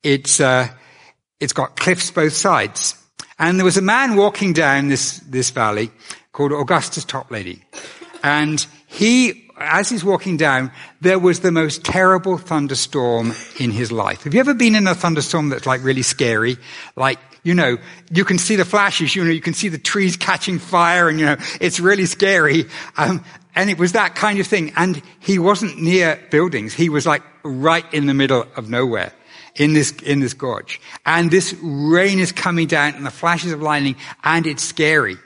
it's 0.04 0.40
uh, 0.40 0.68
it's 1.40 1.54
got 1.54 1.76
cliffs 1.76 2.12
both 2.12 2.34
sides. 2.34 2.96
And 3.38 3.60
there 3.60 3.66
was 3.66 3.78
a 3.78 3.82
man 3.82 4.16
walking 4.16 4.54
down 4.54 4.88
this 4.88 5.20
this 5.20 5.50
valley 5.50 5.92
called 6.32 6.52
Augustus 6.52 7.06
Toplady, 7.06 7.62
and 8.24 8.66
he, 8.88 9.50
as 9.58 9.90
he's 9.90 10.04
walking 10.04 10.38
down, 10.38 10.72
there 11.02 11.20
was 11.20 11.42
the 11.42 11.52
most 11.52 11.84
terrible 11.84 12.38
thunderstorm 12.38 13.34
in 13.60 13.72
his 13.72 13.92
life. 13.92 14.24
Have 14.24 14.34
you 14.34 14.40
ever 14.40 14.54
been 14.54 14.76
in 14.76 14.88
a 14.88 14.96
thunderstorm 14.96 15.50
that's 15.50 15.66
like 15.66 15.84
really 15.84 16.02
scary? 16.02 16.58
Like, 16.96 17.20
you 17.44 17.54
know, 17.54 17.78
you 18.10 18.24
can 18.24 18.38
see 18.38 18.56
the 18.56 18.66
flashes, 18.66 19.16
you 19.16 19.24
know, 19.24 19.32
you 19.32 19.42
can 19.42 19.54
see 19.54 19.68
the 19.68 19.78
trees 19.78 20.16
catching 20.16 20.60
fire 20.60 21.10
and, 21.10 21.20
you 21.20 21.26
know, 21.26 21.36
it's 21.60 21.80
really 21.80 22.06
scary. 22.06 22.66
Um, 22.98 23.24
and 23.56 23.70
it 23.70 23.78
was 23.78 23.94
that 23.94 24.16
kind 24.16 24.40
of 24.40 24.48
thing. 24.48 24.74
And 24.76 25.02
he 25.20 25.40
wasn't 25.40 25.82
near 25.82 26.22
buildings. 26.30 26.74
He 26.74 26.90
was 26.90 27.06
like 27.06 27.24
right 27.44 27.86
in 27.94 28.06
the 28.06 28.14
middle 28.14 28.46
of 28.56 28.70
nowhere 28.70 29.14
in 29.56 29.74
this, 29.74 29.92
in 30.04 30.20
this 30.20 30.34
gorge. 30.34 30.82
And 31.06 31.32
this 31.32 31.56
rain 31.62 32.20
is 32.20 32.32
coming 32.32 32.68
down 32.68 32.96
and 32.96 33.06
the 33.06 33.12
flashes 33.12 33.52
of 33.52 33.62
lightning 33.62 33.96
and 34.24 34.46
it's 34.46 34.64
scary. 34.64 35.18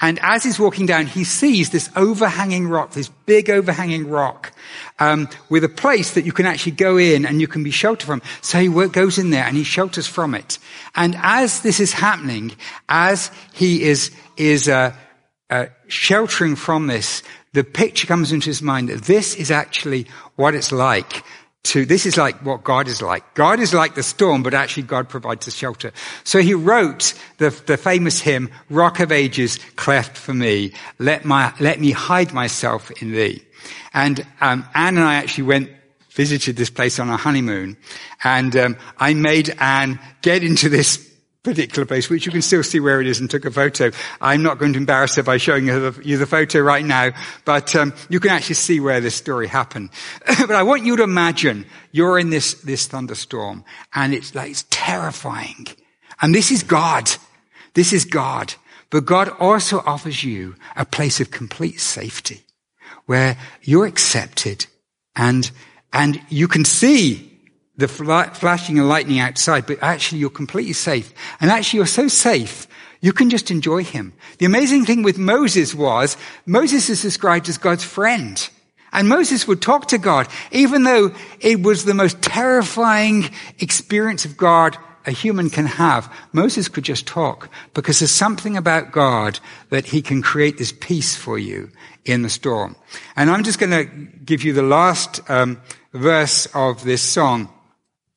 And 0.00 0.18
as 0.20 0.44
he's 0.44 0.58
walking 0.58 0.86
down, 0.86 1.06
he 1.06 1.24
sees 1.24 1.70
this 1.70 1.90
overhanging 1.96 2.68
rock, 2.68 2.92
this 2.92 3.08
big 3.26 3.50
overhanging 3.50 4.08
rock, 4.08 4.52
um, 5.00 5.28
with 5.48 5.64
a 5.64 5.68
place 5.68 6.14
that 6.14 6.24
you 6.24 6.32
can 6.32 6.46
actually 6.46 6.72
go 6.72 6.96
in 6.96 7.26
and 7.26 7.40
you 7.40 7.48
can 7.48 7.64
be 7.64 7.72
sheltered 7.72 8.06
from. 8.06 8.22
So 8.40 8.60
he 8.60 8.68
goes 8.88 9.18
in 9.18 9.30
there 9.30 9.44
and 9.44 9.56
he 9.56 9.64
shelters 9.64 10.06
from 10.06 10.34
it. 10.34 10.58
And 10.94 11.16
as 11.18 11.62
this 11.62 11.80
is 11.80 11.92
happening, 11.92 12.52
as 12.88 13.30
he 13.52 13.82
is 13.82 14.12
is 14.36 14.68
uh, 14.68 14.94
uh, 15.50 15.66
sheltering 15.88 16.56
from 16.56 16.86
this, 16.86 17.22
the 17.52 17.64
picture 17.64 18.06
comes 18.06 18.32
into 18.32 18.46
his 18.46 18.62
mind 18.62 18.88
that 18.88 19.02
this 19.02 19.36
is 19.36 19.50
actually 19.50 20.06
what 20.36 20.54
it's 20.54 20.72
like 20.72 21.24
to, 21.64 21.86
this 21.86 22.04
is 22.04 22.16
like 22.16 22.44
what 22.44 22.62
God 22.62 22.88
is 22.88 23.00
like. 23.00 23.34
God 23.34 23.58
is 23.58 23.72
like 23.72 23.94
the 23.94 24.02
storm, 24.02 24.42
but 24.42 24.54
actually 24.54 24.82
God 24.82 25.08
provides 25.08 25.46
a 25.46 25.50
shelter. 25.50 25.92
So 26.22 26.40
he 26.40 26.54
wrote 26.54 27.14
the, 27.38 27.50
the 27.66 27.76
famous 27.76 28.20
hymn, 28.20 28.50
Rock 28.68 29.00
of 29.00 29.10
Ages, 29.10 29.58
cleft 29.76 30.16
for 30.16 30.34
me. 30.34 30.72
Let 30.98 31.24
my, 31.24 31.54
let 31.60 31.80
me 31.80 31.90
hide 31.90 32.34
myself 32.34 32.90
in 33.02 33.12
thee. 33.12 33.42
And, 33.94 34.26
um, 34.40 34.66
Anne 34.74 34.98
and 34.98 35.06
I 35.06 35.14
actually 35.14 35.44
went, 35.44 35.70
visited 36.10 36.56
this 36.56 36.70
place 36.70 36.98
on 36.98 37.08
our 37.08 37.18
honeymoon. 37.18 37.76
And, 38.22 38.54
um, 38.56 38.76
I 38.98 39.14
made 39.14 39.54
Anne 39.58 39.98
get 40.20 40.44
into 40.44 40.68
this 40.68 41.03
particular 41.44 41.84
place, 41.84 42.10
which 42.10 42.26
you 42.26 42.32
can 42.32 42.42
still 42.42 42.62
see 42.64 42.80
where 42.80 43.00
it 43.00 43.06
is 43.06 43.20
and 43.20 43.30
took 43.30 43.44
a 43.44 43.50
photo. 43.50 43.90
I'm 44.20 44.42
not 44.42 44.58
going 44.58 44.72
to 44.72 44.78
embarrass 44.78 45.14
her 45.16 45.22
by 45.22 45.36
showing 45.36 45.66
you 45.66 45.90
the, 45.90 46.02
you 46.02 46.16
the 46.16 46.26
photo 46.26 46.60
right 46.60 46.84
now, 46.84 47.10
but 47.44 47.76
um, 47.76 47.92
you 48.08 48.18
can 48.18 48.30
actually 48.30 48.56
see 48.56 48.80
where 48.80 49.00
this 49.00 49.14
story 49.14 49.46
happened. 49.46 49.90
but 50.26 50.52
I 50.52 50.62
want 50.62 50.84
you 50.84 50.96
to 50.96 51.02
imagine 51.02 51.66
you're 51.92 52.18
in 52.18 52.30
this, 52.30 52.54
this 52.62 52.88
thunderstorm 52.88 53.64
and 53.94 54.14
it's 54.14 54.34
like, 54.34 54.50
it's 54.50 54.64
terrifying. 54.70 55.66
And 56.20 56.34
this 56.34 56.50
is 56.50 56.62
God. 56.62 57.10
This 57.74 57.92
is 57.92 58.06
God. 58.06 58.54
But 58.88 59.04
God 59.04 59.28
also 59.38 59.80
offers 59.80 60.24
you 60.24 60.56
a 60.76 60.86
place 60.86 61.20
of 61.20 61.30
complete 61.30 61.78
safety 61.78 62.42
where 63.04 63.36
you're 63.62 63.86
accepted 63.86 64.66
and, 65.14 65.50
and 65.92 66.20
you 66.30 66.48
can 66.48 66.64
see 66.64 67.33
the 67.76 67.88
flashing 67.88 68.78
and 68.78 68.88
lightning 68.88 69.18
outside, 69.18 69.66
but 69.66 69.78
actually 69.82 70.18
you're 70.18 70.30
completely 70.30 70.72
safe. 70.72 71.12
And 71.40 71.50
actually 71.50 71.78
you're 71.78 71.86
so 71.86 72.08
safe, 72.08 72.68
you 73.00 73.12
can 73.12 73.30
just 73.30 73.50
enjoy 73.50 73.84
him. 73.84 74.12
The 74.38 74.46
amazing 74.46 74.84
thing 74.84 75.02
with 75.02 75.18
Moses 75.18 75.74
was, 75.74 76.16
Moses 76.46 76.88
is 76.88 77.02
described 77.02 77.48
as 77.48 77.58
God's 77.58 77.84
friend. 77.84 78.48
And 78.92 79.08
Moses 79.08 79.48
would 79.48 79.60
talk 79.60 79.88
to 79.88 79.98
God, 79.98 80.28
even 80.52 80.84
though 80.84 81.12
it 81.40 81.62
was 81.62 81.84
the 81.84 81.94
most 81.94 82.22
terrifying 82.22 83.28
experience 83.58 84.24
of 84.24 84.36
God 84.36 84.78
a 85.06 85.10
human 85.10 85.50
can 85.50 85.66
have. 85.66 86.10
Moses 86.32 86.68
could 86.68 86.84
just 86.84 87.06
talk 87.06 87.50
because 87.74 87.98
there's 87.98 88.10
something 88.10 88.56
about 88.56 88.92
God 88.92 89.38
that 89.70 89.86
he 89.86 90.00
can 90.00 90.22
create 90.22 90.58
this 90.58 90.72
peace 90.72 91.16
for 91.16 91.38
you 91.38 91.70
in 92.04 92.22
the 92.22 92.30
storm. 92.30 92.76
And 93.16 93.30
I'm 93.30 93.44
just 93.44 93.58
going 93.58 93.70
to 93.72 93.84
give 94.24 94.44
you 94.44 94.52
the 94.52 94.62
last 94.62 95.28
um, 95.28 95.60
verse 95.92 96.46
of 96.54 96.84
this 96.84 97.02
song. 97.02 97.50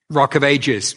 Rock 0.10 0.36
of 0.36 0.43
Ages. 0.43 0.95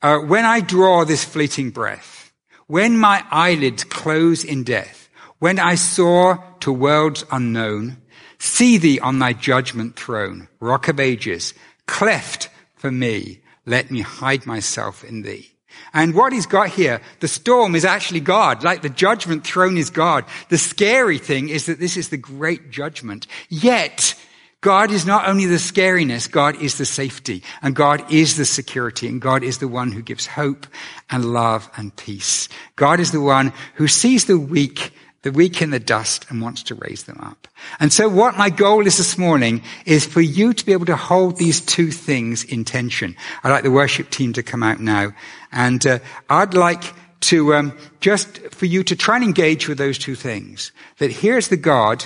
Uh, 0.00 0.18
when 0.18 0.46
I 0.46 0.60
draw 0.60 1.04
this 1.04 1.22
fleeting 1.22 1.70
breath, 1.70 2.32
when 2.66 2.96
my 2.96 3.22
eyelids 3.30 3.84
close 3.84 4.42
in 4.42 4.64
death, 4.64 5.10
when 5.38 5.58
I 5.58 5.74
soar 5.74 6.42
to 6.60 6.72
worlds 6.72 7.24
unknown, 7.30 7.98
see 8.38 8.78
thee 8.78 8.98
on 9.00 9.18
thy 9.18 9.34
judgment 9.34 9.96
throne, 9.96 10.48
rock 10.60 10.88
of 10.88 10.98
ages, 10.98 11.52
cleft 11.86 12.48
for 12.74 12.90
me, 12.90 13.42
let 13.66 13.90
me 13.90 14.00
hide 14.00 14.46
myself 14.46 15.04
in 15.04 15.22
thee. 15.22 15.52
And 15.92 16.14
what 16.14 16.32
he's 16.32 16.46
got 16.46 16.70
here, 16.70 17.02
the 17.20 17.28
storm 17.28 17.74
is 17.74 17.84
actually 17.84 18.20
God, 18.20 18.64
like 18.64 18.80
the 18.80 18.88
judgment 18.88 19.46
throne 19.46 19.76
is 19.76 19.90
God. 19.90 20.24
The 20.48 20.58
scary 20.58 21.18
thing 21.18 21.50
is 21.50 21.66
that 21.66 21.78
this 21.78 21.98
is 21.98 22.08
the 22.08 22.16
great 22.16 22.70
judgment. 22.70 23.26
Yet, 23.50 24.14
God 24.62 24.92
is 24.92 25.04
not 25.04 25.28
only 25.28 25.46
the 25.46 25.56
scariness, 25.56 26.30
God 26.30 26.62
is 26.62 26.78
the 26.78 26.84
safety, 26.84 27.42
and 27.62 27.74
God 27.74 28.10
is 28.12 28.36
the 28.36 28.44
security, 28.44 29.08
and 29.08 29.20
God 29.20 29.42
is 29.42 29.58
the 29.58 29.66
one 29.66 29.90
who 29.90 30.02
gives 30.02 30.24
hope 30.24 30.68
and 31.10 31.32
love 31.32 31.68
and 31.76 31.94
peace. 31.96 32.48
God 32.76 33.00
is 33.00 33.10
the 33.10 33.20
one 33.20 33.52
who 33.74 33.88
sees 33.88 34.26
the 34.26 34.38
weak, 34.38 34.92
the 35.22 35.32
weak 35.32 35.62
in 35.62 35.70
the 35.70 35.80
dust 35.80 36.26
and 36.28 36.40
wants 36.40 36.62
to 36.64 36.76
raise 36.76 37.02
them 37.02 37.18
up. 37.20 37.48
And 37.80 37.92
so 37.92 38.08
what 38.08 38.38
my 38.38 38.50
goal 38.50 38.86
is 38.86 38.98
this 38.98 39.18
morning 39.18 39.62
is 39.84 40.06
for 40.06 40.20
you 40.20 40.52
to 40.52 40.64
be 40.64 40.72
able 40.72 40.86
to 40.86 40.96
hold 40.96 41.38
these 41.38 41.60
two 41.60 41.90
things 41.90 42.44
in 42.44 42.64
tension. 42.64 43.16
I'd 43.42 43.50
like 43.50 43.64
the 43.64 43.70
worship 43.72 44.10
team 44.10 44.32
to 44.34 44.44
come 44.44 44.62
out 44.62 44.78
now, 44.78 45.12
and 45.50 45.84
uh, 45.84 45.98
I'd 46.30 46.54
like 46.54 46.84
to 47.22 47.54
um, 47.54 47.76
just 48.00 48.38
for 48.52 48.66
you 48.66 48.84
to 48.84 48.94
try 48.94 49.16
and 49.16 49.24
engage 49.24 49.66
with 49.66 49.78
those 49.78 49.98
two 49.98 50.14
things. 50.14 50.70
That 50.98 51.10
here's 51.10 51.48
the 51.48 51.56
God 51.56 52.04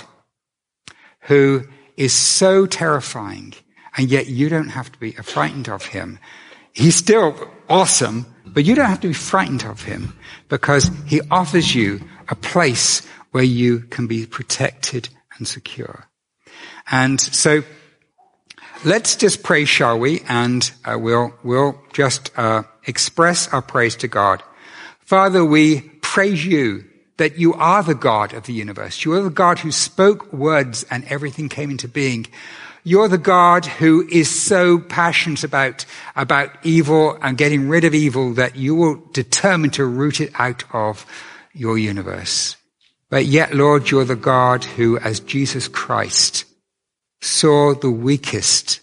who 1.21 1.67
is 1.97 2.13
so 2.13 2.65
terrifying, 2.65 3.53
and 3.97 4.09
yet 4.09 4.27
you 4.27 4.47
don't 4.47 4.69
have 4.69 4.91
to 4.91 4.99
be 4.99 5.11
frightened 5.11 5.67
of 5.67 5.85
him. 5.85 6.19
He's 6.71 6.95
still 6.95 7.35
awesome, 7.67 8.27
but 8.45 8.63
you 8.63 8.75
don't 8.75 8.85
have 8.85 9.01
to 9.01 9.07
be 9.07 9.13
frightened 9.13 9.65
of 9.65 9.81
him 9.81 10.13
because 10.47 10.91
he 11.07 11.21
offers 11.31 11.73
you 11.73 12.01
a 12.29 12.35
place 12.35 13.05
where 13.31 13.43
you 13.43 13.79
can 13.79 14.07
be 14.07 14.25
protected 14.25 15.09
and 15.37 15.47
secure. 15.47 16.07
And 16.89 17.19
so 17.19 17.63
let's 18.85 19.15
just 19.15 19.43
pray, 19.43 19.65
shall 19.65 19.99
we? 19.99 20.21
And 20.29 20.71
uh, 20.85 20.97
we'll, 20.99 21.33
we'll 21.43 21.81
just 21.93 22.31
uh, 22.37 22.63
express 22.85 23.51
our 23.51 23.61
praise 23.61 23.95
to 23.97 24.07
God. 24.07 24.43
Father, 24.99 25.43
we 25.43 25.81
praise 26.01 26.45
you 26.45 26.85
that 27.17 27.37
you 27.37 27.53
are 27.55 27.83
the 27.83 27.95
God 27.95 28.33
of 28.33 28.43
the 28.43 28.53
universe. 28.53 29.03
You 29.03 29.13
are 29.13 29.21
the 29.21 29.29
God 29.29 29.59
who 29.59 29.71
spoke 29.71 30.31
words 30.31 30.85
and 30.89 31.03
everything 31.05 31.49
came 31.49 31.69
into 31.71 31.87
being. 31.87 32.27
You're 32.83 33.07
the 33.07 33.17
God 33.17 33.65
who 33.65 34.07
is 34.09 34.29
so 34.29 34.79
passionate 34.79 35.43
about, 35.43 35.85
about 36.15 36.51
evil 36.63 37.17
and 37.21 37.37
getting 37.37 37.67
rid 37.67 37.83
of 37.83 37.93
evil 37.93 38.33
that 38.35 38.55
you 38.55 38.75
will 38.75 39.03
determine 39.11 39.71
to 39.71 39.85
root 39.85 40.21
it 40.21 40.31
out 40.39 40.63
of 40.73 41.05
your 41.53 41.77
universe. 41.77 42.55
But 43.09 43.25
yet, 43.25 43.53
Lord, 43.53 43.89
you're 43.89 44.05
the 44.05 44.15
God 44.15 44.63
who, 44.63 44.97
as 44.99 45.19
Jesus 45.19 45.67
Christ, 45.67 46.45
saw 47.21 47.73
the 47.73 47.91
weakest 47.91 48.81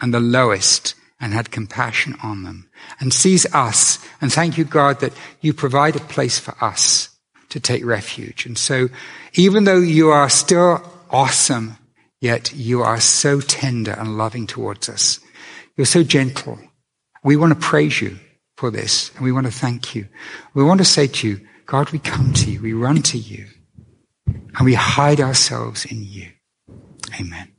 and 0.00 0.12
the 0.12 0.20
lowest 0.20 0.94
and 1.20 1.32
had 1.32 1.50
compassion 1.50 2.16
on 2.22 2.44
them 2.44 2.70
and 2.98 3.12
sees 3.12 3.46
us. 3.54 3.98
And 4.20 4.32
thank 4.32 4.56
you, 4.58 4.64
God, 4.64 5.00
that 5.00 5.12
you 5.40 5.52
provide 5.52 5.96
a 5.96 6.00
place 6.00 6.38
for 6.38 6.54
us 6.62 7.13
to 7.54 7.60
take 7.60 7.84
refuge. 7.84 8.46
And 8.46 8.58
so, 8.58 8.88
even 9.34 9.62
though 9.62 9.78
you 9.78 10.10
are 10.10 10.28
still 10.28 10.82
awesome, 11.08 11.76
yet 12.20 12.52
you 12.52 12.82
are 12.82 12.98
so 12.98 13.40
tender 13.40 13.92
and 13.92 14.18
loving 14.18 14.48
towards 14.48 14.88
us. 14.88 15.20
You're 15.76 15.86
so 15.86 16.02
gentle. 16.02 16.58
We 17.22 17.36
want 17.36 17.52
to 17.52 17.58
praise 17.58 18.00
you 18.00 18.18
for 18.56 18.72
this 18.72 19.12
and 19.14 19.22
we 19.22 19.30
want 19.30 19.46
to 19.46 19.52
thank 19.52 19.94
you. 19.94 20.08
We 20.52 20.64
want 20.64 20.78
to 20.78 20.84
say 20.84 21.06
to 21.06 21.28
you, 21.28 21.46
God, 21.66 21.90
we 21.90 22.00
come 22.00 22.32
to 22.32 22.50
you, 22.50 22.60
we 22.60 22.72
run 22.72 23.02
to 23.02 23.18
you, 23.18 23.46
and 24.26 24.64
we 24.64 24.74
hide 24.74 25.20
ourselves 25.20 25.84
in 25.84 26.02
you. 26.02 26.30
Amen. 27.20 27.53